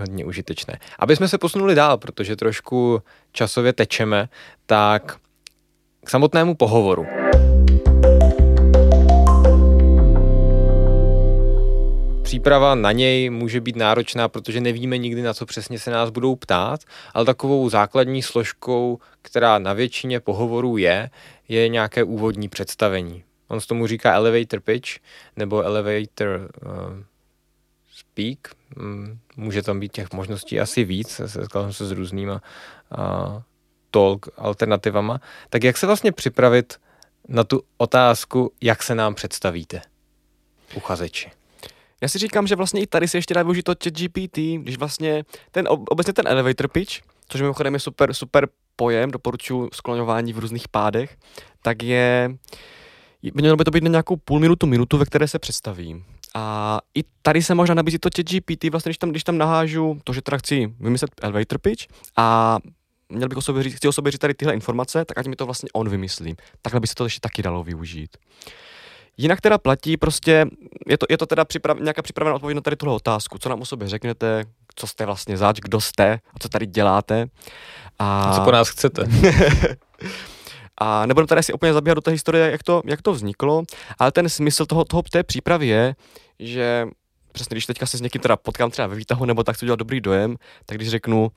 hodně 0.00 0.24
užitečné. 0.24 0.78
Aby 0.98 1.16
jsme 1.16 1.28
se 1.28 1.38
posunuli 1.38 1.74
dál, 1.74 1.98
protože 1.98 2.36
trošku 2.36 3.02
časově 3.32 3.72
tečeme, 3.72 4.28
tak 4.66 5.16
k 6.04 6.10
samotnému 6.10 6.54
pohovoru. 6.54 7.06
Příprava 12.22 12.74
na 12.74 12.92
něj 12.92 13.30
může 13.30 13.60
být 13.60 13.76
náročná, 13.76 14.28
protože 14.28 14.60
nevíme 14.60 14.98
nikdy, 14.98 15.22
na 15.22 15.34
co 15.34 15.46
přesně 15.46 15.78
se 15.78 15.90
nás 15.90 16.10
budou 16.10 16.36
ptát, 16.36 16.80
ale 17.14 17.24
takovou 17.24 17.68
základní 17.68 18.22
složkou, 18.22 18.98
která 19.22 19.58
na 19.58 19.72
většině 19.72 20.20
pohovorů 20.20 20.76
je, 20.76 21.10
je 21.48 21.68
nějaké 21.68 22.04
úvodní 22.04 22.48
představení. 22.48 23.24
On 23.48 23.60
s 23.60 23.66
tomu 23.66 23.86
říká 23.86 24.14
elevator 24.14 24.60
pitch 24.60 24.88
nebo 25.36 25.62
elevator 25.62 26.50
uh, 26.66 26.70
speak. 27.92 28.38
Mm, 28.76 29.18
může 29.36 29.62
tam 29.62 29.80
být 29.80 29.92
těch 29.92 30.12
možností 30.12 30.60
asi 30.60 30.84
víc, 30.84 31.20
setkal 31.26 31.62
jsem 31.62 31.72
se 31.72 31.86
s 31.86 31.90
různýma 31.90 32.42
uh, 32.98 33.42
talk 33.94 34.28
alternativama, 34.36 35.20
tak 35.50 35.64
jak 35.64 35.76
se 35.76 35.86
vlastně 35.86 36.12
připravit 36.12 36.74
na 37.28 37.44
tu 37.44 37.62
otázku, 37.76 38.52
jak 38.60 38.82
se 38.82 38.94
nám 38.94 39.14
představíte, 39.14 39.82
uchazeči? 40.74 41.30
Já 42.00 42.08
si 42.08 42.18
říkám, 42.18 42.46
že 42.46 42.56
vlastně 42.56 42.80
i 42.80 42.86
tady 42.86 43.08
se 43.08 43.18
ještě 43.18 43.34
dá 43.34 43.42
využít 43.42 43.62
to 43.62 43.74
GPT, 43.74 44.38
když 44.38 44.78
vlastně 44.78 45.24
ten, 45.50 45.68
obecně 45.68 46.12
ten 46.12 46.28
elevator 46.28 46.68
pitch, 46.68 46.92
což 47.28 47.40
mimochodem 47.40 47.74
je 47.74 47.80
super, 47.80 48.14
super 48.14 48.48
pojem, 48.76 49.10
doporučuji 49.10 49.70
skloňování 49.72 50.32
v 50.32 50.38
různých 50.38 50.68
pádech, 50.68 51.16
tak 51.62 51.82
je, 51.82 52.36
mělo 53.34 53.56
by 53.56 53.64
to 53.64 53.70
být 53.70 53.84
na 53.84 53.90
nějakou 53.90 54.16
půl 54.16 54.40
minutu, 54.40 54.66
minutu, 54.66 54.98
ve 54.98 55.04
které 55.04 55.28
se 55.28 55.38
představím. 55.38 56.04
A 56.34 56.80
i 56.94 57.04
tady 57.22 57.42
se 57.42 57.54
možná 57.54 57.74
nabízí 57.74 57.98
to 57.98 58.08
chat 58.16 58.26
GPT, 58.26 58.64
vlastně 58.64 58.90
když 58.90 58.98
tam, 58.98 59.10
když 59.10 59.24
tam 59.24 59.38
nahážu 59.38 60.00
to, 60.04 60.12
že 60.12 60.22
teda 60.22 60.38
chci 60.38 60.74
vymyslet 60.80 61.10
elevator 61.22 61.58
pitch 61.58 61.86
a 62.16 62.58
měl 63.08 63.28
bych 63.28 63.38
o 63.38 63.42
sobě 63.42 63.62
říct, 63.62 63.74
chci 63.74 63.88
o 63.88 63.92
sobě 63.92 64.12
říct 64.12 64.20
tady 64.20 64.34
tyhle 64.34 64.54
informace, 64.54 65.04
tak 65.04 65.18
ať 65.18 65.26
mi 65.26 65.36
to 65.36 65.44
vlastně 65.44 65.68
on 65.72 65.88
vymyslí. 65.88 66.36
Takhle 66.62 66.80
by 66.80 66.86
se 66.86 66.94
to 66.94 67.04
ještě 67.04 67.20
taky 67.20 67.42
dalo 67.42 67.64
využít. 67.64 68.16
Jinak 69.16 69.40
teda 69.40 69.58
platí 69.58 69.96
prostě, 69.96 70.46
je 70.86 70.98
to, 70.98 71.06
je 71.10 71.18
to 71.18 71.26
teda 71.26 71.44
připrav, 71.44 71.78
nějaká 71.80 72.02
připravená 72.02 72.34
odpověď 72.34 72.54
na 72.54 72.60
tady 72.60 72.76
tuhle 72.76 72.94
otázku, 72.94 73.38
co 73.38 73.48
nám 73.48 73.60
o 73.60 73.66
sobě 73.66 73.88
řeknete, 73.88 74.44
co 74.74 74.86
jste 74.86 75.06
vlastně 75.06 75.36
zač, 75.36 75.60
kdo 75.60 75.80
jste 75.80 76.12
a 76.12 76.38
co 76.38 76.48
tady 76.48 76.66
děláte. 76.66 77.26
A... 77.98 78.34
Co 78.36 78.40
po 78.40 78.50
nás 78.50 78.68
chcete. 78.68 79.04
a 80.78 81.06
nebudeme 81.06 81.26
tady 81.26 81.42
si 81.42 81.52
úplně 81.52 81.72
zabíhat 81.72 81.94
do 81.94 82.00
té 82.00 82.10
historie, 82.10 82.50
jak 82.50 82.62
to, 82.62 82.82
jak 82.84 83.02
to 83.02 83.12
vzniklo, 83.12 83.62
ale 83.98 84.12
ten 84.12 84.28
smysl 84.28 84.66
toho, 84.66 84.84
toho 84.84 85.02
té 85.02 85.22
přípravy 85.22 85.66
je, 85.66 85.94
že 86.38 86.86
přesně 87.34 87.54
když 87.54 87.66
teďka 87.66 87.86
se 87.86 87.98
s 87.98 88.00
někým 88.00 88.20
teda 88.20 88.36
potkám 88.36 88.70
třeba 88.70 88.86
ve 88.86 88.96
výtahu 88.96 89.24
nebo 89.24 89.42
tak 89.42 89.56
chci 89.56 89.64
udělat 89.64 89.78
dobrý 89.78 90.00
dojem, 90.00 90.36
tak 90.66 90.78
když 90.78 90.88
řeknu, 90.88 91.30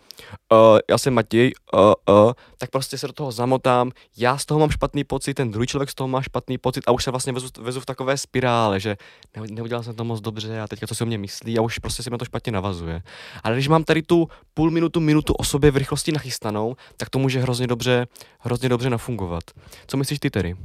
uh, 0.52 0.58
já 0.90 0.98
jsem 0.98 1.14
Matěj, 1.14 1.52
uh, 1.74 1.80
uh, 2.10 2.32
tak 2.58 2.70
prostě 2.70 2.98
se 2.98 3.08
do 3.08 3.14
toho 3.14 3.32
zamotám, 3.32 3.92
já 4.18 4.38
z 4.38 4.46
toho 4.46 4.60
mám 4.60 4.70
špatný 4.70 5.04
pocit, 5.04 5.34
ten 5.34 5.52
druhý 5.52 5.68
člověk 5.68 5.90
z 5.90 5.96
toho 5.96 6.08
má 6.08 6.22
špatný 6.22 6.58
pocit 6.58 6.84
a 6.88 6.92
už 6.92 7.04
se 7.04 7.12
vlastně 7.12 7.34
vezu, 7.34 7.48
vezu 7.60 7.80
v 7.80 7.86
takové 7.86 8.18
spirále, 8.18 8.80
že 8.80 8.98
ne, 9.38 9.44
neudělal 9.52 9.84
jsem 9.84 9.96
to 9.96 10.04
moc 10.04 10.22
dobře 10.22 10.62
a 10.62 10.68
teďka 10.68 10.88
co 10.88 10.96
si 10.96 11.04
o 11.04 11.08
mě 11.08 11.18
myslí 11.18 11.58
a 11.58 11.62
už 11.62 11.80
prostě 11.80 12.04
se 12.04 12.10
mi 12.10 12.18
to 12.18 12.26
špatně 12.26 12.52
navazuje. 12.52 13.02
Ale 13.44 13.56
když 13.56 13.68
mám 13.68 13.84
tady 13.84 14.02
tu 14.02 14.28
půl 14.54 14.72
minutu, 14.72 15.00
minutu 15.00 15.34
o 15.34 15.44
sobě 15.44 15.72
v 15.72 15.78
rychlosti 15.78 16.12
nachystanou, 16.12 16.76
tak 16.98 17.10
to 17.10 17.20
může 17.20 17.40
hrozně 17.40 17.68
dobře, 17.68 18.08
hrozně 18.40 18.70
dobře 18.70 18.90
nafungovat. 18.90 19.44
Co 19.88 19.98
myslíš 19.98 20.20
ty 20.20 20.30
tedy? 20.30 20.56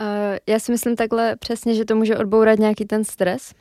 Uh, 0.00 0.36
já 0.46 0.58
si 0.58 0.72
myslím 0.72 0.96
takhle 0.96 1.36
přesně, 1.36 1.74
že 1.74 1.84
to 1.84 1.96
může 1.96 2.18
odbourat 2.18 2.58
nějaký 2.58 2.84
ten 2.84 3.04
stres, 3.04 3.54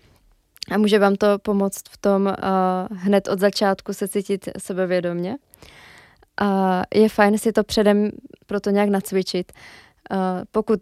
a 0.71 0.77
může 0.77 0.99
vám 0.99 1.15
to 1.15 1.39
pomoct 1.39 1.83
v 1.89 1.97
tom 1.97 2.25
uh, 2.25 2.97
hned 2.97 3.27
od 3.27 3.39
začátku 3.39 3.93
se 3.93 4.07
cítit 4.07 4.49
sebevědomně. 4.57 5.37
A 6.41 6.81
je 6.95 7.09
fajn 7.09 7.37
si 7.37 7.51
to 7.51 7.63
předem 7.63 8.09
proto 8.45 8.69
nějak 8.69 8.89
nacvičit. 8.89 9.51
Pokud 10.51 10.79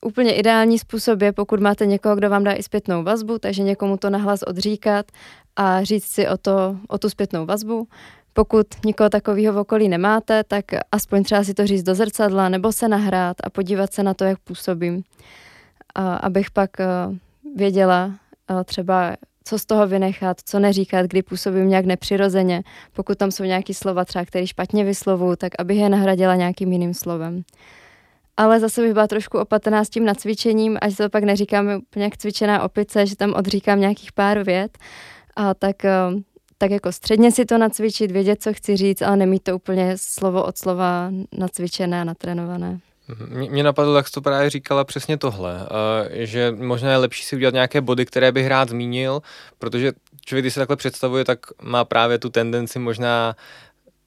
úplně 0.00 0.34
ideální 0.34 0.78
způsob 0.78 1.22
je, 1.22 1.32
pokud 1.32 1.60
máte 1.60 1.86
někoho, 1.86 2.16
kdo 2.16 2.30
vám 2.30 2.44
dá 2.44 2.52
i 2.52 2.62
zpětnou 2.62 3.02
vazbu, 3.02 3.38
takže 3.38 3.62
někomu 3.62 3.96
to 3.96 4.10
nahlas 4.10 4.42
odříkat 4.42 5.06
a 5.56 5.82
říct 5.84 6.04
si 6.04 6.28
o, 6.28 6.36
to, 6.36 6.76
o 6.88 6.98
tu 6.98 7.10
zpětnou 7.10 7.46
vazbu. 7.46 7.88
Pokud 8.32 8.66
nikoho 8.84 9.10
takového 9.10 9.54
v 9.54 9.58
okolí 9.58 9.88
nemáte, 9.88 10.44
tak 10.44 10.64
aspoň 10.92 11.24
třeba 11.24 11.44
si 11.44 11.54
to 11.54 11.66
říct 11.66 11.82
do 11.82 11.94
zrcadla 11.94 12.48
nebo 12.48 12.72
se 12.72 12.88
nahrát 12.88 13.36
a 13.44 13.50
podívat 13.50 13.92
se 13.92 14.02
na 14.02 14.14
to, 14.14 14.24
jak 14.24 14.38
působím. 14.38 15.02
A 15.94 16.14
abych 16.14 16.50
pak 16.50 16.70
uh, 16.80 17.16
věděla 17.56 18.06
uh, 18.06 18.12
třeba, 18.64 19.16
co 19.44 19.58
z 19.58 19.66
toho 19.66 19.86
vynechat, 19.86 20.36
co 20.44 20.58
neříkat, 20.58 21.06
kdy 21.06 21.22
působím 21.22 21.68
nějak 21.68 21.84
nepřirozeně. 21.84 22.62
Pokud 22.92 23.18
tam 23.18 23.30
jsou 23.30 23.44
nějaké 23.44 23.74
slova 23.74 24.04
třeba, 24.04 24.24
které 24.24 24.46
špatně 24.46 24.84
vyslovuju, 24.84 25.36
tak 25.36 25.52
abych 25.58 25.78
je 25.78 25.88
nahradila 25.88 26.34
nějakým 26.34 26.72
jiným 26.72 26.94
slovem. 26.94 27.42
Ale 28.36 28.60
zase 28.60 28.82
bych 28.82 28.92
byla 28.92 29.06
trošku 29.06 29.38
opatrná 29.38 29.84
s 29.84 29.88
tím 29.88 30.04
nacvičením, 30.04 30.78
až 30.80 30.96
to 30.96 31.08
pak 31.08 31.24
neříkám 31.24 31.68
úplně 31.68 32.04
jak 32.04 32.16
cvičená 32.16 32.62
opice, 32.62 33.06
že 33.06 33.16
tam 33.16 33.34
odříkám 33.34 33.80
nějakých 33.80 34.12
pár 34.12 34.42
vět. 34.42 34.78
A 35.36 35.54
tak 35.54 35.76
uh, 35.84 36.20
tak 36.58 36.70
jako 36.70 36.92
středně 36.92 37.32
si 37.32 37.44
to 37.44 37.58
nacvičit, 37.58 38.10
vědět, 38.10 38.42
co 38.42 38.54
chci 38.54 38.76
říct, 38.76 39.02
ale 39.02 39.16
nemít 39.16 39.42
to 39.42 39.56
úplně 39.56 39.92
slovo 39.96 40.42
od 40.42 40.58
slova 40.58 41.10
nacvičené 41.38 42.00
a 42.00 42.04
natrénované. 42.04 42.78
Mě 43.28 43.62
napadlo, 43.62 43.96
jak 43.96 44.08
jsi 44.08 44.12
to 44.12 44.20
právě 44.20 44.50
říkala, 44.50 44.84
přesně 44.84 45.16
tohle, 45.16 45.68
že 46.10 46.54
možná 46.58 46.90
je 46.90 46.96
lepší 46.96 47.24
si 47.24 47.36
udělat 47.36 47.54
nějaké 47.54 47.80
body, 47.80 48.06
které 48.06 48.32
bych 48.32 48.46
rád 48.46 48.68
zmínil, 48.68 49.22
protože 49.58 49.92
člověk, 50.24 50.44
když 50.44 50.54
se 50.54 50.60
takhle 50.60 50.76
představuje, 50.76 51.24
tak 51.24 51.38
má 51.62 51.84
právě 51.84 52.18
tu 52.18 52.28
tendenci 52.28 52.78
možná 52.78 53.36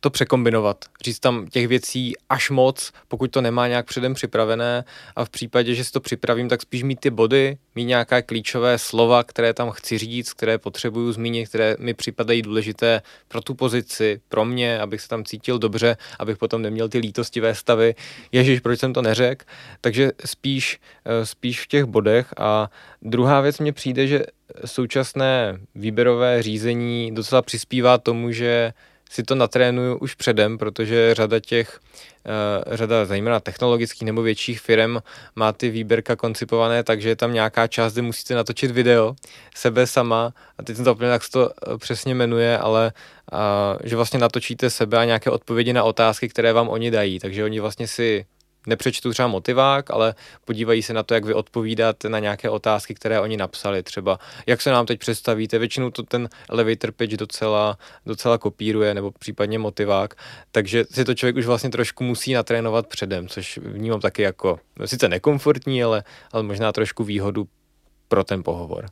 to 0.01 0.09
překombinovat, 0.09 0.85
říct 1.03 1.19
tam 1.19 1.47
těch 1.47 1.67
věcí 1.67 2.13
až 2.29 2.49
moc, 2.49 2.91
pokud 3.07 3.31
to 3.31 3.41
nemá 3.41 3.67
nějak 3.67 3.85
předem 3.85 4.13
připravené 4.13 4.83
a 5.15 5.25
v 5.25 5.29
případě, 5.29 5.75
že 5.75 5.83
si 5.83 5.91
to 5.91 5.99
připravím, 5.99 6.49
tak 6.49 6.61
spíš 6.61 6.83
mít 6.83 6.99
ty 6.99 7.09
body, 7.09 7.57
mít 7.75 7.85
nějaké 7.85 8.21
klíčové 8.21 8.77
slova, 8.77 9.23
které 9.23 9.53
tam 9.53 9.71
chci 9.71 9.97
říct, 9.97 10.33
které 10.33 10.57
potřebuju 10.57 11.11
zmínit, 11.11 11.49
které 11.49 11.75
mi 11.79 11.93
připadají 11.93 12.41
důležité 12.41 13.01
pro 13.27 13.41
tu 13.41 13.53
pozici, 13.53 14.21
pro 14.29 14.45
mě, 14.45 14.79
abych 14.79 15.01
se 15.01 15.07
tam 15.07 15.25
cítil 15.25 15.59
dobře, 15.59 15.97
abych 16.19 16.37
potom 16.37 16.61
neměl 16.61 16.89
ty 16.89 16.97
lítostivé 16.97 17.55
stavy, 17.55 17.95
ježiš, 18.31 18.59
proč 18.59 18.79
jsem 18.79 18.93
to 18.93 19.01
neřekl, 19.01 19.45
takže 19.81 20.11
spíš, 20.25 20.79
eh, 21.05 21.25
spíš 21.25 21.61
v 21.61 21.67
těch 21.67 21.85
bodech. 21.85 22.33
A 22.37 22.69
druhá 23.01 23.41
věc 23.41 23.59
mně 23.59 23.73
přijde, 23.73 24.07
že 24.07 24.23
současné 24.65 25.59
výběrové 25.75 26.43
řízení 26.43 27.15
docela 27.15 27.41
přispívá 27.41 27.97
tomu, 27.97 28.31
že 28.31 28.73
si 29.11 29.23
to 29.23 29.35
natrénuju 29.35 29.97
už 29.97 30.15
předem, 30.15 30.57
protože 30.57 31.13
řada 31.13 31.39
těch, 31.39 31.79
uh, 32.67 32.75
řada 32.75 33.05
zejména 33.05 33.39
technologických 33.39 34.05
nebo 34.05 34.21
větších 34.21 34.59
firm 34.59 34.97
má 35.35 35.51
ty 35.51 35.69
výběrka 35.69 36.15
koncipované, 36.15 36.83
takže 36.83 37.09
je 37.09 37.15
tam 37.15 37.33
nějaká 37.33 37.67
část, 37.67 37.93
kde 37.93 38.01
musíte 38.01 38.35
natočit 38.35 38.71
video 38.71 39.15
sebe 39.55 39.87
sama. 39.87 40.33
A 40.57 40.63
teď 40.63 40.75
jsem 40.75 40.85
to 40.85 40.97
jak 41.01 41.23
se 41.23 41.31
to 41.31 41.49
eh, 41.49 41.77
přesně 41.77 42.15
jmenuje, 42.15 42.57
ale 42.57 42.91
uh, 43.31 43.39
že 43.83 43.95
vlastně 43.95 44.19
natočíte 44.19 44.69
sebe 44.69 44.97
a 44.97 45.05
nějaké 45.05 45.29
odpovědi 45.29 45.73
na 45.73 45.83
otázky, 45.83 46.29
které 46.29 46.53
vám 46.53 46.69
oni 46.69 46.91
dají, 46.91 47.19
takže 47.19 47.43
oni 47.43 47.59
vlastně 47.59 47.87
si 47.87 48.25
nepřečtu 48.67 49.11
třeba 49.11 49.27
motivák, 49.27 49.91
ale 49.91 50.15
podívají 50.45 50.83
se 50.83 50.93
na 50.93 51.03
to, 51.03 51.13
jak 51.13 51.25
vy 51.25 51.33
odpovídáte 51.33 52.09
na 52.09 52.19
nějaké 52.19 52.49
otázky, 52.49 52.93
které 52.93 53.19
oni 53.19 53.37
napsali. 53.37 53.83
Třeba, 53.83 54.19
jak 54.47 54.61
se 54.61 54.71
nám 54.71 54.85
teď 54.85 54.99
představíte, 54.99 55.59
většinou 55.59 55.89
to 55.89 56.03
ten 56.03 56.29
elevator 56.49 56.91
pitch 56.91 57.17
docela, 57.17 57.77
docela 58.05 58.37
kopíruje, 58.37 58.93
nebo 58.93 59.11
případně 59.11 59.59
motivák, 59.59 60.15
takže 60.51 60.85
si 60.91 61.05
to 61.05 61.13
člověk 61.13 61.35
už 61.35 61.45
vlastně 61.45 61.69
trošku 61.69 62.03
musí 62.03 62.33
natrénovat 62.33 62.87
předem, 62.87 63.27
což 63.27 63.57
vnímám 63.57 63.99
taky 63.99 64.21
jako, 64.21 64.59
no, 64.79 64.87
sice 64.87 65.09
nekomfortní, 65.09 65.83
ale, 65.83 66.03
ale 66.31 66.43
možná 66.43 66.71
trošku 66.71 67.03
výhodu 67.03 67.47
pro 68.07 68.23
ten 68.23 68.43
pohovor. 68.43 68.85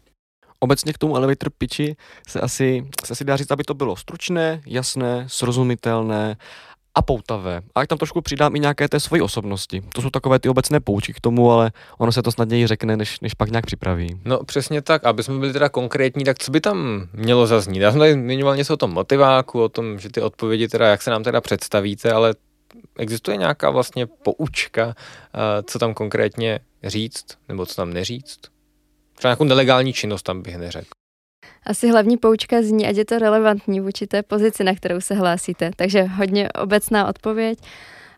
Obecně 0.59 0.93
k 0.93 0.97
tomu 0.97 1.17
elevator 1.17 1.49
pitchi 1.57 1.95
se 2.27 2.41
asi, 2.41 2.85
se 3.05 3.13
asi 3.13 3.25
dá 3.25 3.37
říct, 3.37 3.51
aby 3.51 3.63
to 3.63 3.73
bylo 3.73 3.95
stručné, 3.95 4.61
jasné, 4.65 5.25
srozumitelné 5.27 6.37
a 6.99 7.01
poutavé. 7.01 7.61
A 7.75 7.79
jak 7.79 7.89
tam 7.89 7.97
trošku 7.97 8.21
přidám 8.21 8.55
i 8.55 8.59
nějaké 8.59 8.87
té 8.89 8.99
svoji 8.99 9.21
osobnosti. 9.21 9.83
To 9.93 10.01
jsou 10.01 10.09
takové 10.09 10.39
ty 10.39 10.49
obecné 10.49 10.79
poučky 10.79 11.13
k 11.13 11.21
tomu, 11.21 11.51
ale 11.51 11.71
ono 11.97 12.11
se 12.11 12.21
to 12.21 12.31
snadněji 12.31 12.67
řekne, 12.67 12.97
než, 12.97 13.19
než 13.19 13.33
pak 13.33 13.51
nějak 13.51 13.65
připraví. 13.65 14.21
No 14.25 14.43
přesně 14.43 14.81
tak, 14.81 15.05
aby 15.05 15.23
jsme 15.23 15.39
byli 15.39 15.53
teda 15.53 15.69
konkrétní, 15.69 16.23
tak 16.23 16.39
co 16.39 16.51
by 16.51 16.61
tam 16.61 17.07
mělo 17.13 17.47
zaznít? 17.47 17.81
Já 17.81 17.91
jsem 17.91 17.99
tady 17.99 18.13
zmiňoval 18.13 18.55
něco 18.55 18.73
o 18.73 18.77
tom 18.77 18.91
motiváku, 18.91 19.63
o 19.63 19.69
tom, 19.69 19.99
že 19.99 20.09
ty 20.09 20.21
odpovědi 20.21 20.67
teda, 20.67 20.87
jak 20.87 21.01
se 21.01 21.11
nám 21.11 21.23
teda 21.23 21.41
představíte, 21.41 22.11
ale 22.13 22.35
existuje 22.97 23.37
nějaká 23.37 23.69
vlastně 23.69 24.05
poučka, 24.05 24.95
co 25.65 25.79
tam 25.79 25.93
konkrétně 25.93 26.59
říct, 26.83 27.25
nebo 27.47 27.65
co 27.65 27.75
tam 27.75 27.93
neříct? 27.93 28.39
Třeba 29.15 29.29
nějakou 29.29 29.43
nelegální 29.43 29.93
činnost 29.93 30.23
tam 30.23 30.41
bych 30.41 30.57
neřekl. 30.57 30.98
Asi 31.69 31.89
hlavní 31.89 32.17
poučka 32.17 32.61
zní, 32.61 32.87
ať 32.87 32.95
je 32.95 33.05
to 33.05 33.19
relevantní 33.19 33.79
vůči 33.79 34.07
té 34.07 34.23
pozici, 34.23 34.63
na 34.63 34.75
kterou 34.75 35.01
se 35.01 35.13
hlásíte. 35.13 35.71
Takže 35.75 36.03
hodně 36.03 36.51
obecná 36.51 37.07
odpověď, 37.07 37.59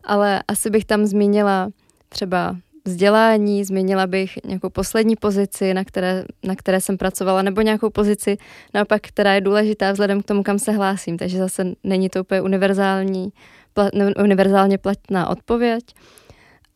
ale 0.04 0.43
asi 0.47 0.70
bych 0.70 0.86
tam 0.86 1.06
zmínila 1.06 1.70
třeba 2.10 2.56
vzdělání, 2.86 3.64
zmínila 3.64 4.08
bych 4.08 4.39
nějakou 4.45 4.70
poslední 4.70 5.16
pozici, 5.16 5.74
na 5.74 5.84
které, 5.84 6.24
na 6.43 6.56
které 6.56 6.82
jsem 6.82 6.97
pracovala, 6.97 7.41
nebo 7.41 7.62
nějakou 7.62 7.89
pozici, 7.89 8.38
naopak, 8.74 9.02
která 9.02 9.34
je 9.34 9.41
důležitá 9.41 9.91
vzhledem 9.91 10.22
k 10.22 10.26
tomu, 10.26 10.43
kam 10.43 10.60
se 10.60 10.72
hlásím. 10.72 11.18
Takže 11.18 11.38
zase 11.38 11.66
není 11.84 12.10
to 12.10 12.22
úplně 12.22 12.41
univerzální, 12.41 13.30
plat, 13.74 13.91
univerzálně 14.24 14.78
platná 14.78 15.30
odpověď. 15.30 15.84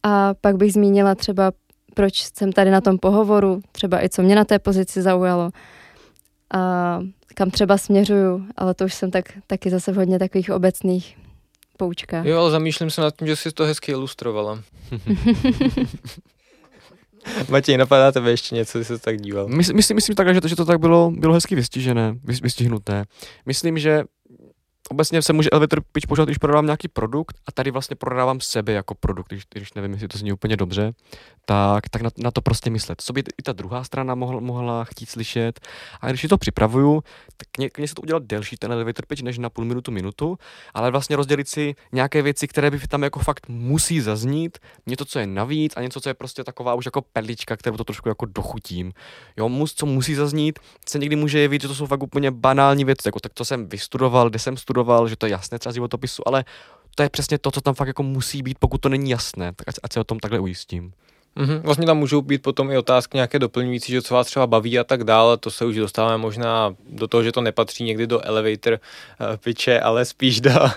A 0.04 0.34
pak 0.42 0.56
bych 0.56 0.74
zmínila 0.74 1.16
třeba, 1.16 1.52
proč 1.94 2.24
jsem 2.38 2.52
tady 2.52 2.72
na 2.72 2.82
tom 2.82 2.98
pohovoru, 2.98 3.62
třeba 3.72 4.04
i 4.04 4.10
co 4.10 4.22
mě 4.22 4.36
na 4.36 4.46
té 4.46 4.60
pozici 4.60 5.02
zaujalo, 5.02 5.52
a 6.56 7.00
kam 7.34 7.52
třeba 7.52 7.78
směřuju, 7.78 8.46
ale 8.58 8.74
to 8.74 8.86
už 8.86 8.94
jsem 8.94 9.12
tak, 9.12 9.26
taky 9.48 9.70
zase 9.70 9.92
v 9.92 9.96
hodně 9.96 10.20
takových 10.20 10.52
obecných 10.52 11.18
poučkách. 11.78 12.26
Jo, 12.26 12.40
ale 12.40 12.52
zamýšlím 12.52 12.90
se 12.90 13.02
nad 13.02 13.16
tím, 13.16 13.28
že 13.28 13.36
jsi 13.36 13.52
to 13.52 13.64
hezky 13.64 13.92
ilustrovala. 13.92 14.62
Matěj, 17.50 17.78
napadá 17.78 18.12
tebe 18.12 18.32
ještě 18.32 18.56
něco, 18.56 18.78
když 18.78 18.88
se 18.88 19.00
tak 19.00 19.22
díval? 19.22 19.48
Myslím, 19.48 19.76
myslím, 19.76 19.96
myslím 19.96 20.16
tak, 20.16 20.34
že 20.34 20.42
to, 20.42 20.48
že 20.48 20.56
to 20.56 20.66
tak 20.66 20.80
bylo, 20.80 21.12
bylo 21.12 21.34
hezky 21.34 21.56
vystižené, 21.56 22.16
vystihnuté. 22.24 23.06
Myslím, 23.46 23.80
že 23.80 24.04
obecně 24.90 25.22
se 25.22 25.34
může 25.34 25.50
elevator 25.50 25.82
pitch 25.92 26.08
používat, 26.08 26.26
když 26.26 26.38
prodávám 26.38 26.66
nějaký 26.66 26.88
produkt 26.88 27.38
a 27.48 27.52
tady 27.52 27.72
vlastně 27.72 27.96
prodávám 27.96 28.42
sebe 28.42 28.72
jako 28.72 28.96
produkt, 28.96 29.28
když, 29.28 29.44
když 29.54 29.74
nevím, 29.74 29.92
jestli 29.92 30.08
to 30.08 30.18
zní 30.18 30.32
úplně 30.32 30.58
dobře, 30.58 30.94
tak, 31.46 31.90
tak 31.90 32.02
na, 32.02 32.10
na 32.18 32.32
to 32.32 32.42
prostě 32.42 32.70
myslet. 32.70 33.02
Co 33.02 33.14
by 33.14 33.24
i 33.40 33.44
ta 33.44 33.54
druhá 33.54 33.84
strana 33.84 34.16
mohla, 34.16 34.40
mohla 34.40 34.84
chtít 34.84 35.10
slyšet. 35.10 35.60
A 36.02 36.10
když 36.10 36.22
si 36.22 36.28
to 36.28 36.38
připravuju, 36.38 37.04
tak 37.38 37.78
mě 37.78 37.88
se 37.88 37.96
to 37.96 38.02
udělat 38.02 38.24
delší 38.24 38.58
ten 38.58 38.72
elevator 38.72 39.06
pitch 39.06 39.22
než 39.22 39.38
na 39.38 39.50
půl 39.50 39.66
minutu, 39.66 39.92
minutu, 39.92 40.38
ale 40.74 40.92
vlastně 40.92 41.16
rozdělit 41.16 41.48
si 41.48 41.76
nějaké 41.92 42.22
věci, 42.22 42.48
které 42.48 42.72
by 42.72 42.80
tam 42.80 43.04
jako 43.04 43.20
fakt 43.20 43.50
musí 43.50 44.02
zaznít, 44.02 44.58
něco, 44.86 45.06
co 45.06 45.20
je 45.20 45.28
navíc 45.28 45.74
a 45.78 45.82
něco, 45.82 46.02
co 46.02 46.10
je 46.10 46.14
prostě 46.14 46.44
taková 46.44 46.74
už 46.74 46.86
jako 46.86 47.02
perlička, 47.02 47.58
kterou 47.58 47.78
to 47.78 47.84
trošku 47.84 48.10
jako 48.10 48.26
dochutím. 48.26 48.94
Jo, 49.38 49.50
mus, 49.50 49.74
co 49.74 49.86
musí 49.86 50.16
zaznít, 50.16 50.60
se 50.90 51.00
někdy 51.00 51.16
může 51.16 51.40
jevit, 51.40 51.62
že 51.62 51.68
to 51.68 51.76
jsou 51.76 51.86
fakt 51.86 52.04
úplně 52.04 52.32
banální 52.32 52.86
věci, 52.86 53.08
jako 53.08 53.20
tak 53.20 53.34
to 53.34 53.46
jsem 53.46 53.70
vystudoval, 53.70 54.30
kde 54.30 54.40
jsem 54.40 54.58
studoval, 54.58 54.75
že 55.08 55.16
to 55.16 55.26
je 55.26 55.32
jasné 55.32 55.60
třeba 55.60 55.72
z 55.72 55.76
životopisu, 55.76 56.28
ale 56.28 56.46
to 56.96 57.04
je 57.04 57.10
přesně 57.10 57.38
to, 57.38 57.52
co 57.52 57.62
tam 57.62 57.74
fakt 57.74 57.88
jako 57.88 58.04
musí 58.04 58.42
být, 58.42 58.60
pokud 58.60 58.78
to 58.82 58.90
není 58.90 59.10
jasné, 59.10 59.54
tak 59.56 59.68
ať, 59.68 59.76
ať 59.84 59.94
se 59.94 60.00
o 60.00 60.04
tom 60.04 60.20
takhle 60.20 60.40
ujistím. 60.40 60.94
Mm-hmm. 61.38 61.62
Vlastně 61.62 61.86
tam 61.86 61.98
můžou 61.98 62.22
být 62.22 62.42
potom 62.42 62.72
i 62.72 62.78
otázky 62.78 63.18
nějaké 63.18 63.40
doplňující, 63.40 63.92
že 63.92 64.02
co 64.02 64.14
vás 64.14 64.28
třeba 64.28 64.48
baví 64.48 64.80
a 64.80 64.84
tak 64.84 65.04
dále. 65.04 65.38
To 65.38 65.52
se 65.52 65.66
už 65.66 65.76
dostáváme 65.76 66.18
možná 66.18 66.76
do 66.90 67.08
toho, 67.08 67.24
že 67.24 67.32
to 67.32 67.42
nepatří 67.42 67.84
někdy 67.84 68.08
do 68.08 68.22
elevator 68.22 68.74
uh, 68.74 69.38
pitche, 69.38 69.80
ale 69.80 70.06
spíš 70.06 70.42
do, 70.42 70.52
uh, 70.52 70.70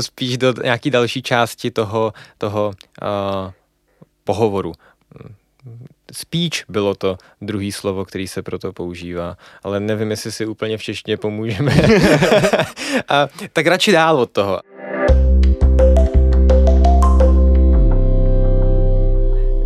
spíš 0.00 0.38
do 0.38 0.54
nějaký 0.62 0.90
další 0.90 1.22
části 1.22 1.70
toho, 1.70 2.12
toho 2.38 2.72
uh, 3.02 3.50
pohovoru. 4.24 4.72
Speech 6.12 6.64
bylo 6.68 6.94
to 6.94 7.18
druhý 7.40 7.72
slovo, 7.72 8.04
který 8.04 8.28
se 8.28 8.42
proto 8.42 8.72
používá, 8.72 9.36
ale 9.62 9.80
nevím, 9.80 10.10
jestli 10.10 10.32
si 10.32 10.46
úplně 10.46 10.78
v 10.78 10.82
češtině 10.82 11.16
pomůžeme. 11.16 11.72
a, 13.08 13.28
tak 13.52 13.66
radši 13.66 13.92
dál 13.92 14.20
od 14.20 14.30
toho. 14.30 14.60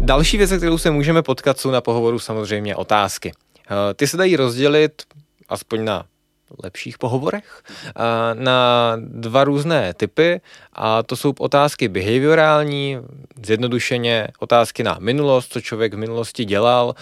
Další 0.00 0.36
věc, 0.38 0.52
kterou 0.52 0.78
se 0.78 0.90
můžeme 0.90 1.22
potkat, 1.22 1.58
jsou 1.58 1.70
na 1.70 1.80
pohovoru 1.80 2.18
samozřejmě 2.18 2.76
otázky. 2.76 3.32
Eh, 3.70 3.94
ty 3.94 4.06
se 4.06 4.16
dají 4.16 4.36
rozdělit 4.36 5.02
aspoň 5.48 5.84
na 5.84 6.04
lepších 6.64 6.98
pohovorech 6.98 7.62
na 8.34 8.92
dva 8.96 9.44
různé 9.44 9.94
typy 9.94 10.40
a 10.72 11.02
to 11.02 11.16
jsou 11.16 11.32
otázky 11.38 11.88
behaviorální, 11.88 12.98
zjednodušeně 13.44 14.28
otázky 14.38 14.82
na 14.82 14.96
minulost, 15.00 15.52
co 15.52 15.60
člověk 15.60 15.94
v 15.94 15.98
minulosti 15.98 16.44
dělal, 16.44 16.94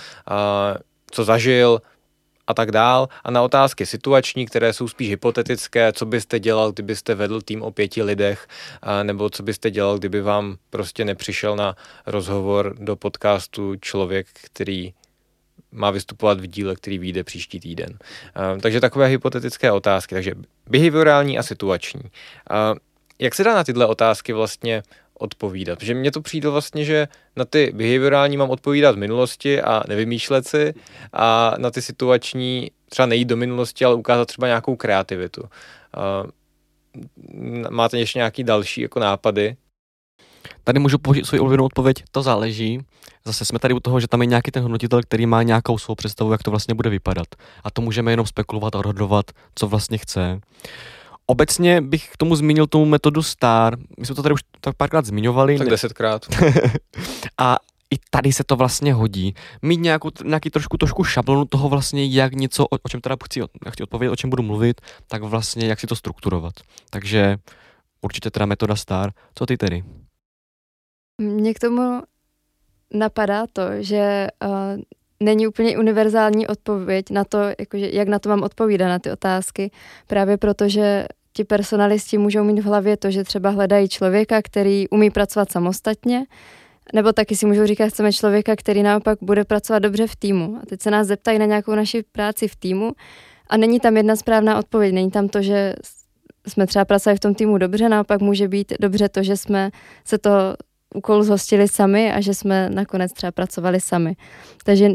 co 1.10 1.24
zažil 1.24 1.82
a 2.46 2.54
tak 2.54 2.70
dál 2.70 3.08
a 3.24 3.30
na 3.30 3.42
otázky 3.42 3.86
situační, 3.86 4.46
které 4.46 4.72
jsou 4.72 4.88
spíš 4.88 5.08
hypotetické, 5.08 5.92
co 5.92 6.06
byste 6.06 6.40
dělal, 6.40 6.72
kdybyste 6.72 7.14
vedl 7.14 7.40
tým 7.40 7.62
o 7.62 7.70
pěti 7.70 8.02
lidech, 8.02 8.48
nebo 9.02 9.30
co 9.30 9.42
byste 9.42 9.70
dělal, 9.70 9.98
kdyby 9.98 10.20
vám 10.20 10.56
prostě 10.70 11.04
nepřišel 11.04 11.56
na 11.56 11.76
rozhovor 12.06 12.74
do 12.78 12.96
podcastu 12.96 13.76
člověk, 13.80 14.26
který 14.32 14.92
má 15.72 15.90
vystupovat 15.90 16.40
v 16.40 16.46
díle, 16.46 16.76
který 16.76 16.98
vyjde 16.98 17.24
příští 17.24 17.60
týden. 17.60 17.98
Takže 18.60 18.80
takové 18.80 19.06
hypotetické 19.06 19.72
otázky, 19.72 20.14
takže 20.14 20.34
behaviorální 20.70 21.38
a 21.38 21.42
situační. 21.42 22.02
Jak 23.18 23.34
se 23.34 23.44
dá 23.44 23.54
na 23.54 23.64
tyhle 23.64 23.86
otázky 23.86 24.32
vlastně 24.32 24.82
odpovídat. 25.14 25.82
Že 25.82 25.94
mně 25.94 26.10
to 26.12 26.20
přijde 26.20 26.48
vlastně, 26.48 26.84
že 26.84 27.08
na 27.36 27.44
ty 27.44 27.72
behaviorální 27.74 28.36
mám 28.36 28.50
odpovídat 28.50 28.94
v 28.94 28.98
minulosti 28.98 29.62
a 29.62 29.82
nevymýšlet 29.88 30.48
si 30.48 30.74
a 31.12 31.54
na 31.58 31.70
ty 31.70 31.82
situační 31.82 32.70
třeba 32.88 33.06
nejít 33.06 33.28
do 33.28 33.36
minulosti, 33.36 33.84
ale 33.84 33.94
ukázat 33.94 34.24
třeba 34.24 34.46
nějakou 34.46 34.76
kreativitu. 34.76 35.42
máte 37.70 37.98
ještě 37.98 38.18
nějaký 38.18 38.44
další 38.44 38.80
jako 38.80 39.00
nápady? 39.00 39.56
Tady 40.64 40.78
můžu 40.78 40.98
použít 40.98 41.26
svou 41.26 41.38
oblíbenou 41.38 41.64
odpověď, 41.64 42.04
to 42.10 42.22
záleží. 42.22 42.80
Zase 43.24 43.44
jsme 43.44 43.58
tady 43.58 43.74
u 43.74 43.80
toho, 43.80 44.00
že 44.00 44.08
tam 44.08 44.20
je 44.20 44.26
nějaký 44.26 44.50
ten 44.50 44.62
hodnotitel, 44.62 45.02
který 45.02 45.26
má 45.26 45.42
nějakou 45.42 45.78
svou 45.78 45.94
představu, 45.94 46.32
jak 46.32 46.42
to 46.42 46.50
vlastně 46.50 46.74
bude 46.74 46.90
vypadat. 46.90 47.26
A 47.64 47.70
to 47.70 47.82
můžeme 47.82 48.12
jenom 48.12 48.26
spekulovat 48.26 48.74
a 48.74 48.78
odhodovat, 48.78 49.26
co 49.54 49.68
vlastně 49.68 49.98
chce. 49.98 50.40
Obecně 51.26 51.80
bych 51.80 52.08
k 52.12 52.16
tomu 52.16 52.36
zmínil 52.36 52.66
tomu 52.66 52.84
metodu 52.84 53.22
STAR. 53.22 53.76
My 53.98 54.06
jsme 54.06 54.14
to 54.14 54.22
tady 54.22 54.34
už 54.34 54.40
tak 54.60 54.76
párkrát 54.76 55.06
zmiňovali. 55.06 55.58
Tak 55.58 55.68
desetkrát. 55.68 56.26
a 57.38 57.56
i 57.90 57.96
tady 58.10 58.32
se 58.32 58.44
to 58.44 58.56
vlastně 58.56 58.94
hodí. 58.94 59.34
Mít 59.62 59.80
nějakou, 59.80 60.10
nějaký 60.24 60.50
trošku, 60.50 60.76
trošku 60.76 61.04
šablonu 61.04 61.44
toho 61.44 61.68
vlastně, 61.68 62.06
jak 62.06 62.32
něco, 62.32 62.64
o, 62.64 62.76
o 62.82 62.88
čem 62.88 63.00
teda 63.00 63.16
chci, 63.24 63.40
chci 63.70 63.82
odpovědět, 63.82 64.12
o 64.12 64.16
čem 64.16 64.30
budu 64.30 64.42
mluvit, 64.42 64.80
tak 65.06 65.22
vlastně 65.22 65.66
jak 65.66 65.80
si 65.80 65.86
to 65.86 65.96
strukturovat. 65.96 66.54
Takže 66.90 67.36
určitě 68.00 68.30
teda 68.30 68.46
metoda 68.46 68.76
STAR. 68.76 69.12
Co 69.34 69.46
ty 69.46 69.56
tedy? 69.56 69.84
Mně 71.20 71.54
k 71.54 71.58
tomu 71.58 72.02
napadá 72.94 73.46
to, 73.52 73.62
že 73.78 74.28
uh, 74.44 74.50
není 75.22 75.46
úplně 75.46 75.78
univerzální 75.78 76.46
odpověď 76.46 77.10
na 77.10 77.24
to, 77.24 77.38
jakože, 77.58 77.90
jak 77.92 78.08
na 78.08 78.18
to 78.18 78.28
mám 78.28 78.42
odpovídat 78.42 78.88
na 78.88 78.98
ty 78.98 79.12
otázky, 79.12 79.70
právě 80.06 80.36
protože 80.36 81.06
ti 81.32 81.44
personalisti 81.44 82.18
můžou 82.18 82.44
mít 82.44 82.60
v 82.60 82.64
hlavě 82.64 82.96
to, 82.96 83.10
že 83.10 83.24
třeba 83.24 83.50
hledají 83.50 83.88
člověka, 83.88 84.42
který 84.42 84.88
umí 84.88 85.10
pracovat 85.10 85.52
samostatně, 85.52 86.24
nebo 86.94 87.12
taky 87.12 87.36
si 87.36 87.46
můžou 87.46 87.66
říkat, 87.66 87.88
chceme 87.88 88.12
člověka, 88.12 88.56
který 88.56 88.82
naopak 88.82 89.18
bude 89.22 89.44
pracovat 89.44 89.78
dobře 89.78 90.06
v 90.06 90.16
týmu. 90.16 90.56
A 90.62 90.66
teď 90.66 90.80
se 90.80 90.90
nás 90.90 91.06
zeptají 91.06 91.38
na 91.38 91.46
nějakou 91.46 91.74
naši 91.74 92.02
práci 92.12 92.48
v 92.48 92.56
týmu 92.56 92.92
a 93.50 93.56
není 93.56 93.80
tam 93.80 93.96
jedna 93.96 94.16
správná 94.16 94.58
odpověď. 94.58 94.94
Není 94.94 95.10
tam 95.10 95.28
to, 95.28 95.42
že 95.42 95.74
jsme 96.48 96.66
třeba 96.66 96.84
pracovali 96.84 97.16
v 97.16 97.20
tom 97.20 97.34
týmu 97.34 97.58
dobře, 97.58 97.88
naopak 97.88 98.20
může 98.20 98.48
být 98.48 98.72
dobře 98.80 99.08
to, 99.08 99.22
že 99.22 99.36
jsme 99.36 99.70
se 100.04 100.18
to 100.18 100.30
úkol 100.94 101.22
zhostili 101.22 101.68
sami 101.68 102.12
a 102.12 102.20
že 102.20 102.34
jsme 102.34 102.70
nakonec 102.70 103.12
třeba 103.12 103.32
pracovali 103.32 103.80
sami. 103.80 104.16
Takže 104.64 104.88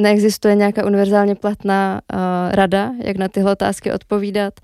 neexistuje 0.00 0.54
nějaká 0.54 0.86
univerzálně 0.86 1.34
platná 1.34 2.00
uh, 2.12 2.18
rada, 2.52 2.90
jak 3.04 3.16
na 3.16 3.28
tyhle 3.28 3.52
otázky 3.52 3.92
odpovídat. 3.92 4.54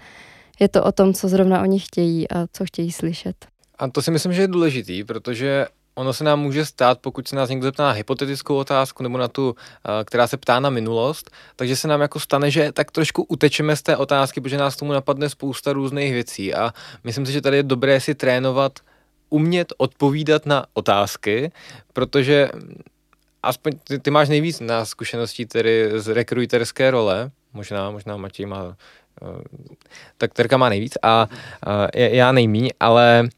Je 0.61 0.69
to 0.69 0.85
o 0.85 0.93
tom, 0.93 1.15
co 1.15 1.29
zrovna 1.29 1.63
oni 1.63 1.81
chtějí 1.81 2.31
a 2.31 2.47
co 2.53 2.65
chtějí 2.65 2.93
slyšet. 2.93 3.47
A 3.79 3.89
to 3.89 4.03
si 4.03 4.11
myslím, 4.11 4.33
že 4.33 4.43
je 4.43 4.49
důležitý, 4.49 5.05
protože 5.05 5.67
ono 5.95 6.13
se 6.13 6.25
nám 6.25 6.41
může 6.41 6.65
stát, 6.65 6.99
pokud 6.99 7.29
se 7.29 7.37
nás 7.37 7.49
někdo 7.49 7.65
zeptá 7.65 7.83
na 7.83 7.91
hypotetickou 7.91 8.57
otázku 8.57 9.03
nebo 9.03 9.19
na 9.19 9.29
tu, 9.29 9.55
která 10.05 10.27
se 10.27 10.37
ptá 10.37 10.61
na 10.61 10.71
minulost, 10.71 11.31
takže 11.57 11.77
se 11.77 11.89
nám 11.89 12.01
jako 12.01 12.21
stane, 12.21 12.51
že 12.51 12.73
tak 12.73 12.91
trošku 12.91 13.23
utečeme 13.23 13.77
z 13.77 13.83
té 13.83 13.97
otázky, 13.97 14.41
protože 14.41 14.59
nás 14.59 14.77
tomu 14.77 14.93
napadne 14.93 15.29
spousta 15.29 15.73
různých 15.73 16.13
věcí 16.13 16.55
a 16.55 16.73
myslím 17.05 17.27
si, 17.27 17.33
že 17.33 17.41
tady 17.41 17.57
je 17.57 17.63
dobré 17.63 18.01
si 18.01 18.15
trénovat 18.15 18.73
umět 19.31 19.73
odpovídat 19.77 20.47
na 20.47 20.65
otázky, 20.75 21.53
protože 21.93 22.49
aspoň 23.43 23.73
ty, 23.85 23.99
ty 23.99 24.11
máš 24.11 24.29
nejvíc 24.29 24.61
na 24.61 24.85
zkušeností 24.85 25.47
tedy 25.47 25.91
z 25.95 26.15
rekruiterské 26.15 26.91
role, 26.91 27.31
možná, 27.53 27.91
možná 27.91 28.17
Matěj 28.17 28.47
má, 28.47 28.65
uh, 28.65 28.75
tak 30.19 30.35
Terka 30.35 30.57
má 30.57 30.69
nejvíc 30.69 30.99
a 31.03 31.29
uh, 31.67 31.87
já 31.95 32.33
nejmíň, 32.33 32.71
ale 32.81 33.29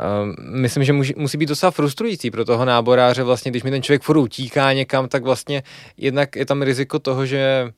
uh, 0.00 0.54
myslím, 0.60 0.84
že 0.84 0.92
musí, 0.92 1.14
musí 1.16 1.38
být 1.38 1.48
docela 1.48 1.70
frustrující 1.70 2.30
pro 2.30 2.44
toho 2.44 2.64
náboráře 2.64 3.22
vlastně, 3.22 3.50
když 3.50 3.62
mi 3.62 3.70
ten 3.70 3.82
člověk 3.82 4.02
furt 4.02 4.18
utíká 4.18 4.72
někam, 4.72 5.08
tak 5.08 5.22
vlastně 5.22 5.62
jednak 5.96 6.36
je 6.36 6.46
tam 6.46 6.62
riziko 6.62 6.98
toho, 6.98 7.26
že 7.26 7.72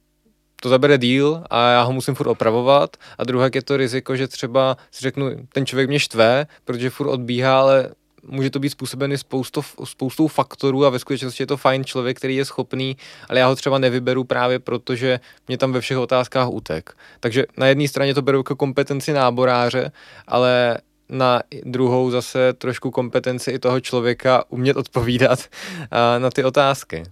to 0.62 0.68
zabere 0.68 0.98
díl 0.98 1.42
a 1.50 1.70
já 1.70 1.82
ho 1.82 1.92
musím 1.92 2.14
furt 2.14 2.28
opravovat 2.28 2.96
a 3.18 3.24
druhé 3.24 3.50
je 3.54 3.62
to 3.62 3.76
riziko, 3.76 4.16
že 4.16 4.28
třeba 4.28 4.76
si 4.90 5.02
řeknu, 5.02 5.30
ten 5.52 5.66
člověk 5.66 5.88
mě 5.88 5.98
štve, 5.98 6.46
protože 6.64 6.90
furt 6.90 7.08
odbíhá, 7.08 7.60
ale 7.60 7.90
může 8.26 8.50
to 8.50 8.58
být 8.58 8.70
způsobený 8.70 9.18
spoustou, 9.18 9.62
spoustou 9.84 10.28
faktorů 10.28 10.86
a 10.86 10.90
ve 10.90 10.98
skutečnosti 10.98 11.42
je 11.42 11.46
to 11.46 11.56
fajn 11.56 11.84
člověk, 11.84 12.16
který 12.16 12.36
je 12.36 12.44
schopný, 12.44 12.96
ale 13.28 13.40
já 13.40 13.46
ho 13.46 13.56
třeba 13.56 13.78
nevyberu 13.78 14.24
právě 14.24 14.58
proto, 14.58 14.94
že 14.94 15.20
mě 15.48 15.58
tam 15.58 15.72
ve 15.72 15.80
všech 15.80 15.98
otázkách 15.98 16.48
utek. 16.48 16.96
Takže 17.20 17.44
na 17.56 17.66
jedné 17.66 17.88
straně 17.88 18.14
to 18.14 18.22
beru 18.22 18.38
jako 18.38 18.56
kompetenci 18.56 19.12
náboráře, 19.12 19.92
ale 20.26 20.78
na 21.08 21.40
druhou 21.64 22.10
zase 22.10 22.52
trošku 22.52 22.90
kompetenci 22.90 23.50
i 23.50 23.58
toho 23.58 23.80
člověka 23.80 24.44
umět 24.48 24.76
odpovídat 24.76 25.38
na 26.18 26.30
ty 26.30 26.44
otázky. 26.44 27.02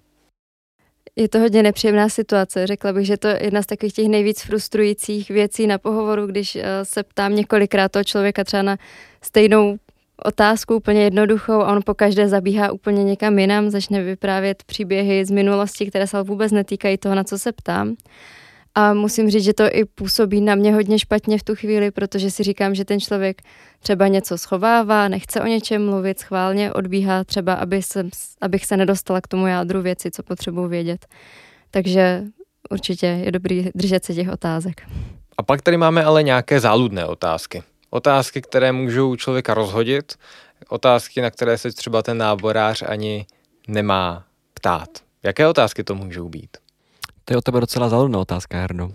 Je 1.20 1.28
to 1.28 1.38
hodně 1.38 1.62
nepříjemná 1.62 2.08
situace. 2.08 2.66
Řekla 2.66 2.92
bych, 2.92 3.06
že 3.06 3.16
to 3.16 3.28
je 3.28 3.38
jedna 3.42 3.62
z 3.62 3.66
takových 3.66 3.92
těch 3.92 4.08
nejvíc 4.08 4.42
frustrujících 4.42 5.28
věcí 5.28 5.66
na 5.66 5.78
pohovoru, 5.78 6.26
když 6.26 6.56
eh, 6.56 6.64
se 6.82 7.02
ptám 7.02 7.34
několikrát 7.34 7.92
toho 7.92 8.04
člověka 8.04 8.44
třeba 8.44 8.62
na 8.62 8.76
stejnou 9.22 9.76
otázku 10.24 10.76
úplně 10.76 11.02
jednoduchou 11.02 11.52
a 11.52 11.72
on 11.72 11.82
po 11.82 11.94
každé 11.94 12.28
zabíhá 12.28 12.72
úplně 12.72 13.04
někam 13.04 13.38
jinam, 13.38 13.70
začne 13.70 14.02
vyprávět 14.02 14.62
příběhy 14.64 15.24
z 15.24 15.30
minulosti, 15.30 15.86
které 15.86 16.06
se 16.06 16.22
vůbec 16.22 16.52
netýkají 16.52 16.98
toho, 16.98 17.14
na 17.14 17.24
co 17.24 17.38
se 17.38 17.52
ptám. 17.52 17.96
A 18.74 18.94
musím 18.94 19.30
říct, 19.30 19.44
že 19.44 19.54
to 19.54 19.64
i 19.72 19.84
působí 19.84 20.40
na 20.40 20.54
mě 20.54 20.74
hodně 20.74 20.98
špatně 20.98 21.38
v 21.38 21.42
tu 21.42 21.54
chvíli, 21.54 21.90
protože 21.90 22.30
si 22.30 22.42
říkám, 22.42 22.74
že 22.74 22.84
ten 22.84 23.00
člověk 23.00 23.42
třeba 23.80 24.08
něco 24.08 24.38
schovává, 24.38 25.08
nechce 25.08 25.40
o 25.40 25.46
něčem 25.46 25.86
mluvit, 25.86 26.18
schválně 26.18 26.72
odbíhá 26.72 27.24
třeba, 27.24 27.54
aby 27.54 27.82
se, 27.82 28.08
abych 28.40 28.66
se 28.66 28.76
nedostala 28.76 29.20
k 29.20 29.28
tomu 29.28 29.46
jádru 29.46 29.82
věci, 29.82 30.10
co 30.10 30.22
potřebuji 30.22 30.68
vědět. 30.68 31.06
Takže 31.70 32.24
určitě 32.70 33.06
je 33.06 33.32
dobrý 33.32 33.70
držet 33.74 34.04
se 34.04 34.14
těch 34.14 34.28
otázek. 34.32 34.82
A 35.38 35.42
pak 35.42 35.62
tady 35.62 35.76
máme 35.76 36.04
ale 36.04 36.22
nějaké 36.22 36.60
záludné 36.60 37.06
otázky. 37.06 37.62
Otázky, 37.90 38.42
které 38.42 38.72
můžou 38.72 39.16
člověka 39.16 39.54
rozhodit, 39.54 40.14
otázky, 40.68 41.20
na 41.20 41.30
které 41.30 41.58
se 41.58 41.72
třeba 41.72 42.02
ten 42.02 42.18
náborář 42.18 42.82
ani 42.86 43.26
nemá 43.68 44.24
ptát. 44.54 44.88
Jaké 45.22 45.46
otázky 45.46 45.84
to 45.84 45.94
můžou 45.94 46.28
být? 46.28 46.56
To 47.30 47.34
je 47.34 47.38
o 47.38 47.40
tebe 47.40 47.60
docela 47.60 47.88
záludná 47.88 48.18
otázka, 48.18 48.58
Herno. 48.58 48.90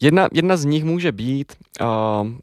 Jedna, 0.00 0.28
jedna 0.32 0.56
z 0.56 0.64
nich 0.64 0.84
může 0.84 1.12
být 1.12 1.52
uh, 1.80 1.86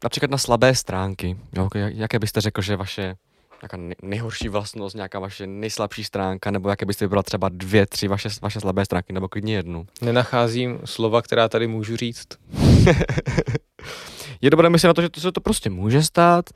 například 0.04 0.30
na 0.30 0.38
slabé 0.38 0.74
stránky. 0.74 1.36
Jo, 1.56 1.68
jaké 1.74 2.18
byste 2.18 2.40
řekl, 2.40 2.62
že 2.62 2.76
vaše 2.76 3.16
nějaká 3.62 3.96
nejhorší 4.02 4.48
vlastnost, 4.48 4.96
nějaká 4.96 5.18
vaše 5.18 5.46
nejslabší 5.46 6.04
stránka, 6.04 6.50
nebo 6.50 6.68
jaké 6.68 6.86
byste 6.86 7.04
vybral 7.04 7.22
třeba 7.22 7.48
dvě, 7.48 7.86
tři 7.86 8.08
vaše, 8.08 8.28
vaše 8.42 8.60
slabé 8.60 8.84
stránky, 8.84 9.12
nebo 9.12 9.28
klidně 9.28 9.54
jednu. 9.54 9.86
Nenacházím 10.02 10.78
slova, 10.84 11.22
která 11.22 11.48
tady 11.48 11.66
můžu 11.66 11.96
říct. 11.96 12.26
je 14.40 14.50
dobré 14.50 14.70
myslet 14.70 14.88
na 14.88 14.94
to, 14.94 15.02
že 15.02 15.08
to 15.08 15.20
se 15.20 15.32
to 15.32 15.40
prostě 15.40 15.70
může 15.70 16.02
stát. 16.02 16.50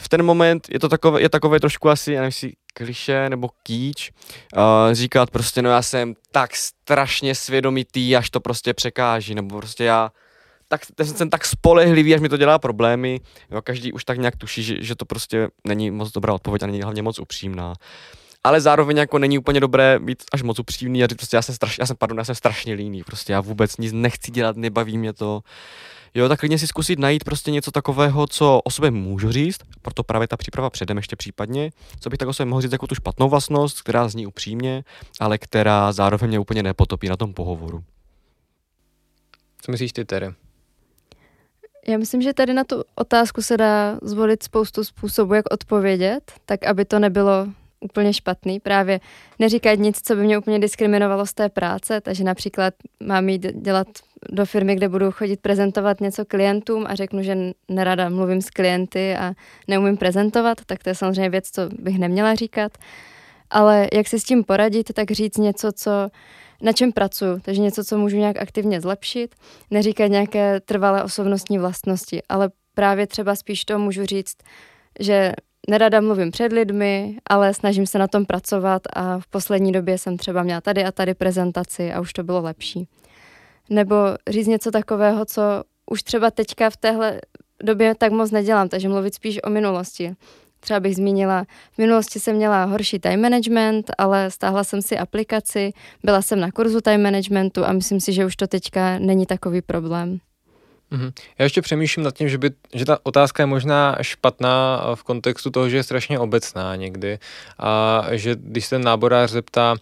V 0.00 0.08
ten 0.08 0.22
moment 0.22 0.66
je 0.70 0.78
to 0.78 0.88
takové, 0.88 1.22
je 1.22 1.28
takové 1.28 1.60
trošku 1.60 1.88
asi, 1.88 2.12
já 2.12 2.20
nevím, 2.20 2.32
si 2.32 2.52
kliše 2.70 3.30
nebo 3.30 3.48
kýč, 3.62 4.10
uh, 4.56 4.62
říkat 4.92 5.30
prostě, 5.30 5.62
no 5.62 5.70
já 5.70 5.82
jsem 5.82 6.14
tak 6.32 6.56
strašně 6.56 7.34
svědomitý, 7.34 8.16
až 8.16 8.30
to 8.30 8.40
prostě 8.40 8.74
překáží, 8.74 9.34
nebo 9.34 9.56
prostě 9.56 9.84
já 9.84 10.12
tak, 10.68 10.80
jsem 11.02 11.30
tak 11.30 11.44
spolehlivý, 11.44 12.14
až 12.14 12.20
mi 12.20 12.28
to 12.28 12.36
dělá 12.36 12.58
problémy. 12.58 13.20
Jo, 13.50 13.62
každý 13.62 13.92
už 13.92 14.04
tak 14.04 14.18
nějak 14.18 14.36
tuší, 14.36 14.62
že, 14.62 14.76
že 14.80 14.94
to 14.94 15.04
prostě 15.04 15.48
není 15.64 15.90
moc 15.90 16.12
dobrá 16.12 16.34
odpověď 16.34 16.62
a 16.62 16.66
není 16.66 16.82
hlavně 16.82 17.02
moc 17.02 17.18
upřímná. 17.18 17.74
Ale 18.44 18.60
zároveň 18.60 18.96
jako 18.96 19.18
není 19.18 19.38
úplně 19.38 19.60
dobré 19.60 19.98
být 19.98 20.22
až 20.32 20.42
moc 20.42 20.58
upřímný 20.58 21.04
a 21.04 21.06
říct 21.06 21.16
prostě 21.16 21.36
já 21.36 21.42
jsem, 21.42 21.54
straš, 21.54 21.78
já 21.78 21.86
jsem, 21.86 21.96
pardon, 21.96 22.18
já 22.18 22.24
jsem 22.24 22.34
strašně 22.34 22.74
líný, 22.74 23.02
prostě 23.02 23.32
já 23.32 23.40
vůbec 23.40 23.76
nic 23.76 23.92
nechci 23.92 24.30
dělat, 24.30 24.56
nebaví 24.56 24.98
mě 24.98 25.12
to. 25.12 25.42
Jo, 26.14 26.28
tak 26.28 26.40
klidně 26.40 26.58
si 26.58 26.66
zkusit 26.66 26.98
najít 26.98 27.24
prostě 27.24 27.50
něco 27.50 27.70
takového, 27.70 28.26
co 28.26 28.60
o 28.64 28.70
sobě 28.70 28.90
můžu 28.90 29.32
říct, 29.32 29.60
proto 29.82 30.02
právě 30.02 30.28
ta 30.28 30.36
příprava 30.36 30.70
předem 30.70 30.96
ještě 30.96 31.16
případně, 31.16 31.70
co 32.00 32.10
bych 32.10 32.18
tak 32.18 32.28
o 32.28 32.32
sobě 32.32 32.50
mohl 32.50 32.62
říct 32.62 32.72
jako 32.72 32.86
tu 32.86 32.94
špatnou 32.94 33.28
vlastnost, 33.28 33.82
která 33.82 34.08
zní 34.08 34.26
upřímně, 34.26 34.84
ale 35.20 35.38
která 35.38 35.92
zároveň 35.92 36.28
mě 36.28 36.38
úplně 36.38 36.62
nepotopí 36.62 37.08
na 37.08 37.16
tom 37.16 37.34
pohovoru. 37.34 37.84
Co 39.62 39.72
myslíš 39.72 39.92
ty, 39.92 40.04
Tere? 40.04 40.32
Já 41.88 41.98
myslím, 41.98 42.22
že 42.22 42.34
tady 42.34 42.54
na 42.54 42.64
tu 42.64 42.84
otázku 42.94 43.42
se 43.42 43.56
dá 43.56 43.98
zvolit 44.02 44.42
spoustu 44.42 44.84
způsobů, 44.84 45.34
jak 45.34 45.52
odpovědět, 45.52 46.32
tak 46.46 46.66
aby 46.66 46.84
to 46.84 46.98
nebylo 46.98 47.46
úplně 47.80 48.12
špatný. 48.12 48.60
Právě 48.60 49.00
neříkat 49.38 49.78
nic, 49.78 50.00
co 50.02 50.16
by 50.16 50.22
mě 50.22 50.38
úplně 50.38 50.58
diskriminovalo 50.58 51.26
z 51.26 51.34
té 51.34 51.48
práce, 51.48 52.00
takže 52.00 52.24
například 52.24 52.74
mám 53.02 53.28
jít 53.28 53.46
dělat 53.54 53.86
do 54.28 54.46
firmy, 54.46 54.76
kde 54.76 54.88
budu 54.88 55.12
chodit 55.12 55.40
prezentovat 55.40 56.00
něco 56.00 56.24
klientům 56.24 56.86
a 56.88 56.94
řeknu, 56.94 57.22
že 57.22 57.36
nerada 57.68 58.08
mluvím 58.08 58.42
s 58.42 58.50
klienty 58.50 59.16
a 59.16 59.32
neumím 59.68 59.96
prezentovat, 59.96 60.58
tak 60.66 60.82
to 60.82 60.88
je 60.88 60.94
samozřejmě 60.94 61.30
věc, 61.30 61.50
co 61.50 61.62
bych 61.78 61.98
neměla 61.98 62.34
říkat. 62.34 62.78
Ale 63.50 63.88
jak 63.92 64.08
si 64.08 64.20
s 64.20 64.24
tím 64.24 64.44
poradit, 64.44 64.92
tak 64.94 65.10
říct 65.10 65.38
něco, 65.38 65.72
co 65.72 65.90
na 66.62 66.72
čem 66.72 66.92
pracuju, 66.92 67.40
takže 67.40 67.60
něco, 67.60 67.84
co 67.84 67.98
můžu 67.98 68.16
nějak 68.16 68.36
aktivně 68.36 68.80
zlepšit, 68.80 69.34
neříkat 69.70 70.10
nějaké 70.10 70.60
trvalé 70.60 71.02
osobnostní 71.02 71.58
vlastnosti, 71.58 72.22
ale 72.28 72.50
právě 72.74 73.06
třeba 73.06 73.34
spíš 73.34 73.64
to 73.64 73.78
můžu 73.78 74.04
říct, 74.04 74.36
že 75.00 75.32
nerada 75.70 76.00
mluvím 76.00 76.30
před 76.30 76.52
lidmi, 76.52 77.16
ale 77.26 77.54
snažím 77.54 77.86
se 77.86 77.98
na 77.98 78.08
tom 78.08 78.26
pracovat 78.26 78.82
a 78.92 79.18
v 79.18 79.26
poslední 79.26 79.72
době 79.72 79.98
jsem 79.98 80.16
třeba 80.16 80.42
měla 80.42 80.60
tady 80.60 80.84
a 80.84 80.92
tady 80.92 81.14
prezentaci 81.14 81.92
a 81.92 82.00
už 82.00 82.12
to 82.12 82.22
bylo 82.22 82.42
lepší. 82.42 82.88
Nebo 83.70 83.96
říct 84.28 84.46
něco 84.46 84.70
takového, 84.70 85.24
co 85.24 85.42
už 85.90 86.02
třeba 86.02 86.30
teďka 86.30 86.70
v 86.70 86.76
téhle 86.76 87.20
době 87.62 87.94
tak 87.94 88.12
moc 88.12 88.30
nedělám, 88.30 88.68
takže 88.68 88.88
mluvit 88.88 89.14
spíš 89.14 89.38
o 89.44 89.50
minulosti. 89.50 90.14
Třeba 90.60 90.80
bych 90.80 90.96
zmínila, 90.96 91.44
v 91.72 91.78
minulosti 91.78 92.20
jsem 92.20 92.36
měla 92.36 92.64
horší 92.64 92.98
time 92.98 93.20
management, 93.20 93.90
ale 93.98 94.30
stáhla 94.30 94.64
jsem 94.64 94.82
si 94.82 94.98
aplikaci, 94.98 95.72
byla 96.04 96.22
jsem 96.22 96.40
na 96.40 96.50
kurzu 96.50 96.80
time 96.80 97.02
managementu 97.02 97.64
a 97.64 97.72
myslím 97.72 98.00
si, 98.00 98.12
že 98.12 98.26
už 98.26 98.36
to 98.36 98.46
teďka 98.46 98.98
není 98.98 99.26
takový 99.26 99.62
problém. 99.62 100.18
Mm-hmm. 100.92 101.12
Já 101.38 101.42
ještě 101.42 101.62
přemýšlím 101.62 102.04
nad 102.04 102.14
tím, 102.14 102.28
že, 102.28 102.38
by, 102.38 102.50
že 102.74 102.84
ta 102.84 102.98
otázka 103.02 103.42
je 103.42 103.46
možná 103.46 103.96
špatná 104.02 104.84
v 104.94 105.02
kontextu 105.02 105.50
toho, 105.50 105.68
že 105.68 105.76
je 105.76 105.82
strašně 105.82 106.18
obecná 106.18 106.76
někdy 106.76 107.18
a 107.58 108.02
že 108.10 108.36
když 108.40 108.68
ten 108.68 108.84
náborář 108.84 109.30
zeptá, 109.30 109.76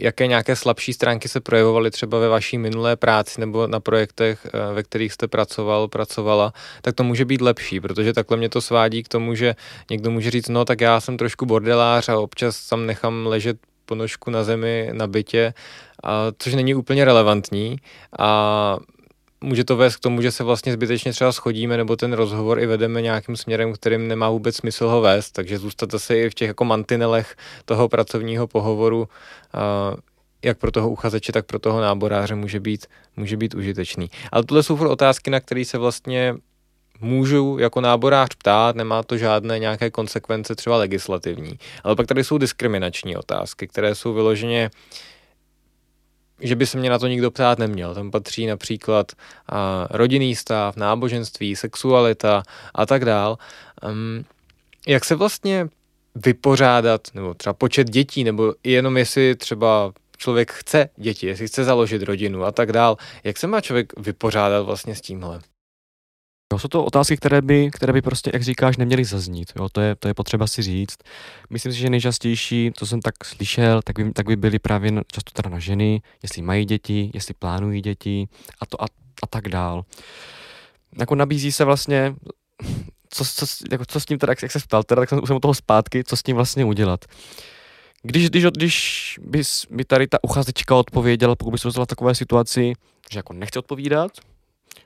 jaké 0.00 0.26
nějaké 0.26 0.56
slabší 0.56 0.92
stránky 0.92 1.28
se 1.28 1.40
projevovaly 1.40 1.90
třeba 1.90 2.18
ve 2.18 2.28
vaší 2.28 2.58
minulé 2.58 2.96
práci 2.96 3.40
nebo 3.40 3.66
na 3.66 3.80
projektech, 3.80 4.46
eh, 4.46 4.74
ve 4.74 4.82
kterých 4.82 5.12
jste 5.12 5.28
pracoval, 5.28 5.88
pracovala, 5.88 6.52
tak 6.82 6.94
to 6.94 7.04
může 7.04 7.24
být 7.24 7.40
lepší, 7.40 7.80
protože 7.80 8.12
takhle 8.12 8.36
mě 8.36 8.48
to 8.48 8.60
svádí 8.60 9.02
k 9.02 9.08
tomu, 9.08 9.34
že 9.34 9.54
někdo 9.90 10.10
může 10.10 10.30
říct, 10.30 10.48
no 10.48 10.64
tak 10.64 10.80
já 10.80 11.00
jsem 11.00 11.16
trošku 11.16 11.46
bordelář 11.46 12.08
a 12.08 12.18
občas 12.18 12.68
tam 12.68 12.86
nechám 12.86 13.26
ležet 13.26 13.56
ponožku 13.86 14.30
na 14.30 14.44
zemi 14.44 14.90
na 14.92 15.06
bytě, 15.06 15.54
a, 16.02 16.32
což 16.38 16.54
není 16.54 16.74
úplně 16.74 17.04
relevantní 17.04 17.76
a 18.18 18.78
může 19.42 19.64
to 19.64 19.76
vést 19.76 19.96
k 19.96 20.00
tomu, 20.00 20.22
že 20.22 20.32
se 20.32 20.44
vlastně 20.44 20.72
zbytečně 20.72 21.12
třeba 21.12 21.32
schodíme 21.32 21.76
nebo 21.76 21.96
ten 21.96 22.12
rozhovor 22.12 22.60
i 22.60 22.66
vedeme 22.66 23.02
nějakým 23.02 23.36
směrem, 23.36 23.72
kterým 23.72 24.08
nemá 24.08 24.30
vůbec 24.30 24.56
smysl 24.56 24.88
ho 24.88 25.00
vést, 25.00 25.30
takže 25.30 25.58
zůstat 25.58 25.90
zase 25.90 26.18
i 26.18 26.30
v 26.30 26.34
těch 26.34 26.48
jako 26.48 26.64
mantinelech 26.64 27.36
toho 27.64 27.88
pracovního 27.88 28.46
pohovoru, 28.46 29.08
jak 30.44 30.58
pro 30.58 30.70
toho 30.70 30.90
uchazeče, 30.90 31.32
tak 31.32 31.46
pro 31.46 31.58
toho 31.58 31.80
náboráře 31.80 32.34
může 32.34 32.60
být, 32.60 32.86
může 33.16 33.36
být 33.36 33.54
užitečný. 33.54 34.10
Ale 34.32 34.44
tohle 34.44 34.62
jsou 34.62 34.88
otázky, 34.88 35.30
na 35.30 35.40
které 35.40 35.64
se 35.64 35.78
vlastně 35.78 36.34
můžu 37.00 37.58
jako 37.60 37.80
náborář 37.80 38.28
ptát, 38.38 38.76
nemá 38.76 39.02
to 39.02 39.16
žádné 39.16 39.58
nějaké 39.58 39.90
konsekvence 39.90 40.54
třeba 40.54 40.76
legislativní. 40.76 41.58
Ale 41.84 41.96
pak 41.96 42.06
tady 42.06 42.24
jsou 42.24 42.38
diskriminační 42.38 43.16
otázky, 43.16 43.66
které 43.66 43.94
jsou 43.94 44.14
vyloženě 44.14 44.70
uh, 44.74 45.11
že 46.40 46.56
by 46.56 46.66
se 46.66 46.78
mě 46.78 46.90
na 46.90 46.98
to 46.98 47.06
nikdo 47.06 47.30
ptát 47.30 47.58
neměl. 47.58 47.94
Tam 47.94 48.10
patří 48.10 48.46
například 48.46 49.12
uh, 49.12 49.58
rodinný 49.90 50.36
stav, 50.36 50.76
náboženství, 50.76 51.56
sexualita 51.56 52.42
a 52.74 52.86
tak 52.86 53.04
dál. 53.04 53.38
Um, 53.88 54.24
jak 54.86 55.04
se 55.04 55.14
vlastně 55.14 55.68
vypořádat, 56.14 57.08
nebo 57.14 57.34
třeba 57.34 57.52
počet 57.52 57.90
dětí, 57.90 58.24
nebo 58.24 58.54
jenom 58.64 58.96
jestli 58.96 59.36
třeba 59.36 59.92
člověk 60.18 60.52
chce 60.52 60.88
děti, 60.96 61.26
jestli 61.26 61.48
chce 61.48 61.64
založit 61.64 62.02
rodinu 62.02 62.44
a 62.44 62.52
tak 62.52 62.72
dál. 62.72 62.96
Jak 63.24 63.38
se 63.38 63.46
má 63.46 63.60
člověk 63.60 63.92
vypořádat 64.00 64.62
vlastně 64.62 64.94
s 64.94 65.00
tímhle? 65.00 65.40
Jo, 66.52 66.58
jsou 66.58 66.68
to 66.68 66.84
otázky, 66.84 67.16
které 67.16 67.42
by, 67.42 67.70
které 67.70 67.92
by 67.92 68.02
prostě, 68.02 68.30
jak 68.34 68.42
říkáš, 68.42 68.76
neměly 68.76 69.04
zaznít. 69.04 69.52
Jo, 69.56 69.68
to, 69.72 69.80
je, 69.80 69.94
to 69.94 70.08
je 70.08 70.14
potřeba 70.14 70.46
si 70.46 70.62
říct. 70.62 70.96
Myslím 71.50 71.72
si, 71.72 71.78
že 71.78 71.90
nejčastější, 71.90 72.70
co 72.74 72.86
jsem 72.86 73.00
tak 73.00 73.24
slyšel, 73.24 73.80
tak 73.84 73.98
by, 73.98 74.12
tak 74.12 74.26
by 74.26 74.36
byly 74.36 74.58
právě 74.58 74.92
často 75.12 75.30
teda 75.32 75.50
na 75.50 75.58
ženy, 75.58 76.02
jestli 76.22 76.42
mají 76.42 76.64
děti, 76.64 77.10
jestli 77.14 77.34
plánují 77.34 77.80
děti 77.80 78.28
a 78.60 78.66
to 78.66 78.82
a, 78.82 78.86
a 79.22 79.26
tak 79.30 79.48
dál. 79.48 79.84
Jako 80.98 81.14
nabízí 81.14 81.52
se 81.52 81.64
vlastně, 81.64 82.14
co, 83.08 83.24
co, 83.24 83.46
jako, 83.70 83.84
co 83.88 84.00
s 84.00 84.04
tím 84.04 84.18
teda, 84.18 84.34
jak 84.42 84.52
se 84.52 84.58
ptal, 84.58 84.82
teda, 84.82 85.02
tak 85.02 85.08
jsem, 85.08 85.20
jsem 85.26 85.36
u 85.36 85.40
toho 85.40 85.54
zpátky, 85.54 86.04
co 86.04 86.16
s 86.16 86.22
tím 86.22 86.36
vlastně 86.36 86.64
udělat. 86.64 87.04
Když, 88.02 88.30
když, 88.30 88.44
když 88.44 89.18
by, 89.22 89.42
by 89.70 89.84
tady 89.84 90.06
ta 90.06 90.18
uchazečka 90.22 90.74
odpověděla, 90.74 91.36
pokud 91.36 91.50
by 91.50 91.58
se 91.58 91.68
dostala 91.68 91.86
takové 91.86 92.14
situaci, 92.14 92.72
že 93.12 93.18
jako 93.18 93.32
nechce 93.32 93.58
odpovídat, 93.58 94.12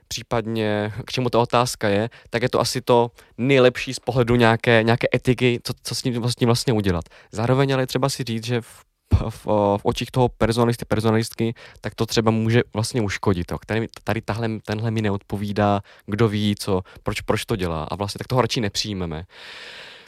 případně 0.07 0.93
k 1.05 1.11
čemu 1.11 1.29
ta 1.29 1.39
otázka 1.39 1.87
je, 1.87 2.09
tak 2.29 2.41
je 2.41 2.49
to 2.49 2.59
asi 2.59 2.81
to 2.81 3.11
nejlepší 3.37 3.93
z 3.93 3.99
pohledu 3.99 4.35
nějaké, 4.35 4.83
nějaké 4.83 5.07
etiky, 5.15 5.59
co, 5.63 5.73
co 5.83 5.95
s 5.95 6.01
tím 6.01 6.21
vlastně, 6.21 6.45
vlastně 6.45 6.73
udělat. 6.73 7.05
Zároveň 7.31 7.73
ale 7.73 7.87
třeba 7.87 8.09
si 8.09 8.23
říct, 8.23 8.45
že 8.45 8.61
v 8.61 8.87
v, 9.29 9.45
v 9.77 9.79
očích 9.83 10.11
toho 10.11 10.29
personalisty, 10.29 10.85
personalistky, 10.85 11.53
tak 11.81 11.95
to 11.95 12.05
třeba 12.05 12.31
může 12.31 12.61
vlastně 12.73 13.01
uškodit. 13.01 13.51
Jo. 13.51 13.57
Tady, 13.65 13.87
tady 14.03 14.21
tahle, 14.21 14.49
tenhle 14.65 14.91
mi 14.91 15.01
neodpovídá, 15.01 15.81
kdo 16.05 16.27
ví, 16.27 16.55
co, 16.59 16.81
proč, 17.03 17.21
proč 17.21 17.45
to 17.45 17.55
dělá 17.55 17.83
a 17.83 17.95
vlastně 17.95 18.19
tak 18.19 18.27
toho 18.27 18.41
radši 18.41 18.61
nepřijmeme. 18.61 19.23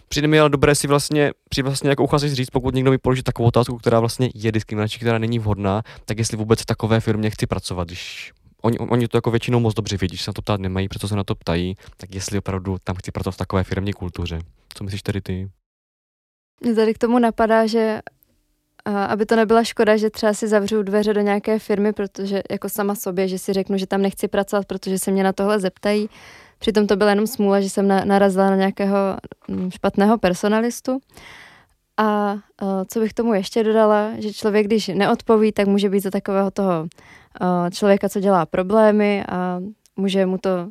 Přijde 0.10 0.28
mi 0.28 0.40
ale 0.40 0.50
dobré 0.50 0.76
si 0.76 0.88
vlastně, 0.88 1.32
při 1.50 1.62
vlastně 1.62 1.90
jako 1.90 2.04
uchazeč 2.04 2.34
říct, 2.34 2.50
pokud 2.50 2.76
někdo 2.76 2.92
mi 2.92 2.98
položí 2.98 3.24
takovou 3.24 3.48
otázku, 3.48 3.78
která 3.78 4.00
vlastně 4.00 4.30
je 4.36 4.52
diskriminační, 4.52 5.00
která 5.00 5.18
není 5.18 5.40
vhodná, 5.40 5.82
tak 6.06 6.18
jestli 6.18 6.38
vůbec 6.38 6.62
v 6.62 6.66
takové 6.66 7.00
firmě 7.00 7.30
chci 7.30 7.48
pracovat, 7.48 7.88
když 7.88 8.32
oni, 8.62 8.78
oni 8.78 9.08
to 9.08 9.18
jako 9.18 9.32
většinou 9.32 9.60
moc 9.60 9.74
dobře 9.74 9.98
vědí, 9.98 10.18
že 10.18 10.24
se 10.24 10.30
na 10.30 10.34
to 10.34 10.42
ptát 10.42 10.60
nemají, 10.60 10.88
proto 10.88 11.08
se 11.08 11.16
na 11.16 11.24
to 11.24 11.36
ptají, 11.36 11.76
tak 11.98 12.16
jestli 12.16 12.38
opravdu 12.38 12.78
tam 12.84 12.96
chci 12.96 13.12
pracovat 13.12 13.32
v 13.32 13.38
takové 13.38 13.64
firmní 13.64 13.94
kultuře. 13.94 14.40
Co 14.74 14.84
myslíš 14.84 15.02
tady 15.02 15.22
ty? 15.22 15.50
Mě 16.62 16.76
tady 16.76 16.94
k 16.94 16.98
tomu 16.98 17.20
napadá, 17.20 17.66
že 17.66 18.00
aby 19.08 19.26
to 19.26 19.36
nebyla 19.36 19.64
škoda, 19.64 19.98
že 19.98 20.10
třeba 20.10 20.34
si 20.34 20.48
zavřu 20.48 20.84
dveře 20.84 21.14
do 21.14 21.22
nějaké 21.22 21.60
firmy, 21.60 21.94
protože 21.94 22.44
jako 22.52 22.70
sama 22.70 22.96
sobě, 22.96 23.28
že 23.28 23.40
si 23.40 23.54
řeknu, 23.54 23.78
že 23.78 23.88
tam 23.88 24.02
nechci 24.02 24.28
pracovat, 24.28 24.66
protože 24.66 25.00
se 25.00 25.12
mě 25.12 25.24
na 25.24 25.34
tohle 25.34 25.60
zeptají. 25.60 26.10
Přitom 26.60 26.88
to 26.88 26.96
byla 26.96 27.10
jenom 27.10 27.28
smůla, 27.28 27.62
že 27.62 27.70
jsem 27.70 27.88
narazila 27.88 28.50
na 28.50 28.56
nějakého 28.56 28.98
mm, 29.48 29.72
špatného 29.72 30.18
personalistu. 30.18 31.00
A 31.98 32.38
co 32.88 33.00
bych 33.00 33.14
tomu 33.14 33.34
ještě 33.34 33.64
dodala, 33.64 34.12
že 34.18 34.34
člověk, 34.34 34.66
když 34.66 34.88
neodpoví, 34.88 35.52
tak 35.52 35.68
může 35.68 35.90
být 35.90 36.00
za 36.00 36.10
takového 36.10 36.52
toho 36.52 36.88
člověka, 37.72 38.10
co 38.10 38.20
dělá 38.20 38.46
problémy 38.46 39.24
a 39.30 39.60
může 39.96 40.26
mu 40.26 40.38
to 40.38 40.70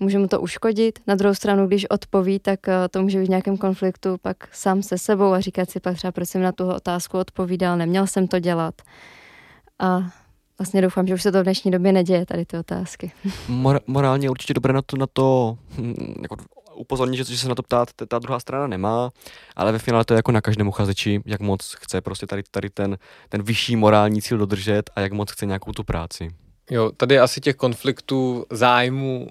může 0.00 0.18
mu 0.18 0.28
to 0.28 0.40
uškodit. 0.40 0.98
Na 1.06 1.14
druhou 1.14 1.34
stranu, 1.34 1.66
když 1.66 1.90
odpoví, 1.90 2.38
tak 2.38 2.60
to 2.90 3.02
může 3.02 3.18
být 3.18 3.26
v 3.26 3.30
nějakém 3.30 3.56
konfliktu 3.56 4.16
pak 4.22 4.36
sám 4.52 4.82
se 4.82 4.98
sebou 4.98 5.32
a 5.32 5.40
říkat 5.40 5.70
si 5.70 5.80
pak 5.80 5.96
třeba, 5.96 6.12
proč 6.12 6.28
jsem 6.28 6.42
na 6.42 6.52
tu 6.52 6.68
otázku 6.68 7.18
odpovídal, 7.18 7.76
neměl 7.76 8.06
jsem 8.06 8.28
to 8.28 8.38
dělat. 8.38 8.74
A 9.78 10.00
vlastně 10.58 10.82
doufám, 10.82 11.06
že 11.06 11.14
už 11.14 11.22
se 11.22 11.32
to 11.32 11.40
v 11.40 11.42
dnešní 11.42 11.70
době 11.70 11.92
neděje, 11.92 12.26
tady 12.26 12.44
ty 12.44 12.58
otázky. 12.58 13.12
Mor- 13.48 13.80
morálně 13.86 14.30
určitě 14.30 14.54
dobré 14.54 14.72
na 14.72 14.82
to, 14.86 14.96
na 14.96 15.06
to 15.12 15.58
hm, 15.78 16.14
jako 16.22 16.36
upozornit, 16.78 17.16
že, 17.16 17.24
že 17.24 17.38
se 17.38 17.48
na 17.48 17.54
to 17.54 17.62
ptát 17.62 17.88
ta 18.08 18.18
druhá 18.18 18.40
strana 18.40 18.66
nemá, 18.66 19.10
ale 19.56 19.72
ve 19.72 19.78
finále 19.78 20.04
to 20.04 20.14
je 20.14 20.18
jako 20.18 20.32
na 20.32 20.40
každém 20.40 20.68
uchazeči, 20.68 21.20
jak 21.26 21.40
moc 21.40 21.74
chce 21.74 22.00
prostě 22.00 22.26
tady, 22.26 22.42
tady 22.50 22.70
ten, 22.70 22.98
ten 23.28 23.42
vyšší 23.42 23.76
morální 23.76 24.22
cíl 24.22 24.38
dodržet 24.38 24.90
a 24.96 25.00
jak 25.00 25.12
moc 25.12 25.30
chce 25.30 25.46
nějakou 25.46 25.72
tu 25.72 25.84
práci. 25.84 26.28
Jo, 26.70 26.92
tady 26.96 27.18
asi 27.18 27.40
těch 27.40 27.56
konfliktů 27.56 28.46
zájmu 28.50 29.28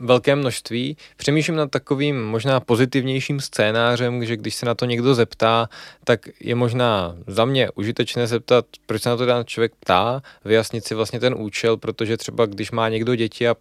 velké 0.00 0.36
množství. 0.36 0.96
Přemýšlím 1.16 1.56
nad 1.56 1.70
takovým 1.70 2.26
možná 2.26 2.60
pozitivnějším 2.60 3.40
scénářem, 3.40 4.24
že 4.24 4.36
když 4.36 4.54
se 4.54 4.66
na 4.66 4.74
to 4.74 4.84
někdo 4.84 5.14
zeptá, 5.14 5.68
tak 6.04 6.20
je 6.40 6.54
možná 6.54 7.16
za 7.26 7.44
mě 7.44 7.70
užitečné 7.70 8.26
zeptat, 8.26 8.66
proč 8.86 9.02
se 9.02 9.08
na 9.08 9.16
to 9.16 9.26
ten 9.26 9.44
člověk 9.46 9.72
ptá, 9.80 10.22
vyjasnit 10.44 10.84
si 10.84 10.94
vlastně 10.94 11.20
ten 11.20 11.34
účel, 11.38 11.76
protože 11.76 12.16
třeba 12.16 12.46
když 12.46 12.70
má 12.70 12.88
někdo 12.88 13.14
děti 13.14 13.48
a 13.48 13.54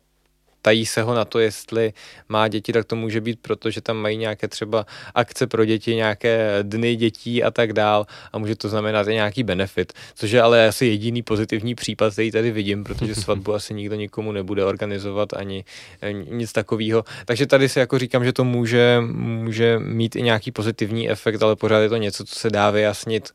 ptají 0.65 0.85
se 0.85 1.01
ho 1.01 1.13
na 1.13 1.25
to, 1.25 1.39
jestli 1.39 1.93
má 2.29 2.47
děti, 2.47 2.73
tak 2.73 2.85
to 2.85 2.95
může 2.95 3.21
být, 3.21 3.39
protože 3.41 3.81
tam 3.81 3.97
mají 3.97 4.17
nějaké 4.17 4.47
třeba 4.47 4.85
akce 5.15 5.47
pro 5.47 5.65
děti, 5.65 5.95
nějaké 5.95 6.59
dny 6.61 6.95
dětí 6.95 7.43
a 7.43 7.51
tak 7.51 7.73
dál 7.73 8.05
a 8.33 8.37
může 8.37 8.55
to 8.55 8.69
znamenat 8.69 9.07
i 9.07 9.13
nějaký 9.13 9.43
benefit, 9.43 9.93
což 10.15 10.31
je 10.31 10.41
ale 10.41 10.67
asi 10.67 10.85
jediný 10.85 11.21
pozitivní 11.21 11.75
případ, 11.75 12.13
který 12.13 12.31
tady 12.31 12.51
vidím, 12.51 12.83
protože 12.83 13.15
svatbu 13.25 13.53
asi 13.53 13.73
nikdo 13.73 13.95
nikomu 13.95 14.31
nebude 14.31 14.65
organizovat 14.65 15.33
ani 15.33 15.65
nic 16.11 16.51
takového. 16.51 17.03
Takže 17.25 17.45
tady 17.45 17.69
si 17.69 17.79
jako 17.79 17.99
říkám, 17.99 18.25
že 18.25 18.33
to 18.33 18.43
může, 18.43 18.97
může 19.45 19.79
mít 19.79 20.15
i 20.15 20.21
nějaký 20.21 20.51
pozitivní 20.51 21.09
efekt, 21.09 21.43
ale 21.43 21.55
pořád 21.55 21.79
je 21.79 21.89
to 21.89 21.97
něco, 21.97 22.25
co 22.25 22.35
se 22.35 22.49
dá 22.49 22.71
vyjasnit 22.71 23.29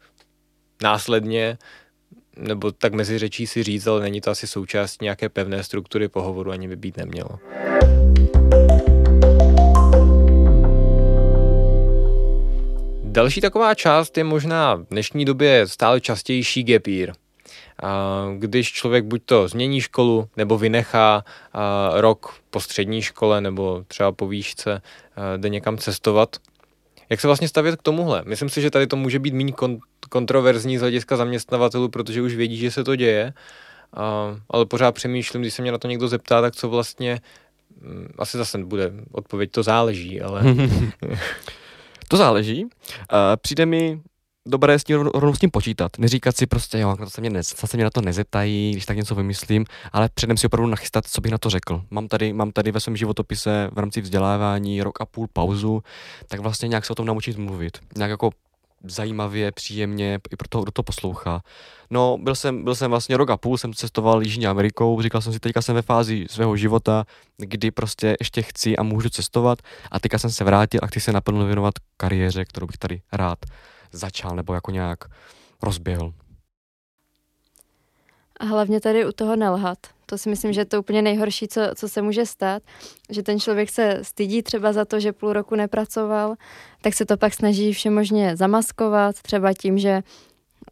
následně 0.82 1.58
nebo 2.40 2.72
tak 2.72 2.92
mezi 2.92 3.18
řečí 3.18 3.46
si 3.46 3.62
říct, 3.62 3.86
ale 3.86 4.00
není 4.00 4.20
to 4.20 4.30
asi 4.30 4.46
součást 4.46 5.02
nějaké 5.02 5.28
pevné 5.28 5.62
struktury 5.62 6.08
pohovoru, 6.08 6.50
ani 6.50 6.68
by 6.68 6.76
být 6.76 6.96
nemělo. 6.96 7.38
Další 13.04 13.40
taková 13.40 13.74
část 13.74 14.18
je 14.18 14.24
možná 14.24 14.74
v 14.74 14.86
dnešní 14.90 15.24
době 15.24 15.66
stále 15.66 16.00
častější 16.00 16.64
year. 16.86 17.12
Když 18.38 18.72
člověk 18.72 19.04
buď 19.04 19.22
to 19.24 19.48
změní 19.48 19.80
školu, 19.80 20.28
nebo 20.36 20.58
vynechá 20.58 21.24
rok 21.92 22.34
po 22.50 22.60
střední 22.60 23.02
škole, 23.02 23.40
nebo 23.40 23.84
třeba 23.88 24.12
po 24.12 24.28
výšce, 24.28 24.82
jde 25.36 25.48
někam 25.48 25.78
cestovat. 25.78 26.36
Jak 27.10 27.20
se 27.20 27.26
vlastně 27.26 27.48
stavět 27.48 27.76
k 27.76 27.82
tomuhle? 27.82 28.22
Myslím 28.26 28.48
si, 28.48 28.60
že 28.60 28.70
tady 28.70 28.86
to 28.86 28.96
může 28.96 29.18
být 29.18 29.34
méně 29.34 29.52
kontroverzní 30.10 30.78
z 30.78 30.80
hlediska 30.80 31.16
zaměstnavatelů, 31.16 31.88
protože 31.88 32.22
už 32.22 32.34
vědí, 32.34 32.56
že 32.56 32.70
se 32.70 32.84
to 32.84 32.96
děje, 32.96 33.32
ale 34.50 34.66
pořád 34.66 34.92
přemýšlím, 34.92 35.42
když 35.42 35.54
se 35.54 35.62
mě 35.62 35.72
na 35.72 35.78
to 35.78 35.88
někdo 35.88 36.08
zeptá, 36.08 36.40
tak 36.40 36.56
co 36.56 36.68
vlastně 36.68 37.20
mm, 37.80 38.08
asi 38.18 38.38
zase 38.38 38.58
bude 38.58 38.92
odpověď, 39.12 39.50
to 39.50 39.62
záleží, 39.62 40.20
ale... 40.20 40.42
to 42.08 42.16
záleží. 42.16 42.64
Uh, 42.64 42.68
přijde 43.42 43.66
mi 43.66 44.00
dobré 44.48 44.78
s 44.78 44.84
tím 44.84 44.96
rovnou 45.00 45.34
s 45.34 45.38
tím 45.38 45.50
počítat. 45.50 45.98
Neříkat 45.98 46.36
si 46.36 46.46
prostě, 46.46 46.78
jo, 46.78 46.96
to 46.96 47.10
se 47.10 47.20
mě, 47.20 47.30
ne, 47.30 47.42
se 47.42 47.76
mě 47.76 47.84
na 47.84 47.90
to 47.90 48.00
nezeptají, 48.00 48.72
když 48.72 48.86
tak 48.86 48.96
něco 48.96 49.14
vymyslím, 49.14 49.64
ale 49.92 50.08
předem 50.14 50.36
si 50.36 50.46
opravdu 50.46 50.66
nachystat, 50.70 51.06
co 51.06 51.20
bych 51.20 51.32
na 51.32 51.38
to 51.38 51.50
řekl. 51.50 51.82
Mám 51.90 52.08
tady, 52.08 52.32
mám 52.32 52.52
tady 52.52 52.72
ve 52.72 52.80
svém 52.80 52.96
životopise 52.96 53.70
v 53.72 53.78
rámci 53.78 54.00
vzdělávání 54.00 54.82
rok 54.82 55.00
a 55.00 55.06
půl 55.06 55.26
pauzu, 55.32 55.82
tak 56.28 56.40
vlastně 56.40 56.68
nějak 56.68 56.84
se 56.84 56.92
o 56.92 56.96
tom 56.96 57.06
naučit 57.06 57.38
mluvit. 57.38 57.78
Nějak 57.96 58.10
jako 58.10 58.30
zajímavě, 58.84 59.52
příjemně, 59.52 60.18
i 60.30 60.36
pro 60.36 60.48
toho, 60.48 60.62
kdo 60.64 60.72
to 60.72 60.82
poslouchá. 60.82 61.42
No, 61.90 62.18
byl 62.20 62.34
jsem, 62.34 62.64
byl 62.64 62.74
jsem 62.74 62.90
vlastně 62.90 63.16
rok 63.16 63.30
a 63.30 63.36
půl, 63.36 63.58
jsem 63.58 63.74
cestoval 63.74 64.22
Jižní 64.22 64.46
Amerikou, 64.46 65.02
říkal 65.02 65.20
jsem 65.20 65.32
si, 65.32 65.40
teďka 65.40 65.62
jsem 65.62 65.74
ve 65.74 65.82
fázi 65.82 66.26
svého 66.30 66.56
života, 66.56 67.04
kdy 67.36 67.70
prostě 67.70 68.16
ještě 68.20 68.42
chci 68.42 68.76
a 68.76 68.82
můžu 68.82 69.08
cestovat 69.08 69.58
a 69.90 70.00
teďka 70.00 70.18
jsem 70.18 70.30
se 70.30 70.44
vrátil 70.44 70.80
a 70.82 70.86
chci 70.86 71.00
se 71.00 71.12
naplno 71.12 71.46
věnovat 71.46 71.74
kariéře, 71.96 72.44
kterou 72.44 72.66
bych 72.66 72.78
tady 72.78 73.02
rád 73.12 73.38
začal 73.92 74.36
nebo 74.36 74.54
jako 74.54 74.70
nějak 74.70 75.04
rozběhl. 75.62 76.12
A 78.40 78.44
hlavně 78.44 78.80
tady 78.80 79.06
u 79.06 79.12
toho 79.12 79.36
nelhat. 79.36 79.78
To 80.10 80.18
si 80.18 80.28
myslím, 80.30 80.52
že 80.52 80.60
je 80.60 80.64
to 80.64 80.80
úplně 80.80 81.02
nejhorší, 81.02 81.48
co, 81.48 81.60
co 81.74 81.88
se 81.88 82.02
může 82.02 82.26
stát, 82.26 82.62
že 83.10 83.22
ten 83.22 83.40
člověk 83.40 83.70
se 83.70 83.98
stydí 84.02 84.42
třeba 84.42 84.72
za 84.72 84.84
to, 84.84 85.00
že 85.00 85.12
půl 85.12 85.32
roku 85.32 85.54
nepracoval, 85.54 86.34
tak 86.82 86.94
se 86.94 87.06
to 87.06 87.16
pak 87.16 87.34
snaží 87.34 87.72
všemožně 87.72 88.36
zamaskovat, 88.36 89.22
třeba 89.22 89.52
tím, 89.52 89.78
že 89.78 90.02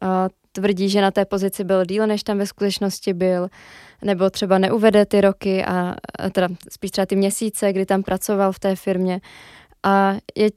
uh, 0.01 0.09
tvrdí, 0.51 0.89
že 0.89 1.01
na 1.01 1.11
té 1.11 1.25
pozici 1.25 1.63
byl 1.63 1.85
díl, 1.85 2.07
než 2.07 2.23
tam 2.23 2.37
ve 2.37 2.47
skutečnosti 2.47 3.13
byl, 3.13 3.47
nebo 4.01 4.29
třeba 4.29 4.57
neuvede 4.57 5.05
ty 5.05 5.21
roky, 5.21 5.65
a, 5.65 5.95
a 6.19 6.29
teda 6.29 6.47
spíš 6.69 6.91
třeba 6.91 7.05
ty 7.05 7.15
měsíce, 7.15 7.73
kdy 7.73 7.85
tam 7.85 8.03
pracoval 8.03 8.51
v 8.51 8.59
té 8.59 8.75
firmě. 8.75 9.21
A 9.83 10.15
je 10.35 10.49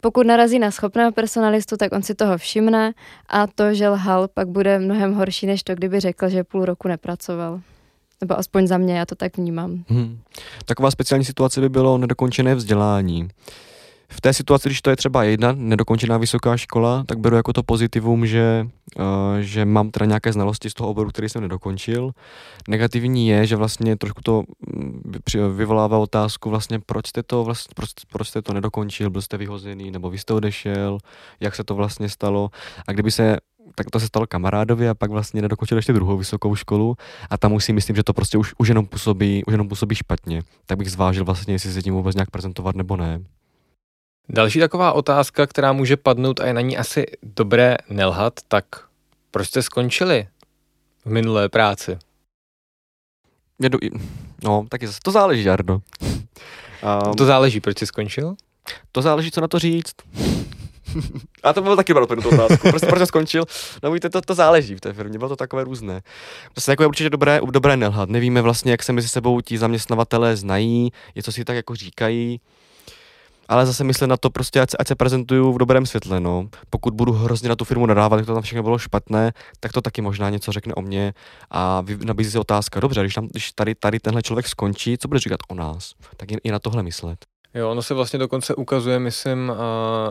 pokud 0.00 0.26
narazí 0.26 0.58
na 0.58 0.70
schopného 0.70 1.12
personalistu, 1.12 1.76
tak 1.76 1.92
on 1.92 2.02
si 2.02 2.14
toho 2.14 2.38
všimne 2.38 2.92
a 3.28 3.46
to, 3.46 3.74
že 3.74 3.88
lhal, 3.88 4.28
pak 4.28 4.48
bude 4.48 4.78
mnohem 4.78 5.14
horší, 5.14 5.46
než 5.46 5.62
to, 5.62 5.74
kdyby 5.74 6.00
řekl, 6.00 6.28
že 6.28 6.44
půl 6.44 6.64
roku 6.64 6.88
nepracoval. 6.88 7.60
Nebo 8.20 8.38
aspoň 8.38 8.66
za 8.66 8.78
mě, 8.78 8.98
já 8.98 9.06
to 9.06 9.14
tak 9.14 9.36
vnímám. 9.36 9.84
Hmm. 9.88 10.18
Taková 10.64 10.90
speciální 10.90 11.24
situace 11.24 11.60
by 11.60 11.68
bylo 11.68 11.98
nedokončené 11.98 12.54
vzdělání. 12.54 13.28
V 14.08 14.20
té 14.20 14.32
situaci, 14.32 14.68
když 14.68 14.82
to 14.82 14.90
je 14.90 14.96
třeba 14.96 15.24
jedna 15.24 15.52
nedokončená 15.52 16.18
vysoká 16.18 16.56
škola, 16.56 17.04
tak 17.06 17.18
beru 17.18 17.36
jako 17.36 17.52
to 17.52 17.62
pozitivum, 17.62 18.26
že, 18.26 18.66
uh, 18.98 19.04
že 19.40 19.64
mám 19.64 19.90
teda 19.90 20.06
nějaké 20.06 20.32
znalosti 20.32 20.70
z 20.70 20.74
toho 20.74 20.90
oboru, 20.90 21.08
který 21.08 21.28
jsem 21.28 21.42
nedokončil. 21.42 22.10
Negativní 22.68 23.28
je, 23.28 23.46
že 23.46 23.56
vlastně 23.56 23.96
trošku 23.96 24.20
to 24.22 24.42
mm, 24.74 25.12
vyvolává 25.56 25.98
otázku 25.98 26.50
vlastně, 26.50 26.80
proč 26.86 27.06
jste 27.06 27.22
to 27.22 27.44
vlastně, 27.44 27.72
proč, 27.74 27.90
proč 28.12 28.28
jste 28.28 28.42
to 28.42 28.52
nedokončil, 28.52 29.10
byl 29.10 29.22
jste 29.22 29.36
vyhozený, 29.36 29.90
nebo 29.90 30.10
vy 30.10 30.18
jste 30.18 30.34
odešel, 30.34 30.98
jak 31.40 31.54
se 31.54 31.64
to 31.64 31.74
vlastně 31.74 32.08
stalo. 32.08 32.50
A 32.86 32.92
kdyby 32.92 33.10
se 33.10 33.36
tak 33.74 33.90
to 33.90 34.00
se 34.00 34.06
stalo 34.06 34.26
kamarádovi 34.26 34.88
a 34.88 34.94
pak 34.94 35.10
vlastně 35.10 35.42
nedokončil 35.42 35.78
ještě 35.78 35.92
druhou 35.92 36.16
vysokou 36.16 36.54
školu 36.54 36.96
a 37.30 37.38
tam 37.38 37.52
už 37.52 37.64
si 37.64 37.72
myslím, 37.72 37.96
že 37.96 38.02
to 38.02 38.12
prostě 38.12 38.38
už, 38.38 38.54
už, 38.58 38.68
jenom 38.68 38.86
působí, 38.86 39.44
už 39.46 39.52
jenom 39.52 39.68
působí 39.68 39.94
špatně. 39.94 40.42
Tak 40.66 40.78
bych 40.78 40.90
zvážil 40.90 41.24
vlastně, 41.24 41.54
jestli 41.54 41.72
se 41.72 41.82
tím 41.82 41.94
vůbec 41.94 42.16
nějak 42.16 42.30
prezentovat 42.30 42.76
nebo 42.76 42.96
ne. 42.96 43.20
Další 44.28 44.60
taková 44.60 44.92
otázka, 44.92 45.46
která 45.46 45.72
může 45.72 45.96
padnout 45.96 46.40
a 46.40 46.46
je 46.46 46.54
na 46.54 46.60
ní 46.60 46.78
asi 46.78 47.06
dobré 47.22 47.76
nelhat, 47.88 48.34
tak 48.48 48.64
proč 49.30 49.48
jste 49.48 49.62
skončili 49.62 50.28
v 51.04 51.10
minulé 51.10 51.48
práci? 51.48 51.98
Jedu, 53.62 53.78
no, 54.44 54.66
taky 54.68 54.86
zase 54.86 54.98
to 55.02 55.10
záleží, 55.10 55.44
Jardo. 55.44 55.80
Um, 56.02 57.14
to 57.16 57.24
záleží, 57.24 57.60
proč 57.60 57.78
jsi 57.78 57.86
skončil? 57.86 58.36
To 58.92 59.02
záleží, 59.02 59.30
co 59.30 59.40
na 59.40 59.48
to 59.48 59.58
říct. 59.58 59.94
A 61.42 61.52
to 61.52 61.62
bylo 61.62 61.76
taky 61.76 61.92
bylo 61.92 62.06
tu 62.06 62.28
otázku. 62.28 62.68
Prostě 62.70 62.86
proč 62.86 63.08
skončil? 63.08 63.44
No 63.82 63.92
víte, 63.92 64.10
to, 64.10 64.20
to 64.20 64.34
záleží 64.34 64.74
v 64.74 64.80
té 64.80 64.92
firmě, 64.92 65.18
bylo 65.18 65.28
to 65.28 65.36
takové 65.36 65.64
různé. 65.64 66.02
Se 66.58 66.72
jako 66.72 66.82
je 66.82 66.86
určitě 66.86 67.10
dobré, 67.10 67.40
dobré 67.50 67.76
nelhat. 67.76 68.08
Nevíme 68.08 68.42
vlastně, 68.42 68.70
jak 68.70 68.82
se 68.82 68.92
mezi 68.92 69.08
sebou 69.08 69.40
ti 69.40 69.58
zaměstnavatelé 69.58 70.36
znají, 70.36 70.92
je 71.14 71.22
co 71.22 71.32
si 71.32 71.44
tak 71.44 71.56
jako 71.56 71.74
říkají 71.74 72.40
ale 73.48 73.66
zase 73.66 73.84
myslím 73.84 74.08
na 74.08 74.16
to 74.16 74.30
prostě, 74.30 74.60
ať 74.60 74.70
se, 74.70 74.76
ať 74.76 74.88
se 74.88 74.94
prezentuju 74.94 75.52
v 75.52 75.58
dobrém 75.58 75.86
světle, 75.86 76.20
no. 76.20 76.48
Pokud 76.70 76.94
budu 76.94 77.12
hrozně 77.12 77.48
na 77.48 77.56
tu 77.56 77.64
firmu 77.64 77.86
nadávat, 77.86 78.16
tak 78.16 78.26
to 78.26 78.34
tam 78.34 78.42
všechno 78.42 78.62
bylo 78.62 78.78
špatné, 78.78 79.32
tak 79.60 79.72
to 79.72 79.80
taky 79.80 80.02
možná 80.02 80.30
něco 80.30 80.52
řekne 80.52 80.74
o 80.74 80.82
mě 80.82 81.14
a 81.50 81.84
nabízí 82.04 82.30
se 82.30 82.38
otázka, 82.38 82.80
dobře, 82.80 83.00
když, 83.00 83.14
tam, 83.14 83.28
když 83.28 83.52
tady, 83.52 83.74
tady 83.74 84.00
tenhle 84.00 84.22
člověk 84.22 84.48
skončí, 84.48 84.98
co 84.98 85.08
bude 85.08 85.20
říkat 85.20 85.40
o 85.48 85.54
nás? 85.54 85.94
Tak 86.16 86.28
i 86.44 86.50
na 86.50 86.58
tohle 86.58 86.82
myslet. 86.82 87.26
Jo, 87.56 87.70
ono 87.70 87.82
se 87.82 87.94
vlastně 87.94 88.18
dokonce 88.18 88.54
ukazuje, 88.54 88.98
myslím, 88.98 89.52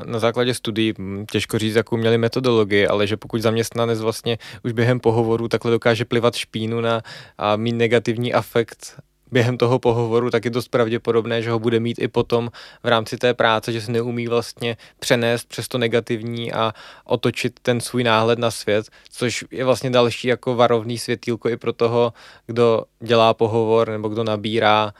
na 0.05 0.19
základě 0.19 0.53
studií, 0.53 0.93
těžko 1.31 1.59
říct, 1.59 1.75
jakou 1.75 1.97
měli 1.97 2.17
metodologii, 2.17 2.87
ale 2.87 3.07
že 3.07 3.17
pokud 3.17 3.41
zaměstnanec 3.41 3.99
vlastně 3.99 4.37
už 4.63 4.71
během 4.71 4.99
pohovoru 4.99 5.47
takhle 5.47 5.71
dokáže 5.71 6.05
plivat 6.05 6.35
špínu 6.35 6.81
na 6.81 7.01
a 7.37 7.55
mít 7.55 7.71
negativní 7.75 8.33
afekt 8.33 8.99
během 9.31 9.57
toho 9.57 9.79
pohovoru, 9.79 10.29
tak 10.29 10.45
je 10.45 10.51
dost 10.51 10.67
pravděpodobné, 10.67 11.41
že 11.41 11.51
ho 11.51 11.59
bude 11.59 11.79
mít 11.79 11.99
i 11.99 12.07
potom 12.07 12.49
v 12.83 12.87
rámci 12.87 13.17
té 13.17 13.33
práce, 13.33 13.71
že 13.71 13.81
se 13.81 13.91
neumí 13.91 14.27
vlastně 14.27 14.77
přenést 14.99 15.47
přes 15.47 15.67
to 15.67 15.77
negativní 15.77 16.53
a 16.53 16.73
otočit 17.05 17.59
ten 17.61 17.81
svůj 17.81 18.03
náhled 18.03 18.39
na 18.39 18.51
svět, 18.51 18.89
což 19.09 19.45
je 19.51 19.65
vlastně 19.65 19.89
další 19.89 20.27
jako 20.27 20.55
varovný 20.55 20.97
světýlko 20.97 21.49
i 21.49 21.57
pro 21.57 21.73
toho, 21.73 22.13
kdo 22.47 22.83
dělá 22.99 23.33
pohovor 23.33 23.89
nebo 23.89 24.09
kdo 24.09 24.23
nabírá, 24.23 24.93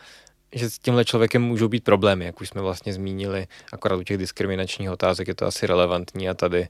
že 0.55 0.69
s 0.69 0.79
tímhle 0.79 1.05
člověkem 1.05 1.41
můžou 1.41 1.67
být 1.67 1.83
problémy, 1.83 2.25
jak 2.25 2.41
už 2.41 2.49
jsme 2.49 2.61
vlastně 2.61 2.93
zmínili, 2.93 3.47
akorát 3.71 3.95
u 3.95 4.03
těch 4.03 4.17
diskriminačních 4.17 4.91
otázek 4.91 5.27
je 5.27 5.35
to 5.35 5.45
asi 5.45 5.67
relevantní 5.67 6.29
a 6.29 6.33
tady 6.33 6.67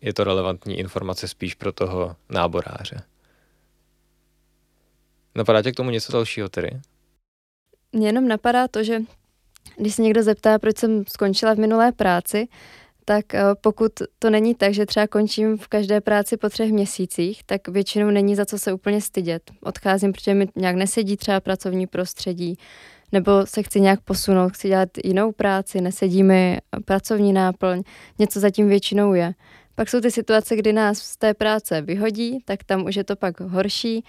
je 0.00 0.14
to 0.14 0.24
relevantní 0.24 0.78
informace 0.78 1.28
spíš 1.28 1.54
pro 1.54 1.72
toho 1.72 2.16
náboráře. 2.30 3.02
Napadá 5.34 5.62
tě 5.62 5.72
k 5.72 5.76
tomu 5.76 5.90
něco 5.90 6.12
dalšího 6.12 6.48
tedy? 6.48 6.70
Mně 7.92 8.08
jenom 8.08 8.28
napadá 8.28 8.68
to, 8.68 8.84
že 8.84 9.00
když 9.76 9.94
se 9.94 10.02
někdo 10.02 10.22
zeptá, 10.22 10.58
proč 10.58 10.78
jsem 10.78 11.04
skončila 11.06 11.54
v 11.54 11.58
minulé 11.58 11.92
práci, 11.92 12.48
tak 13.04 13.34
eh, 13.34 13.42
pokud 13.60 13.92
to 14.18 14.30
není 14.30 14.54
tak, 14.54 14.74
že 14.74 14.86
třeba 14.86 15.06
končím 15.06 15.58
v 15.58 15.68
každé 15.68 16.00
práci 16.00 16.36
po 16.36 16.48
třech 16.48 16.72
měsících, 16.72 17.44
tak 17.44 17.68
většinou 17.68 18.10
není 18.10 18.36
za 18.36 18.44
co 18.44 18.58
se 18.58 18.72
úplně 18.72 19.00
stydět. 19.00 19.42
Odcházím, 19.62 20.12
protože 20.12 20.34
mi 20.34 20.48
nějak 20.56 20.76
nesedí 20.76 21.16
třeba 21.16 21.40
pracovní 21.40 21.86
prostředí, 21.86 22.58
nebo 23.12 23.46
se 23.46 23.62
chci 23.62 23.80
nějak 23.80 24.00
posunout, 24.00 24.52
chci 24.52 24.68
dělat 24.68 24.88
jinou 25.04 25.32
práci, 25.32 25.80
nesedí 25.80 26.22
mi 26.22 26.58
pracovní 26.84 27.32
náplň, 27.32 27.82
něco 28.18 28.40
zatím 28.40 28.68
většinou 28.68 29.14
je. 29.14 29.34
Pak 29.74 29.88
jsou 29.88 30.00
ty 30.00 30.10
situace, 30.10 30.56
kdy 30.56 30.72
nás 30.72 30.98
z 30.98 31.16
té 31.16 31.34
práce 31.34 31.82
vyhodí, 31.82 32.38
tak 32.44 32.64
tam 32.64 32.84
už 32.84 32.96
je 32.96 33.04
to 33.04 33.16
pak 33.16 33.40
horší 33.40 34.04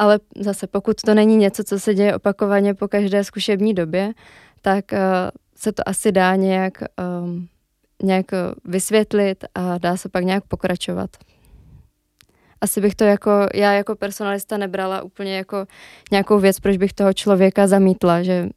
ale 0.00 0.20
zase 0.36 0.66
pokud 0.66 1.00
to 1.00 1.14
není 1.14 1.36
něco, 1.36 1.64
co 1.64 1.80
se 1.80 1.94
děje 1.94 2.16
opakovaně 2.16 2.74
po 2.74 2.88
každé 2.88 3.24
zkušební 3.24 3.74
době, 3.74 4.12
tak 4.62 4.84
uh, 4.92 4.98
se 5.56 5.72
to 5.72 5.88
asi 5.88 6.12
dá 6.12 6.36
nějak, 6.36 6.72
um, 7.22 7.48
nějak 8.02 8.26
vysvětlit 8.64 9.44
a 9.54 9.78
dá 9.78 9.96
se 9.96 10.08
pak 10.08 10.24
nějak 10.24 10.44
pokračovat. 10.44 11.10
Asi 12.60 12.80
bych 12.80 12.94
to 12.94 13.04
jako, 13.04 13.30
já 13.54 13.72
jako 13.72 13.96
personalista 13.96 14.56
nebrala 14.56 15.02
úplně 15.02 15.36
jako 15.36 15.66
nějakou 16.10 16.38
věc, 16.38 16.60
proč 16.60 16.76
bych 16.76 16.92
toho 16.92 17.12
člověka 17.12 17.66
zamítla, 17.66 18.22
že 18.22 18.48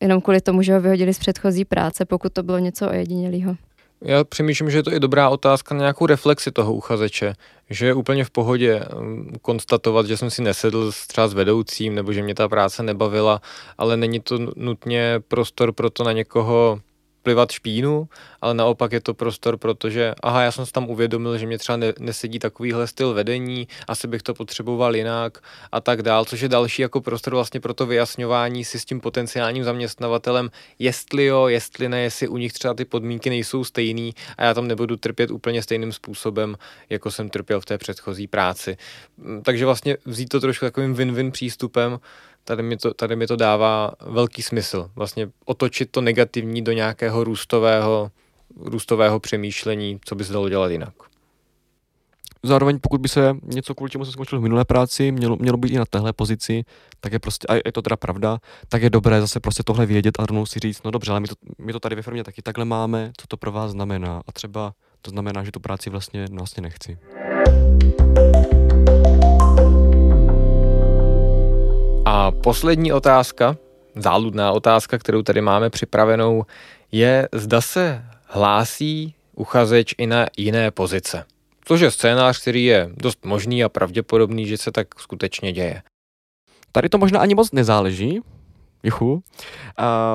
jenom 0.00 0.20
kvůli 0.20 0.40
tomu, 0.40 0.62
že 0.62 0.74
ho 0.74 0.80
vyhodili 0.80 1.14
z 1.14 1.18
předchozí 1.18 1.64
práce, 1.64 2.04
pokud 2.04 2.32
to 2.32 2.42
bylo 2.42 2.58
něco 2.58 2.90
ojedinělého. 2.90 3.56
Já 4.04 4.24
přemýšlím, 4.24 4.70
že 4.70 4.78
je 4.78 4.82
to 4.82 4.92
i 4.92 5.00
dobrá 5.00 5.28
otázka 5.28 5.74
na 5.74 5.80
nějakou 5.80 6.06
reflexi 6.06 6.50
toho 6.50 6.74
uchazeče, 6.74 7.34
že 7.70 7.86
je 7.86 7.94
úplně 7.94 8.24
v 8.24 8.30
pohodě 8.30 8.84
um, 8.84 9.32
konstatovat, 9.42 10.06
že 10.06 10.16
jsem 10.16 10.30
si 10.30 10.42
nesedl 10.42 10.92
třeba 11.06 11.28
s 11.28 11.34
vedoucím 11.34 11.94
nebo 11.94 12.12
že 12.12 12.22
mě 12.22 12.34
ta 12.34 12.48
práce 12.48 12.82
nebavila, 12.82 13.40
ale 13.78 13.96
není 13.96 14.20
to 14.20 14.38
nutně 14.56 15.20
prostor 15.28 15.72
pro 15.72 15.90
to 15.90 16.04
na 16.04 16.12
někoho 16.12 16.80
plivat 17.22 17.52
špínu, 17.52 18.08
ale 18.40 18.54
naopak 18.54 18.92
je 18.92 19.00
to 19.00 19.14
prostor, 19.14 19.56
protože 19.56 20.14
aha, 20.22 20.42
já 20.42 20.52
jsem 20.52 20.66
si 20.66 20.72
tam 20.72 20.90
uvědomil, 20.90 21.38
že 21.38 21.46
mě 21.46 21.58
třeba 21.58 21.76
ne, 21.76 21.92
nesedí 21.98 22.38
takovýhle 22.38 22.86
styl 22.86 23.14
vedení, 23.14 23.68
asi 23.88 24.08
bych 24.08 24.22
to 24.22 24.34
potřeboval 24.34 24.96
jinak 24.96 25.38
a 25.72 25.80
tak 25.80 26.02
dál, 26.02 26.24
což 26.24 26.40
je 26.40 26.48
další 26.48 26.82
jako 26.82 27.00
prostor 27.00 27.34
vlastně 27.34 27.60
pro 27.60 27.74
to 27.74 27.86
vyjasňování 27.86 28.64
si 28.64 28.80
s 28.80 28.84
tím 28.84 29.00
potenciálním 29.00 29.64
zaměstnavatelem, 29.64 30.50
jestli 30.78 31.24
jo, 31.24 31.46
jestli 31.46 31.88
ne, 31.88 32.00
jestli 32.00 32.28
u 32.28 32.36
nich 32.36 32.52
třeba 32.52 32.74
ty 32.74 32.84
podmínky 32.84 33.30
nejsou 33.30 33.64
stejný 33.64 34.14
a 34.38 34.44
já 34.44 34.54
tam 34.54 34.68
nebudu 34.68 34.96
trpět 34.96 35.30
úplně 35.30 35.62
stejným 35.62 35.92
způsobem, 35.92 36.56
jako 36.90 37.10
jsem 37.10 37.28
trpěl 37.28 37.60
v 37.60 37.64
té 37.64 37.78
předchozí 37.78 38.26
práci. 38.26 38.76
Mm, 39.16 39.42
takže 39.42 39.66
vlastně 39.66 39.96
vzít 40.04 40.28
to 40.28 40.40
trošku 40.40 40.64
takovým 40.64 40.94
win-win 40.94 41.30
přístupem, 41.30 41.98
tady 42.50 42.62
mi, 42.62 42.76
to, 42.76 42.94
tady 42.94 43.16
mi 43.16 43.26
to 43.26 43.36
dává 43.36 43.92
velký 44.00 44.42
smysl. 44.42 44.90
Vlastně 44.94 45.28
otočit 45.44 45.90
to 45.90 46.00
negativní 46.00 46.62
do 46.62 46.72
nějakého 46.72 47.24
růstového, 47.24 48.10
růstového 48.56 49.20
přemýšlení, 49.20 50.00
co 50.04 50.14
by 50.14 50.24
se 50.24 50.32
dalo 50.32 50.48
dělat 50.48 50.70
jinak. 50.70 50.94
Zároveň 52.42 52.78
pokud 52.80 53.00
by 53.00 53.08
se 53.08 53.36
něco, 53.42 53.74
kvůli 53.74 53.90
čemu 53.90 54.04
se 54.04 54.12
skončil 54.12 54.38
v 54.38 54.42
minulé 54.42 54.64
práci, 54.64 55.12
mělo, 55.12 55.36
mělo 55.36 55.56
být 55.56 55.72
i 55.72 55.78
na 55.78 55.84
téhle 55.84 56.12
pozici, 56.12 56.64
tak 57.00 57.12
je 57.12 57.18
prostě, 57.18 57.46
a 57.46 57.54
je 57.54 57.72
to 57.72 57.82
teda 57.82 57.96
pravda, 57.96 58.38
tak 58.68 58.82
je 58.82 58.90
dobré 58.90 59.20
zase 59.20 59.40
prostě 59.40 59.62
tohle 59.62 59.86
vědět 59.86 60.20
a 60.20 60.26
rovnou 60.26 60.46
si 60.46 60.58
říct, 60.58 60.82
no 60.82 60.90
dobře, 60.90 61.10
ale 61.10 61.20
my 61.20 61.28
to, 61.28 61.34
my 61.58 61.72
to 61.72 61.80
tady 61.80 61.96
ve 61.96 62.02
firmě 62.02 62.24
taky 62.24 62.42
takhle 62.42 62.64
máme, 62.64 63.12
co 63.16 63.26
to 63.26 63.36
pro 63.36 63.52
vás 63.52 63.70
znamená. 63.70 64.22
A 64.26 64.32
třeba 64.32 64.72
to 65.02 65.10
znamená, 65.10 65.44
že 65.44 65.52
tu 65.52 65.60
práci 65.60 65.90
vlastně, 65.90 66.26
vlastně 66.32 66.62
nechci. 66.62 66.98
A 72.12 72.30
poslední 72.30 72.92
otázka, 72.92 73.56
záludná 73.94 74.52
otázka, 74.52 74.98
kterou 74.98 75.22
tady 75.22 75.40
máme 75.40 75.70
připravenou, 75.70 76.44
je, 76.92 77.28
zda 77.32 77.60
se 77.60 78.04
hlásí 78.26 79.14
uchazeč 79.34 79.94
i 79.98 80.06
na 80.06 80.26
jiné 80.36 80.70
pozice. 80.70 81.24
Což 81.64 81.80
je 81.80 81.90
scénář, 81.90 82.40
který 82.40 82.64
je 82.64 82.90
dost 82.96 83.24
možný 83.24 83.64
a 83.64 83.68
pravděpodobný, 83.68 84.46
že 84.46 84.56
se 84.56 84.72
tak 84.72 85.00
skutečně 85.00 85.52
děje. 85.52 85.82
Tady 86.72 86.88
to 86.88 86.98
možná 86.98 87.20
ani 87.20 87.34
moc 87.34 87.52
nezáleží, 87.52 88.20
Juchu. 88.82 89.22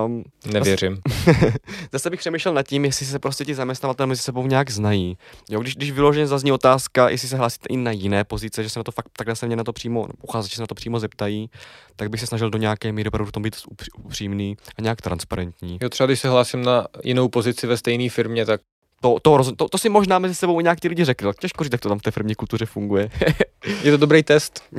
Um, 0.05 0.23
Nevěřím. 0.45 1.01
Zase 1.91 2.09
bych 2.09 2.19
přemýšlel 2.19 2.53
nad 2.53 2.67
tím, 2.67 2.85
jestli 2.85 3.05
se 3.05 3.19
prostě 3.19 3.45
ti 3.45 3.55
zaměstnavatelé 3.55 4.07
mezi 4.07 4.21
sebou 4.21 4.47
nějak 4.47 4.69
znají. 4.69 5.17
Jo, 5.49 5.59
když, 5.59 5.75
když 5.75 5.91
vyloženě 5.91 6.27
zazní 6.27 6.51
otázka, 6.51 7.09
jestli 7.09 7.27
se 7.27 7.37
hlásíte 7.37 7.67
i 7.69 7.77
na 7.77 7.91
jiné 7.91 8.23
pozice, 8.23 8.63
že 8.63 8.69
se 8.69 8.79
na 8.79 8.83
to 8.83 8.91
fakt 8.91 9.09
takhle 9.17 9.35
se 9.35 9.47
mě 9.47 9.55
na 9.55 9.63
to 9.63 9.73
přímo, 9.73 10.07
uchazeči 10.21 10.55
se 10.55 10.61
na 10.61 10.67
to 10.67 10.75
přímo 10.75 10.99
zeptají, 10.99 11.49
tak 11.95 12.09
bych 12.09 12.19
se 12.19 12.27
snažil 12.27 12.49
do 12.49 12.57
nějaké 12.57 12.91
míry 12.91 13.07
opravdu 13.07 13.29
v 13.29 13.31
tom 13.31 13.43
být 13.43 13.55
upřímný 14.03 14.57
a 14.77 14.81
nějak 14.81 15.01
transparentní. 15.01 15.77
Jo, 15.81 15.89
třeba 15.89 16.07
když 16.07 16.19
se 16.19 16.29
hlásím 16.29 16.63
na 16.63 16.87
jinou 17.03 17.27
pozici 17.27 17.67
ve 17.67 17.77
stejné 17.77 18.09
firmě, 18.09 18.45
tak 18.45 18.61
to, 19.01 19.17
to, 19.21 19.55
to, 19.55 19.69
to, 19.69 19.77
si 19.77 19.89
možná 19.89 20.19
mezi 20.19 20.35
sebou 20.35 20.61
nějak 20.61 20.79
ti 20.79 20.87
lidi 20.87 21.05
řekli, 21.05 21.31
těžko 21.39 21.63
říct, 21.63 21.73
jak 21.73 21.81
to 21.81 21.89
tam 21.89 21.99
v 21.99 22.01
té 22.01 22.11
firmní 22.11 22.35
kultuře 22.35 22.65
funguje. 22.65 23.09
je 23.83 23.91
to 23.91 23.97
dobrý 23.97 24.23
test. 24.23 24.63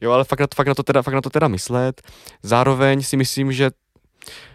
Jo, 0.00 0.12
ale 0.12 0.24
fakt 0.24 0.40
na, 0.40 0.46
to, 0.46 0.54
fakt, 0.54 0.66
na 0.66 0.74
to 0.74 0.82
teda, 0.82 1.02
fakt 1.02 1.14
na 1.14 1.20
to 1.20 1.30
teda 1.30 1.48
myslet. 1.48 2.02
Zároveň 2.42 3.02
si 3.02 3.16
myslím, 3.16 3.52
že 3.52 3.64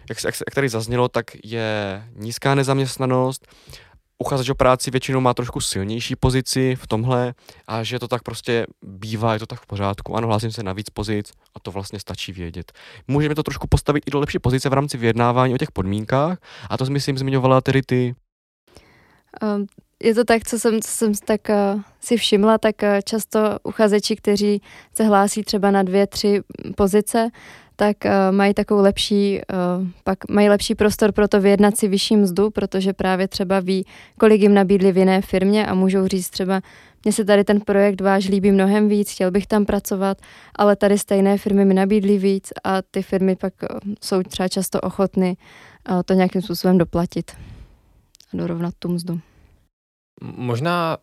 jak, 0.08 0.24
jak, 0.24 0.34
jak 0.48 0.54
tady 0.54 0.68
zaznělo, 0.68 1.08
tak 1.08 1.24
je 1.44 2.02
nízká 2.16 2.54
nezaměstnanost, 2.54 3.46
uchazeč 4.18 4.50
o 4.50 4.54
práci 4.54 4.90
většinou 4.90 5.20
má 5.20 5.34
trošku 5.34 5.60
silnější 5.60 6.16
pozici 6.16 6.76
v 6.76 6.86
tomhle 6.86 7.34
a 7.66 7.82
že 7.82 7.98
to 7.98 8.08
tak 8.08 8.22
prostě 8.22 8.66
bývá, 8.82 9.32
je 9.32 9.38
to 9.38 9.46
tak 9.46 9.60
v 9.60 9.66
pořádku. 9.66 10.16
Ano, 10.16 10.28
hlásím 10.28 10.52
se 10.52 10.62
na 10.62 10.72
víc 10.72 10.90
pozic 10.90 11.32
a 11.54 11.60
to 11.60 11.70
vlastně 11.70 12.00
stačí 12.00 12.32
vědět. 12.32 12.72
Můžeme 13.08 13.34
to 13.34 13.42
trošku 13.42 13.66
postavit 13.66 14.04
i 14.06 14.10
do 14.10 14.20
lepší 14.20 14.38
pozice 14.38 14.68
v 14.68 14.72
rámci 14.72 14.98
vyjednávání 14.98 15.54
o 15.54 15.58
těch 15.58 15.72
podmínkách 15.72 16.38
a 16.70 16.76
to 16.76 16.84
myslím 16.84 17.18
zmiňovala 17.18 17.60
tedy 17.60 17.82
ty. 17.82 18.14
Um, 19.42 19.66
je 20.02 20.14
to 20.14 20.24
tak, 20.24 20.44
co 20.44 20.58
jsem, 20.58 20.80
co 20.80 20.90
jsem 20.90 21.14
tak 21.14 21.40
uh, 21.48 21.80
si 22.00 22.16
všimla, 22.16 22.58
tak 22.58 22.82
uh, 22.82 22.88
často 23.04 23.40
uchazeči, 23.62 24.16
kteří 24.16 24.62
se 24.94 25.04
hlásí 25.04 25.42
třeba 25.42 25.70
na 25.70 25.82
dvě, 25.82 26.06
tři 26.06 26.40
pozice, 26.76 27.30
tak 27.76 27.96
uh, 28.04 28.10
mají 28.36 28.54
takovou 28.54 28.82
lepší, 28.82 29.40
uh, 29.80 29.88
pak 30.04 30.18
mají 30.28 30.48
lepší 30.48 30.74
prostor 30.74 31.12
pro 31.12 31.28
to 31.28 31.40
vyjednat 31.40 31.76
si 31.76 31.88
vyšší 31.88 32.16
mzdu, 32.16 32.50
protože 32.50 32.92
právě 32.92 33.28
třeba 33.28 33.60
ví, 33.60 33.86
kolik 34.18 34.40
jim 34.40 34.54
nabídli 34.54 34.92
v 34.92 34.98
jiné 34.98 35.22
firmě 35.22 35.66
a 35.66 35.74
můžou 35.74 36.06
říct 36.06 36.30
třeba, 36.30 36.60
mně 37.04 37.12
se 37.12 37.24
tady 37.24 37.44
ten 37.44 37.60
projekt 37.60 38.00
váš 38.00 38.28
líbí 38.28 38.52
mnohem 38.52 38.88
víc, 38.88 39.10
chtěl 39.10 39.30
bych 39.30 39.46
tam 39.46 39.64
pracovat, 39.64 40.18
ale 40.56 40.76
tady 40.76 40.98
stejné 40.98 41.38
firmy 41.38 41.64
mi 41.64 41.74
nabídly 41.74 42.18
víc 42.18 42.52
a 42.64 42.82
ty 42.82 43.02
firmy 43.02 43.36
pak 43.36 43.54
uh, 43.62 43.92
jsou 44.02 44.22
třeba 44.22 44.48
často 44.48 44.80
ochotny 44.80 45.36
uh, 45.90 46.02
to 46.04 46.14
nějakým 46.14 46.42
způsobem 46.42 46.78
doplatit 46.78 47.30
a 48.32 48.36
dorovnat 48.36 48.74
tu 48.78 48.88
mzdu. 48.88 49.20
Možná 50.20 50.98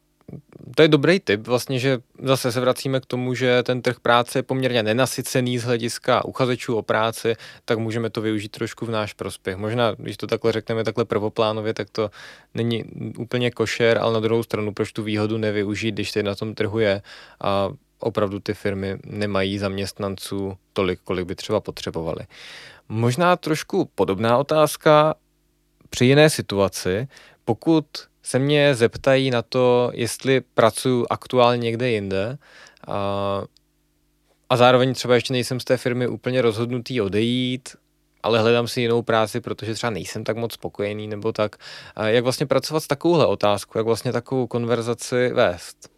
to 0.75 0.81
je 0.81 0.87
dobrý 0.87 1.19
tip, 1.19 1.47
vlastně, 1.47 1.79
že 1.79 1.99
zase 2.23 2.51
se 2.51 2.59
vracíme 2.59 2.99
k 2.99 3.05
tomu, 3.05 3.33
že 3.33 3.63
ten 3.63 3.81
trh 3.81 3.99
práce 3.99 4.39
je 4.39 4.43
poměrně 4.43 4.83
nenasycený 4.83 5.57
z 5.57 5.63
hlediska 5.63 6.25
uchazečů 6.25 6.75
o 6.75 6.81
práci, 6.81 7.35
tak 7.65 7.79
můžeme 7.79 8.09
to 8.09 8.21
využít 8.21 8.49
trošku 8.49 8.85
v 8.85 8.89
náš 8.89 9.13
prospěch. 9.13 9.57
Možná, 9.57 9.91
když 9.91 10.17
to 10.17 10.27
takhle 10.27 10.51
řekneme 10.51 10.83
takhle 10.83 11.05
prvoplánově, 11.05 11.73
tak 11.73 11.89
to 11.89 12.11
není 12.53 12.83
úplně 13.17 13.51
košer, 13.51 13.97
ale 13.97 14.13
na 14.13 14.19
druhou 14.19 14.43
stranu, 14.43 14.73
proč 14.73 14.91
tu 14.91 15.03
výhodu 15.03 15.37
nevyužít, 15.37 15.91
když 15.91 16.11
se 16.11 16.23
na 16.23 16.35
tom 16.35 16.55
trhu 16.55 16.79
je 16.79 17.01
a 17.41 17.69
opravdu 17.99 18.39
ty 18.39 18.53
firmy 18.53 18.97
nemají 19.05 19.57
zaměstnanců 19.57 20.57
tolik, 20.73 20.99
kolik 21.03 21.25
by 21.25 21.35
třeba 21.35 21.59
potřebovali. 21.59 22.19
Možná 22.89 23.35
trošku 23.35 23.89
podobná 23.95 24.37
otázka 24.37 25.15
při 25.89 26.05
jiné 26.05 26.29
situaci, 26.29 27.07
pokud 27.45 27.85
se 28.27 28.39
mě 28.39 28.75
zeptají 28.75 29.31
na 29.31 29.41
to, 29.41 29.91
jestli 29.93 30.41
pracuji 30.41 31.05
aktuálně 31.09 31.61
někde 31.61 31.89
jinde 31.89 32.37
a, 32.87 33.43
a 34.49 34.57
zároveň 34.57 34.93
třeba 34.93 35.15
ještě 35.15 35.33
nejsem 35.33 35.59
z 35.59 35.63
té 35.63 35.77
firmy 35.77 36.07
úplně 36.07 36.41
rozhodnutý 36.41 37.01
odejít, 37.01 37.69
ale 38.23 38.39
hledám 38.39 38.67
si 38.67 38.81
jinou 38.81 39.01
práci, 39.01 39.41
protože 39.41 39.73
třeba 39.73 39.91
nejsem 39.91 40.23
tak 40.23 40.37
moc 40.37 40.53
spokojený 40.53 41.07
nebo 41.07 41.31
tak. 41.31 41.55
A 41.95 42.07
jak 42.07 42.23
vlastně 42.23 42.45
pracovat 42.45 42.79
s 42.79 42.87
takovouhle 42.87 43.25
otázkou, 43.25 43.79
jak 43.79 43.85
vlastně 43.85 44.11
takovou 44.11 44.47
konverzaci 44.47 45.29
vést? 45.33 45.89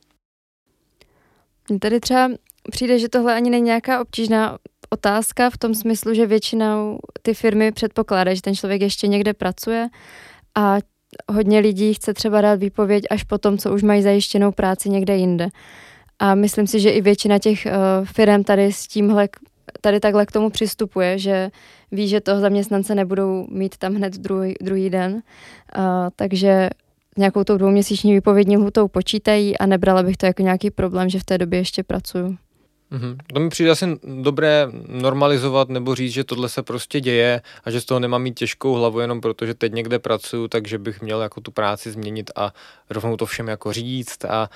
Tady 1.80 2.00
třeba 2.00 2.30
přijde, 2.72 3.00
že 3.00 3.10
tohle 3.10 3.36
ani 3.36 3.50
není 3.50 3.66
nějaká 3.66 4.02
obtížná 4.02 4.58
otázka 4.90 5.50
v 5.50 5.58
tom 5.58 5.76
smyslu, 5.76 6.14
že 6.14 6.26
většinou 6.26 7.00
ty 7.22 7.34
firmy 7.34 7.72
předpokládají, 7.72 8.36
že 8.36 8.42
ten 8.42 8.56
člověk 8.56 8.82
ještě 8.82 9.08
někde 9.08 9.34
pracuje 9.34 9.90
a 10.56 10.78
hodně 11.32 11.60
lidí 11.60 11.94
chce 11.94 12.14
třeba 12.14 12.42
dát 12.42 12.60
výpověď 12.60 13.04
až 13.10 13.24
po 13.24 13.38
tom, 13.38 13.58
co 13.58 13.74
už 13.74 13.84
mají 13.84 14.02
zajištěnou 14.02 14.52
práci 14.52 14.90
někde 14.90 15.16
jinde. 15.18 15.50
A 16.20 16.36
myslím 16.36 16.68
si, 16.68 16.80
že 16.80 16.90
i 16.90 17.02
většina 17.02 17.40
těch 17.40 17.66
uh, 17.66 18.06
firm 18.06 18.44
tady 18.44 18.72
s 18.72 18.88
tímhle, 18.88 19.30
tady 19.82 20.00
takhle 20.00 20.26
k 20.26 20.32
tomu 20.32 20.50
přistupuje, 20.50 21.18
že 21.18 21.50
ví, 21.92 22.08
že 22.08 22.22
toho 22.22 22.40
zaměstnance 22.40 22.96
nebudou 22.96 23.48
mít 23.50 23.78
tam 23.78 23.96
hned 23.96 24.14
druhý, 24.14 24.54
druhý 24.62 24.90
den. 24.90 25.14
Uh, 25.14 25.22
takže 26.16 26.70
nějakou 27.18 27.44
tou 27.44 27.58
dvouměsíční 27.58 28.14
výpovědní 28.14 28.58
lhutou 28.58 28.88
počítají 28.88 29.58
a 29.58 29.66
nebrala 29.66 30.04
bych 30.04 30.18
to 30.18 30.26
jako 30.26 30.42
nějaký 30.42 30.72
problém, 30.72 31.10
že 31.10 31.20
v 31.20 31.24
té 31.24 31.38
době 31.38 31.60
ještě 31.60 31.84
pracuju. 31.84 32.38
Mm-hmm. 32.92 33.18
To 33.34 33.40
mi 33.40 33.50
přijde 33.50 33.72
asi 33.72 33.86
dobré 34.22 34.68
normalizovat 34.88 35.70
nebo 35.70 35.96
říct, 35.96 36.14
že 36.14 36.24
tohle 36.24 36.50
se 36.50 36.64
prostě 36.64 37.02
děje 37.02 37.42
a 37.64 37.72
že 37.72 37.82
z 37.82 37.86
toho 37.86 38.00
nemám 38.00 38.22
mít 38.22 38.40
těžkou 38.40 38.74
hlavu 38.74 39.00
jenom 39.00 39.22
protože 39.22 39.54
teď 39.54 39.74
někde 39.74 40.00
pracuju, 40.00 40.48
takže 40.48 40.78
bych 40.78 41.02
měl 41.02 41.22
jako 41.22 41.42
tu 41.42 41.52
práci 41.52 41.92
změnit 41.92 42.32
a 42.36 42.54
rovnou 42.90 43.18
to 43.18 43.26
všem 43.26 43.48
jako 43.48 43.74
říct 43.74 44.26
a, 44.26 44.30
a 44.30 44.50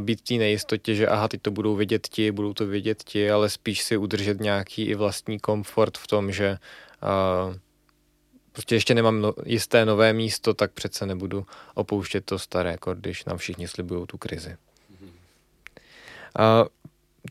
být 0.00 0.20
v 0.20 0.24
té 0.24 0.34
nejistotě, 0.34 0.94
že 0.94 1.08
aha, 1.08 1.28
teď 1.28 1.42
to 1.42 1.50
budou 1.50 1.76
vědět 1.76 2.08
ti, 2.08 2.32
budou 2.32 2.54
to 2.54 2.66
vědět 2.66 3.02
ti, 3.02 3.30
ale 3.30 3.50
spíš 3.50 3.82
si 3.82 3.96
udržet 3.96 4.40
nějaký 4.40 4.82
i 4.82 4.94
vlastní 4.94 5.40
komfort 5.40 5.98
v 5.98 6.06
tom, 6.06 6.32
že 6.32 6.58
a, 7.02 7.54
prostě 8.52 8.74
ještě 8.74 8.94
nemám 8.94 9.20
no, 9.20 9.34
jisté 9.44 9.84
nové 9.84 10.12
místo, 10.12 10.54
tak 10.54 10.72
přece 10.72 11.06
nebudu 11.06 11.46
opouštět 11.74 12.24
to 12.24 12.38
staré, 12.38 12.70
jako 12.70 12.94
když 12.94 13.24
nám 13.24 13.38
všichni 13.38 13.68
slibují 13.68 14.06
tu 14.06 14.18
krizi. 14.18 14.56
Uh, 16.38 16.66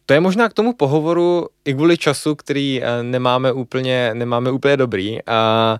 to 0.05 0.13
je 0.13 0.19
možná 0.19 0.49
k 0.49 0.53
tomu 0.53 0.73
pohovoru 0.73 1.47
i 1.65 1.73
kvůli 1.73 1.97
času, 1.97 2.35
který 2.35 2.81
eh, 2.83 3.03
nemáme 3.03 3.51
úplně, 3.51 4.11
nemáme 4.13 4.51
úplně 4.51 4.77
dobrý. 4.77 5.19
A 5.27 5.79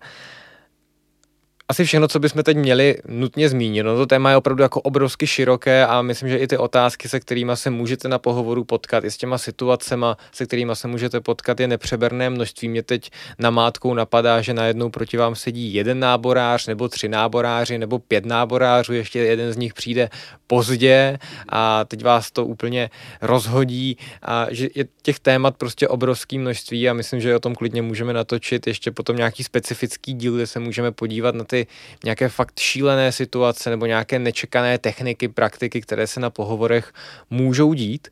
asi 1.69 1.85
všechno, 1.85 2.07
co 2.07 2.19
bychom 2.19 2.43
teď 2.43 2.57
měli 2.57 2.97
nutně 3.07 3.49
zmínit. 3.49 3.83
No 3.83 3.97
to 3.97 4.05
téma 4.05 4.29
je 4.29 4.37
opravdu 4.37 4.63
jako 4.63 4.81
obrovsky 4.81 5.27
široké 5.27 5.85
a 5.85 6.01
myslím, 6.01 6.29
že 6.29 6.37
i 6.37 6.47
ty 6.47 6.57
otázky, 6.57 7.09
se 7.09 7.19
kterými 7.19 7.51
se 7.53 7.69
můžete 7.69 8.07
na 8.07 8.19
pohovoru 8.19 8.63
potkat, 8.63 9.03
i 9.03 9.11
s 9.11 9.17
těma 9.17 9.37
situacemi, 9.37 10.05
se 10.31 10.45
kterými 10.45 10.75
se 10.75 10.87
můžete 10.87 11.21
potkat, 11.21 11.59
je 11.59 11.67
nepřeberné 11.67 12.29
množství. 12.29 12.69
Mě 12.69 12.83
teď 12.83 13.11
na 13.39 13.49
mátkou 13.49 13.93
napadá, 13.93 14.41
že 14.41 14.53
najednou 14.53 14.89
proti 14.89 15.17
vám 15.17 15.35
sedí 15.35 15.73
jeden 15.73 15.99
náborář, 15.99 16.67
nebo 16.67 16.87
tři 16.89 17.09
náboráři, 17.09 17.77
nebo 17.77 17.99
pět 17.99 18.25
náborářů, 18.25 18.93
ještě 18.93 19.19
jeden 19.19 19.53
z 19.53 19.57
nich 19.57 19.73
přijde 19.73 20.09
pozdě 20.47 21.17
a 21.49 21.85
teď 21.85 22.03
vás 22.03 22.31
to 22.31 22.45
úplně 22.45 22.89
rozhodí 23.21 23.97
a 24.21 24.47
že 24.51 24.67
je 24.75 24.85
těch 25.01 25.19
témat 25.19 25.57
prostě 25.57 25.87
obrovský 25.87 26.37
množství 26.37 26.89
a 26.89 26.93
myslím, 26.93 27.21
že 27.21 27.35
o 27.35 27.39
tom 27.39 27.55
klidně 27.55 27.81
můžeme 27.81 28.13
natočit 28.13 28.67
ještě 28.67 28.91
potom 28.91 29.15
nějaký 29.15 29.43
specifický 29.43 30.13
díl, 30.13 30.35
kde 30.35 30.47
se 30.47 30.59
můžeme 30.59 30.91
podívat 30.91 31.35
na 31.35 31.43
ty 31.43 31.54
ty 31.55 31.67
nějaké 32.03 32.29
fakt 32.29 32.59
šílené 32.59 33.11
situace 33.11 33.69
nebo 33.69 33.85
nějaké 33.85 34.19
nečekané 34.19 34.77
techniky, 34.77 35.27
praktiky, 35.27 35.81
které 35.81 36.07
se 36.07 36.19
na 36.19 36.29
pohovorech 36.29 36.93
můžou 37.29 37.73
dít. 37.73 38.07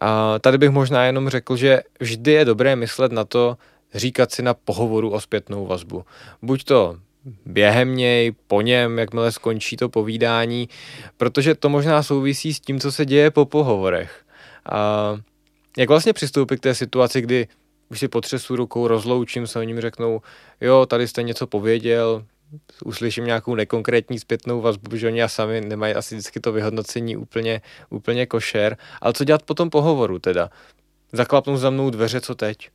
A 0.00 0.38
tady 0.38 0.58
bych 0.58 0.70
možná 0.70 1.04
jenom 1.04 1.28
řekl, 1.28 1.56
že 1.56 1.82
vždy 2.00 2.32
je 2.32 2.44
dobré 2.44 2.76
myslet 2.76 3.12
na 3.12 3.24
to, 3.24 3.56
říkat 3.94 4.32
si 4.32 4.42
na 4.42 4.54
pohovoru 4.54 5.10
o 5.10 5.20
zpětnou 5.20 5.66
vazbu. 5.66 6.04
Buď 6.42 6.64
to 6.64 6.96
během 7.46 7.96
něj, 7.96 8.32
po 8.46 8.60
něm, 8.60 8.98
jakmile 8.98 9.32
skončí 9.32 9.76
to 9.76 9.88
povídání, 9.88 10.68
protože 11.16 11.54
to 11.54 11.68
možná 11.68 12.02
souvisí 12.02 12.54
s 12.54 12.60
tím, 12.60 12.80
co 12.80 12.92
se 12.92 13.06
děje 13.06 13.30
po 13.30 13.44
pohovorech. 13.44 14.24
A 14.72 15.16
jak 15.78 15.88
vlastně 15.88 16.12
přistoupit 16.12 16.60
k 16.60 16.62
té 16.62 16.74
situaci, 16.74 17.20
kdy 17.20 17.48
už 17.90 17.98
si 17.98 18.08
potřesu 18.08 18.56
rukou, 18.56 18.88
rozloučím 18.88 19.46
se, 19.46 19.58
oni 19.58 19.74
mi 19.74 19.80
řeknou, 19.80 20.20
jo, 20.60 20.86
tady 20.86 21.08
jste 21.08 21.22
něco 21.22 21.46
pověděl, 21.46 22.24
uslyším 22.84 23.24
nějakou 23.24 23.54
nekonkrétní 23.54 24.18
zpětnou 24.18 24.60
vazbu, 24.60 24.96
že 24.96 25.06
oni 25.06 25.22
a 25.22 25.28
sami 25.28 25.60
nemají 25.60 25.94
asi 25.94 26.14
vždycky 26.14 26.40
to 26.40 26.52
vyhodnocení 26.52 27.16
úplně, 27.16 27.60
úplně 27.90 28.26
košer. 28.26 28.76
Ale 29.00 29.12
co 29.12 29.24
dělat 29.24 29.42
po 29.42 29.54
tom 29.54 29.70
pohovoru 29.70 30.18
teda? 30.18 30.50
Zaklapnou 31.12 31.56
za 31.56 31.70
mnou 31.70 31.90
dveře, 31.90 32.20
co 32.20 32.34
teď? 32.34 32.70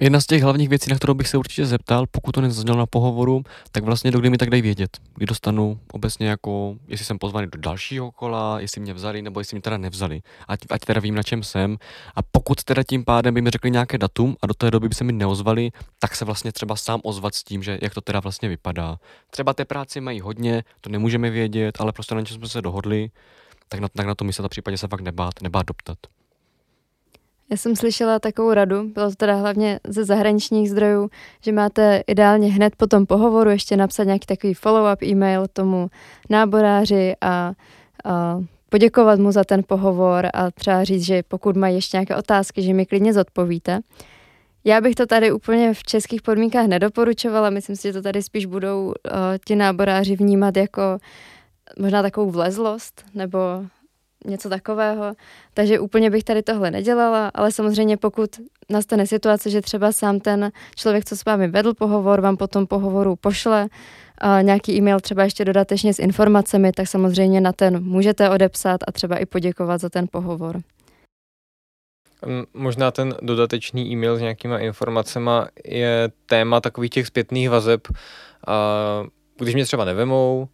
Jedna 0.00 0.20
z 0.20 0.26
těch 0.26 0.42
hlavních 0.42 0.68
věcí, 0.68 0.90
na 0.90 0.96
kterou 0.96 1.14
bych 1.14 1.28
se 1.28 1.36
určitě 1.36 1.66
zeptal, 1.66 2.04
pokud 2.10 2.32
to 2.32 2.40
nezaznělo 2.40 2.78
na 2.78 2.86
pohovoru, 2.86 3.42
tak 3.72 3.84
vlastně 3.84 4.10
do 4.10 4.20
kdy 4.20 4.30
mi 4.30 4.38
tak 4.38 4.50
dají 4.50 4.62
vědět, 4.62 4.98
kdy 5.14 5.26
dostanu 5.26 5.80
obecně 5.92 6.28
jako, 6.28 6.76
jestli 6.88 7.06
jsem 7.06 7.18
pozvaný 7.18 7.46
do 7.52 7.58
dalšího 7.58 8.10
kola, 8.10 8.60
jestli 8.60 8.80
mě 8.80 8.94
vzali 8.94 9.22
nebo 9.22 9.40
jestli 9.40 9.54
mě 9.54 9.62
teda 9.62 9.76
nevzali, 9.76 10.22
ať, 10.48 10.60
ať 10.70 10.80
teda 10.80 11.00
vím, 11.00 11.14
na 11.14 11.22
čem 11.22 11.42
jsem. 11.42 11.76
A 12.14 12.22
pokud 12.22 12.64
teda 12.64 12.82
tím 12.82 13.04
pádem 13.04 13.34
by 13.34 13.42
mi 13.42 13.50
řekli 13.50 13.70
nějaké 13.70 13.98
datum 13.98 14.36
a 14.42 14.46
do 14.46 14.54
té 14.54 14.70
doby 14.70 14.88
by 14.88 14.94
se 14.94 15.04
mi 15.04 15.12
neozvali, 15.12 15.70
tak 15.98 16.16
se 16.16 16.24
vlastně 16.24 16.52
třeba 16.52 16.76
sám 16.76 17.00
ozvat 17.04 17.34
s 17.34 17.44
tím, 17.44 17.62
že 17.62 17.78
jak 17.82 17.94
to 17.94 18.00
teda 18.00 18.20
vlastně 18.20 18.48
vypadá. 18.48 18.96
Třeba 19.30 19.54
té 19.54 19.64
práci 19.64 20.00
mají 20.00 20.20
hodně, 20.20 20.64
to 20.80 20.90
nemůžeme 20.90 21.30
vědět, 21.30 21.80
ale 21.80 21.92
prostě 21.92 22.14
na 22.14 22.20
něčem 22.20 22.36
jsme 22.36 22.48
se 22.48 22.62
dohodli, 22.62 23.10
tak 23.68 23.80
na, 23.80 23.88
tak 23.88 24.06
na 24.06 24.14
to 24.14 24.24
myslet 24.24 24.44
a 24.44 24.48
případně 24.48 24.78
se 24.78 24.88
fakt 24.88 25.00
nebát, 25.00 25.42
nebát 25.42 25.66
doptat. 25.66 25.98
Já 27.50 27.56
jsem 27.56 27.76
slyšela 27.76 28.18
takovou 28.18 28.52
radu, 28.52 28.84
bylo 28.84 29.08
to 29.08 29.14
teda 29.14 29.34
hlavně 29.34 29.80
ze 29.88 30.04
zahraničních 30.04 30.70
zdrojů, 30.70 31.10
že 31.42 31.52
máte 31.52 32.02
ideálně 32.06 32.52
hned 32.52 32.76
po 32.76 32.86
tom 32.86 33.06
pohovoru 33.06 33.50
ještě 33.50 33.76
napsat 33.76 34.04
nějaký 34.04 34.26
takový 34.26 34.54
follow-up 34.54 35.04
e-mail 35.04 35.46
tomu 35.52 35.90
náboráři 36.30 37.14
a, 37.20 37.52
a 38.04 38.40
poděkovat 38.68 39.18
mu 39.18 39.32
za 39.32 39.44
ten 39.44 39.62
pohovor 39.66 40.28
a 40.34 40.50
třeba 40.50 40.84
říct, 40.84 41.02
že 41.02 41.22
pokud 41.22 41.56
mají 41.56 41.74
ještě 41.74 41.96
nějaké 41.96 42.16
otázky, 42.16 42.62
že 42.62 42.74
mi 42.74 42.86
klidně 42.86 43.12
zodpovíte. 43.12 43.80
Já 44.64 44.80
bych 44.80 44.94
to 44.94 45.06
tady 45.06 45.32
úplně 45.32 45.74
v 45.74 45.82
českých 45.82 46.22
podmínkách 46.22 46.66
nedoporučovala, 46.66 47.50
myslím 47.50 47.76
si, 47.76 47.88
že 47.88 47.92
to 47.92 48.02
tady 48.02 48.22
spíš 48.22 48.46
budou 48.46 48.86
uh, 48.86 48.92
ti 49.46 49.56
náboráři 49.56 50.16
vnímat 50.16 50.56
jako 50.56 50.82
možná 51.78 52.02
takovou 52.02 52.30
vlezlost 52.30 53.04
nebo 53.14 53.38
něco 54.24 54.48
takového. 54.48 55.12
Takže 55.54 55.80
úplně 55.80 56.10
bych 56.10 56.24
tady 56.24 56.42
tohle 56.42 56.70
nedělala, 56.70 57.30
ale 57.34 57.52
samozřejmě 57.52 57.96
pokud 57.96 58.30
nastane 58.68 59.06
situace, 59.06 59.50
že 59.50 59.60
třeba 59.60 59.92
sám 59.92 60.20
ten 60.20 60.52
člověk, 60.76 61.04
co 61.04 61.16
s 61.16 61.24
vámi 61.24 61.48
vedl 61.48 61.74
pohovor, 61.74 62.20
vám 62.20 62.36
potom 62.36 62.66
pohovoru 62.66 63.16
pošle 63.16 63.68
a 64.18 64.40
nějaký 64.40 64.76
e-mail 64.76 65.00
třeba 65.00 65.24
ještě 65.24 65.44
dodatečně 65.44 65.94
s 65.94 65.98
informacemi, 65.98 66.72
tak 66.72 66.88
samozřejmě 66.88 67.40
na 67.40 67.52
ten 67.52 67.84
můžete 67.84 68.30
odepsat 68.30 68.80
a 68.88 68.92
třeba 68.92 69.16
i 69.16 69.26
poděkovat 69.26 69.80
za 69.80 69.88
ten 69.88 70.06
pohovor. 70.10 70.60
Možná 72.54 72.90
ten 72.90 73.14
dodatečný 73.22 73.92
e-mail 73.92 74.16
s 74.16 74.20
nějakýma 74.20 74.58
informacemi 74.58 75.30
je 75.64 76.08
téma 76.26 76.60
takových 76.60 76.90
těch 76.90 77.06
zpětných 77.06 77.50
vazeb. 77.50 77.88
Když 79.38 79.54
mě 79.54 79.64
třeba 79.64 79.84
nevemou, 79.84 80.48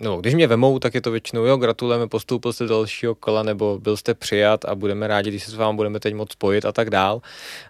no, 0.00 0.20
když 0.20 0.34
mě 0.34 0.46
vemou, 0.46 0.78
tak 0.78 0.94
je 0.94 1.00
to 1.00 1.10
většinou, 1.10 1.44
jo, 1.44 1.56
gratulujeme, 1.56 2.08
postoupil 2.08 2.52
jste 2.52 2.64
do 2.64 2.68
dalšího 2.68 3.14
kola, 3.14 3.42
nebo 3.42 3.78
byl 3.78 3.96
jste 3.96 4.14
přijat 4.14 4.64
a 4.64 4.74
budeme 4.74 5.06
rádi, 5.06 5.30
když 5.30 5.44
se 5.44 5.50
s 5.50 5.54
vámi 5.54 5.76
budeme 5.76 6.00
teď 6.00 6.14
moc 6.14 6.32
spojit 6.32 6.64
a 6.64 6.72
tak 6.72 6.90
dál. 6.90 7.20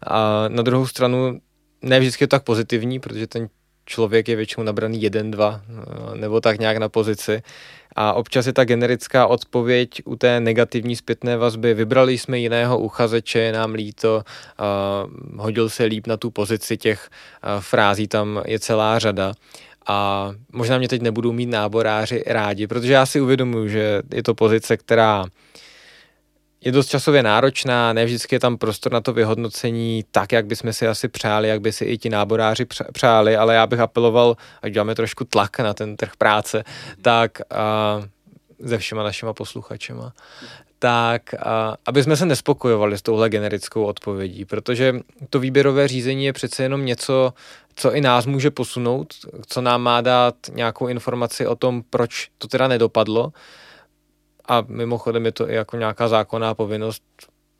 A 0.06 0.48
na 0.48 0.62
druhou 0.62 0.86
stranu, 0.86 1.40
ne 1.82 2.00
vždycky 2.00 2.24
je 2.24 2.28
to 2.28 2.36
tak 2.36 2.44
pozitivní, 2.44 3.00
protože 3.00 3.26
ten 3.26 3.48
člověk 3.86 4.28
je 4.28 4.36
většinou 4.36 4.64
nabraný 4.64 5.02
jeden, 5.02 5.30
dva, 5.30 5.60
nebo 6.14 6.40
tak 6.40 6.60
nějak 6.60 6.76
na 6.76 6.88
pozici. 6.88 7.42
A 7.96 8.12
občas 8.12 8.46
je 8.46 8.52
ta 8.52 8.64
generická 8.64 9.26
odpověď 9.26 9.90
u 10.04 10.16
té 10.16 10.40
negativní 10.40 10.96
zpětné 10.96 11.36
vazby, 11.36 11.74
vybrali 11.74 12.18
jsme 12.18 12.38
jiného 12.38 12.78
uchazeče, 12.78 13.52
nám 13.52 13.74
líto, 13.74 14.22
hodil 15.36 15.68
se 15.68 15.84
líp 15.84 16.06
na 16.06 16.16
tu 16.16 16.30
pozici 16.30 16.76
těch 16.76 17.10
frází, 17.60 18.08
tam 18.08 18.42
je 18.46 18.58
celá 18.58 18.98
řada 18.98 19.32
a 19.86 20.30
možná 20.52 20.78
mě 20.78 20.88
teď 20.88 21.02
nebudou 21.02 21.32
mít 21.32 21.46
náboráři 21.46 22.22
rádi, 22.26 22.66
protože 22.66 22.92
já 22.92 23.06
si 23.06 23.20
uvědomuji, 23.20 23.68
že 23.68 24.02
je 24.14 24.22
to 24.22 24.34
pozice, 24.34 24.76
která 24.76 25.24
je 26.64 26.72
dost 26.72 26.88
časově 26.88 27.22
náročná, 27.22 27.92
ne 27.92 28.04
vždycky 28.04 28.34
je 28.34 28.40
tam 28.40 28.58
prostor 28.58 28.92
na 28.92 29.00
to 29.00 29.12
vyhodnocení 29.12 30.04
tak, 30.10 30.32
jak 30.32 30.46
bychom 30.46 30.72
si 30.72 30.88
asi 30.88 31.08
přáli, 31.08 31.48
jak 31.48 31.60
by 31.60 31.72
si 31.72 31.84
i 31.84 31.98
ti 31.98 32.08
náboráři 32.08 32.66
přáli, 32.92 33.36
ale 33.36 33.54
já 33.54 33.66
bych 33.66 33.80
apeloval, 33.80 34.36
ať 34.62 34.72
děláme 34.72 34.94
trošku 34.94 35.24
tlak 35.24 35.58
na 35.58 35.74
ten 35.74 35.96
trh 35.96 36.12
práce, 36.18 36.64
tak 37.02 37.40
a, 37.40 38.02
se 38.66 38.78
všema 38.78 39.02
našima 39.02 39.32
posluchačema, 39.32 40.12
tak 40.82 41.34
a, 41.34 41.76
aby 41.86 42.02
jsme 42.02 42.16
se 42.16 42.26
nespokojovali 42.26 42.98
s 42.98 43.02
touhle 43.02 43.28
generickou 43.28 43.84
odpovědí, 43.84 44.44
protože 44.44 45.00
to 45.30 45.38
výběrové 45.38 45.88
řízení 45.88 46.24
je 46.24 46.32
přece 46.32 46.62
jenom 46.62 46.84
něco, 46.84 47.34
co 47.74 47.94
i 47.94 48.00
nás 48.00 48.26
může 48.26 48.50
posunout, 48.50 49.14
co 49.46 49.60
nám 49.60 49.82
má 49.82 50.00
dát 50.00 50.34
nějakou 50.52 50.86
informaci 50.86 51.46
o 51.46 51.56
tom, 51.56 51.82
proč 51.90 52.28
to 52.38 52.48
teda 52.48 52.68
nedopadlo. 52.68 53.32
A 54.48 54.64
mimochodem 54.68 55.26
je 55.26 55.32
to 55.32 55.50
i 55.50 55.54
jako 55.54 55.76
nějaká 55.76 56.08
zákonná 56.08 56.54
povinnost 56.54 57.02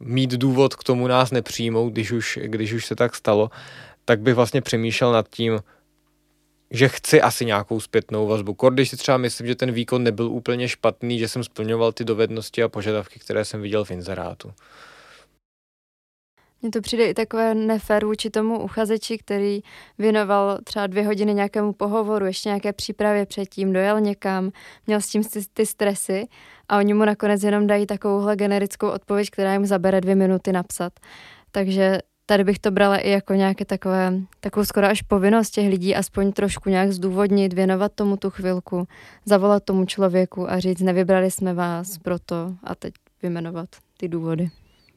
mít 0.00 0.30
důvod 0.30 0.74
k 0.74 0.84
tomu 0.84 1.06
nás 1.06 1.30
nepřijmout, 1.30 1.92
když 1.92 2.12
už, 2.12 2.38
když 2.42 2.72
už 2.72 2.86
se 2.86 2.96
tak 2.96 3.14
stalo, 3.14 3.50
tak 4.04 4.20
bych 4.20 4.34
vlastně 4.34 4.60
přemýšlel 4.60 5.12
nad 5.12 5.28
tím, 5.28 5.60
že 6.70 6.88
chci 6.88 7.22
asi 7.22 7.44
nějakou 7.44 7.80
zpětnou 7.80 8.26
vazbu. 8.26 8.54
Kor, 8.54 8.74
když 8.74 8.90
si 8.90 8.96
třeba 8.96 9.16
myslím, 9.16 9.46
že 9.46 9.54
ten 9.54 9.72
výkon 9.72 10.02
nebyl 10.02 10.26
úplně 10.26 10.68
špatný, 10.68 11.18
že 11.18 11.28
jsem 11.28 11.44
splňoval 11.44 11.92
ty 11.92 12.04
dovednosti 12.04 12.62
a 12.62 12.68
požadavky, 12.68 13.18
které 13.18 13.44
jsem 13.44 13.62
viděl 13.62 13.84
v 13.84 13.90
inzerátu. 13.90 14.52
Mně 16.62 16.70
to 16.70 16.80
přijde 16.80 17.06
i 17.06 17.14
takové 17.14 17.54
nefér 17.54 18.04
vůči 18.04 18.30
tomu 18.30 18.62
uchazeči, 18.62 19.18
který 19.18 19.60
věnoval 19.98 20.58
třeba 20.64 20.86
dvě 20.86 21.06
hodiny 21.06 21.34
nějakému 21.34 21.72
pohovoru, 21.72 22.26
ještě 22.26 22.48
nějaké 22.48 22.72
přípravě 22.72 23.26
předtím, 23.26 23.72
dojel 23.72 24.00
někam, 24.00 24.50
měl 24.86 25.00
s 25.00 25.08
tím 25.08 25.24
ty, 25.24 25.40
ty 25.54 25.66
stresy 25.66 26.28
a 26.68 26.78
oni 26.78 26.94
mu 26.94 27.04
nakonec 27.04 27.42
jenom 27.42 27.66
dají 27.66 27.86
takovouhle 27.86 28.36
generickou 28.36 28.88
odpověď, 28.88 29.30
která 29.30 29.52
jim 29.52 29.66
zabere 29.66 30.00
dvě 30.00 30.14
minuty 30.14 30.52
napsat. 30.52 30.92
Takže 31.52 31.98
tady 32.30 32.44
bych 32.44 32.58
to 32.58 32.70
brala 32.70 32.96
i 32.96 33.10
jako 33.10 33.34
nějaké 33.34 33.64
takové, 33.64 34.12
takovou 34.40 34.64
skoro 34.64 34.86
až 34.86 35.02
povinnost 35.02 35.50
těch 35.50 35.68
lidí, 35.68 35.96
aspoň 35.96 36.32
trošku 36.32 36.70
nějak 36.70 36.92
zdůvodnit, 36.92 37.52
věnovat 37.52 37.92
tomu 37.94 38.16
tu 38.16 38.30
chvilku, 38.30 38.88
zavolat 39.26 39.64
tomu 39.64 39.84
člověku 39.84 40.50
a 40.50 40.60
říct, 40.60 40.80
nevybrali 40.80 41.30
jsme 41.30 41.54
vás 41.54 41.98
proto 41.98 42.54
a 42.64 42.74
teď 42.74 42.94
vyjmenovat 43.22 43.68
ty 43.96 44.08
důvody. 44.08 44.50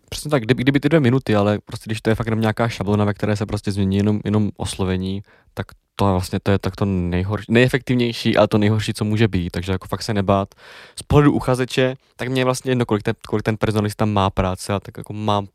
Přesně 0.10 0.32
tak, 0.32 0.44
kdyby, 0.44 0.64
kdyby 0.64 0.80
ty 0.80 0.90
dvě 0.90 1.00
minuty, 1.00 1.36
ale 1.36 1.60
prostě 1.66 1.84
když 1.88 2.02
to 2.02 2.10
je 2.10 2.16
fakt 2.16 2.28
jenom 2.28 2.42
nějaká 2.42 2.70
šablona, 2.70 3.06
ve 3.06 3.14
které 3.14 3.36
se 3.36 3.46
prostě 3.46 3.72
změní 3.72 3.98
jenom, 3.98 4.20
jenom 4.26 4.50
oslovení, 4.58 5.24
tak 5.54 5.66
to 5.96 6.06
je 6.06 6.12
vlastně 6.12 6.40
to 6.44 6.52
je 6.52 6.60
tak 6.60 6.76
to 6.76 6.86
nejhorší, 6.86 7.46
nejefektivnější, 7.50 8.38
ale 8.38 8.48
to 8.48 8.58
nejhorší, 8.58 8.94
co 8.94 9.06
může 9.06 9.28
být, 9.28 9.50
takže 9.50 9.72
jako 9.72 9.88
fakt 9.88 10.04
se 10.04 10.14
nebát. 10.14 10.56
Z 10.96 11.04
pohledu 11.04 11.34
uchazeče, 11.34 11.96
tak 12.16 12.28
mě 12.28 12.46
vlastně 12.46 12.72
jedno, 12.72 12.86
kolik 12.86 13.04
ten, 13.04 13.16
kolik 13.28 13.44
ten 13.44 13.58
personalista 13.58 14.06
má 14.06 14.30
práce, 14.30 14.74
a 14.74 14.80
tak 14.80 14.98
jako 14.98 15.14
mám 15.14 15.48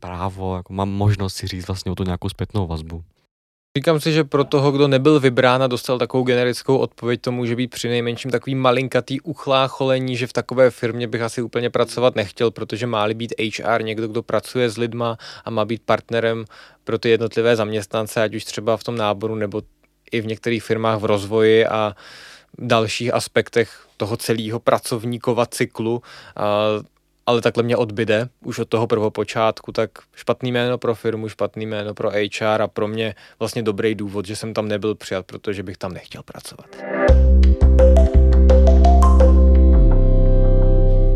právo, 0.00 0.56
jako 0.56 0.72
mám 0.72 0.90
možnost 0.90 1.34
si 1.34 1.46
říct 1.46 1.66
vlastně 1.66 1.92
o 1.92 1.94
tu 1.94 2.04
nějakou 2.04 2.28
zpětnou 2.28 2.66
vazbu. 2.66 3.04
Říkám 3.78 4.00
si, 4.00 4.12
že 4.12 4.24
pro 4.24 4.44
toho, 4.44 4.72
kdo 4.72 4.88
nebyl 4.88 5.20
vybrán 5.20 5.62
a 5.62 5.66
dostal 5.66 5.98
takovou 5.98 6.24
generickou 6.24 6.76
odpověď, 6.76 7.20
to 7.20 7.32
může 7.32 7.56
být 7.56 7.70
při 7.70 7.88
nejmenším 7.88 8.30
takový 8.30 8.54
malinkatý 8.54 9.20
uchlácholení, 9.20 10.16
že 10.16 10.26
v 10.26 10.32
takové 10.32 10.70
firmě 10.70 11.08
bych 11.08 11.22
asi 11.22 11.42
úplně 11.42 11.70
pracovat 11.70 12.16
nechtěl, 12.16 12.50
protože 12.50 12.86
má 12.86 13.08
být 13.08 13.34
HR 13.40 13.82
někdo, 13.82 14.08
kdo 14.08 14.22
pracuje 14.22 14.70
s 14.70 14.78
lidma 14.78 15.16
a 15.44 15.50
má 15.50 15.64
být 15.64 15.82
partnerem 15.82 16.44
pro 16.84 16.98
ty 16.98 17.08
jednotlivé 17.08 17.56
zaměstnance, 17.56 18.22
ať 18.22 18.34
už 18.34 18.44
třeba 18.44 18.76
v 18.76 18.84
tom 18.84 18.96
náboru 18.96 19.34
nebo 19.34 19.62
i 20.12 20.20
v 20.20 20.26
některých 20.26 20.62
firmách 20.62 21.00
v 21.00 21.04
rozvoji 21.04 21.66
a 21.66 21.96
dalších 22.58 23.14
aspektech 23.14 23.86
toho 23.96 24.16
celého 24.16 24.60
pracovníkova 24.60 25.46
cyklu, 25.46 26.02
ale 27.28 27.40
takhle 27.40 27.62
mě 27.62 27.76
odbyde 27.76 28.28
už 28.44 28.58
od 28.58 28.68
toho 28.68 28.86
prvopočátku, 28.86 29.72
tak 29.72 29.90
špatný 30.14 30.52
jméno 30.52 30.78
pro 30.78 30.94
firmu, 30.94 31.28
špatný 31.28 31.66
jméno 31.66 31.94
pro 31.94 32.10
HR 32.10 32.62
a 32.62 32.68
pro 32.68 32.88
mě 32.88 33.14
vlastně 33.38 33.62
dobrý 33.62 33.94
důvod, 33.94 34.26
že 34.26 34.36
jsem 34.36 34.54
tam 34.54 34.68
nebyl 34.68 34.94
přijat, 34.94 35.26
protože 35.26 35.62
bych 35.62 35.76
tam 35.76 35.92
nechtěl 35.92 36.22
pracovat. 36.22 36.66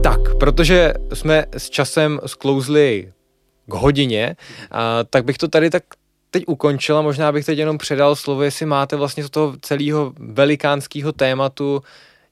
Tak, 0.02 0.20
protože 0.40 0.94
jsme 1.14 1.44
s 1.52 1.70
časem 1.70 2.20
sklouzli 2.26 3.12
k 3.66 3.74
hodině, 3.74 4.36
a, 4.70 5.04
tak 5.04 5.24
bych 5.24 5.38
to 5.38 5.48
tady 5.48 5.70
tak 5.70 5.82
teď 6.30 6.44
ukončila, 6.46 7.02
možná 7.02 7.32
bych 7.32 7.46
teď 7.46 7.58
jenom 7.58 7.78
předal 7.78 8.16
slovo, 8.16 8.42
jestli 8.42 8.66
máte 8.66 8.96
vlastně 8.96 9.24
z 9.24 9.30
toho 9.30 9.54
celého 9.60 10.12
velikánského 10.18 11.12
tématu 11.12 11.82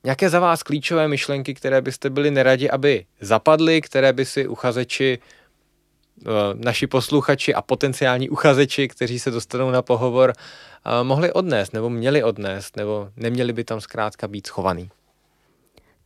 nějaké 0.04 0.30
za 0.30 0.40
vás 0.40 0.62
klíčové 0.62 1.08
myšlenky, 1.08 1.54
které 1.54 1.82
byste 1.82 2.10
byli 2.10 2.30
neradi, 2.30 2.70
aby 2.70 3.04
zapadly, 3.20 3.80
které 3.80 4.12
by 4.12 4.24
si 4.24 4.48
uchazeči, 4.48 5.18
eh, 5.18 6.28
naši 6.54 6.86
posluchači 6.86 7.54
a 7.54 7.62
potenciální 7.62 8.30
uchazeči, 8.30 8.88
kteří 8.88 9.18
se 9.18 9.30
dostanou 9.30 9.70
na 9.70 9.82
pohovor, 9.82 10.32
eh, 10.32 11.04
mohli 11.04 11.32
odnést 11.32 11.72
nebo 11.72 11.90
měli 11.90 12.22
odnést, 12.22 12.76
nebo 12.76 13.08
neměli 13.16 13.52
by 13.52 13.64
tam 13.64 13.80
zkrátka 13.80 14.28
být 14.28 14.46
schovaný? 14.46 14.90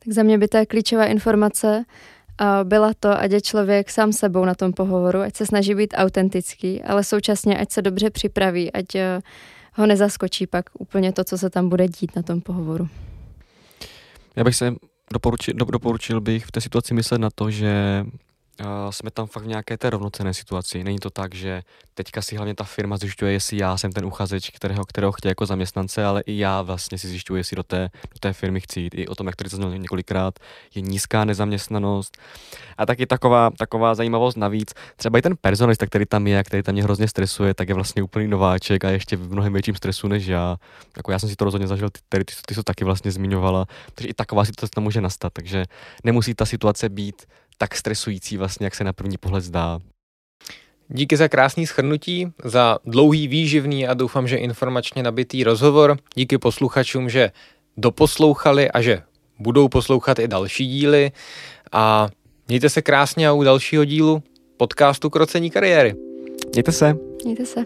Tak 0.05 0.15
za 0.15 0.23
mě 0.23 0.39
by 0.39 0.49
ta 0.49 0.67
klíčová 0.67 1.07
informace 1.07 1.85
byla 2.65 2.93
to, 3.01 3.09
ať 3.21 3.31
je 3.31 3.41
člověk 3.41 3.91
sám 3.91 4.13
sebou 4.13 4.45
na 4.45 4.55
tom 4.55 4.73
pohovoru, 4.73 5.21
ať 5.21 5.37
se 5.37 5.47
snaží 5.47 5.75
být 5.75 5.95
autentický, 5.97 6.83
ale 6.83 7.05
současně 7.05 7.59
ať 7.59 7.73
se 7.73 7.83
dobře 7.83 8.11
připraví, 8.11 8.73
ať 8.73 8.95
eh, 8.95 9.21
ho 9.75 9.87
nezaskočí 9.87 10.47
pak 10.47 10.65
úplně 10.79 11.13
to, 11.13 11.25
co 11.25 11.39
se 11.39 11.51
tam 11.51 11.69
bude 11.69 11.89
dít 11.89 12.17
na 12.17 12.23
tom 12.23 12.41
pohovoru. 12.41 12.89
Já 14.37 14.45
bych 14.45 14.57
se 14.57 14.75
doporučil, 15.13 15.55
doporučil 15.55 16.21
bych 16.21 16.45
v 16.47 16.53
té 16.53 16.61
situaci 16.61 16.95
myslet 16.95 17.19
na 17.19 17.31
to, 17.35 17.51
že 17.51 18.05
jsme 18.91 19.11
tam 19.11 19.27
fakt 19.27 19.43
v 19.43 19.47
nějaké 19.47 19.77
té 19.77 19.91
rovnocené 19.91 20.35
situaci. 20.35 20.85
Není 20.85 20.99
to 20.99 21.11
tak, 21.11 21.35
že 21.35 21.63
teďka 21.95 22.23
si 22.23 22.37
hlavně 22.37 22.55
ta 22.55 22.65
firma 22.65 22.97
zjišťuje, 22.97 23.33
jestli 23.33 23.57
já 23.57 23.77
jsem 23.77 23.93
ten 23.93 24.05
uchazeč, 24.05 24.51
kterého, 24.51 24.85
kterého 24.85 25.13
chtějí 25.13 25.31
jako 25.31 25.47
zaměstnance, 25.47 26.05
ale 26.05 26.23
i 26.27 26.39
já 26.39 26.63
vlastně 26.63 26.99
si 26.99 27.09
zjišťuji, 27.09 27.37
jestli 27.37 27.57
do 27.57 27.63
té, 27.63 27.91
do 28.13 28.19
té 28.21 28.33
firmy 28.33 28.61
chci 28.61 28.81
jít. 28.81 28.95
I 28.95 29.09
o 29.09 29.15
tom, 29.15 29.27
jak 29.27 29.37
tady 29.37 29.51
zaznělo 29.51 29.73
několikrát, 29.73 30.39
je 30.75 30.83
nízká 30.83 31.25
nezaměstnanost. 31.25 32.19
A 32.79 32.87
taky 32.87 33.07
taková, 33.07 33.51
taková 33.51 33.95
zajímavost 33.95 34.37
navíc. 34.37 34.75
Třeba 34.97 35.19
i 35.19 35.23
ten 35.23 35.37
personalista, 35.41 35.87
který 35.87 36.07
tam 36.07 36.27
je, 36.27 36.45
který 36.45 36.63
tam 36.63 36.73
mě 36.73 36.83
hrozně 36.83 37.09
stresuje, 37.09 37.55
tak 37.55 37.69
je 37.69 37.75
vlastně 37.75 38.03
úplný 38.03 38.29
nováček 38.29 38.85
a 38.85 38.91
ještě 38.91 39.17
v 39.17 39.33
mnohem 39.33 39.53
větším 39.53 39.75
stresu 39.75 40.09
než 40.09 40.27
já. 40.27 40.57
Jako 40.97 41.13
já 41.13 41.19
jsem 41.19 41.29
si 41.29 41.37
to 41.37 41.45
rozhodně 41.45 41.67
zažil, 41.67 41.91
ty, 41.91 42.01
ty, 42.09 42.25
ty, 42.25 42.35
ty 42.47 42.55
to 42.55 42.63
taky 42.63 42.85
vlastně 42.85 43.11
zmiňovala. 43.11 43.67
Takže 43.95 44.09
i 44.09 44.15
taková 44.15 44.45
situace 44.45 44.71
tam 44.75 44.85
může 44.85 45.01
nastat. 45.01 45.33
Takže 45.33 45.65
nemusí 46.05 46.35
ta 46.35 46.47
situace 46.47 46.89
být 46.89 47.23
tak 47.59 47.75
stresující 47.77 48.37
vlastně, 48.37 48.67
jak 48.67 48.75
se 48.75 48.85
na 48.85 48.93
první 48.93 49.19
pohled 49.19 49.45
zdá. 49.45 49.81
Díky 50.89 51.17
za 51.17 51.29
krásný 51.29 51.67
schrnutí, 51.67 52.33
za 52.45 52.79
dlouhý, 52.85 53.29
výživný 53.29 53.87
a 53.87 53.95
doufám, 53.95 54.29
že 54.29 54.37
informačně 54.37 55.03
nabitý 55.03 55.45
rozhovor. 55.45 55.97
Díky 56.15 56.39
posluchačům, 56.39 57.09
že 57.09 57.31
doposlouchali 57.77 58.71
a 58.71 58.81
že 58.81 59.03
budou 59.39 59.69
poslouchat 59.69 60.19
i 60.19 60.29
další 60.29 60.67
díly. 60.67 61.13
A 61.73 62.09
mějte 62.49 62.71
se 62.71 62.83
krásně 62.83 63.29
a 63.29 63.33
u 63.33 63.43
dalšího 63.43 63.85
dílu 63.85 64.23
podcastu 64.57 65.11
Krocení 65.11 65.51
kariéry. 65.51 65.95
Mějte 66.53 66.73
se. 66.73 66.97
Mějte 67.25 67.47
se. 67.47 67.65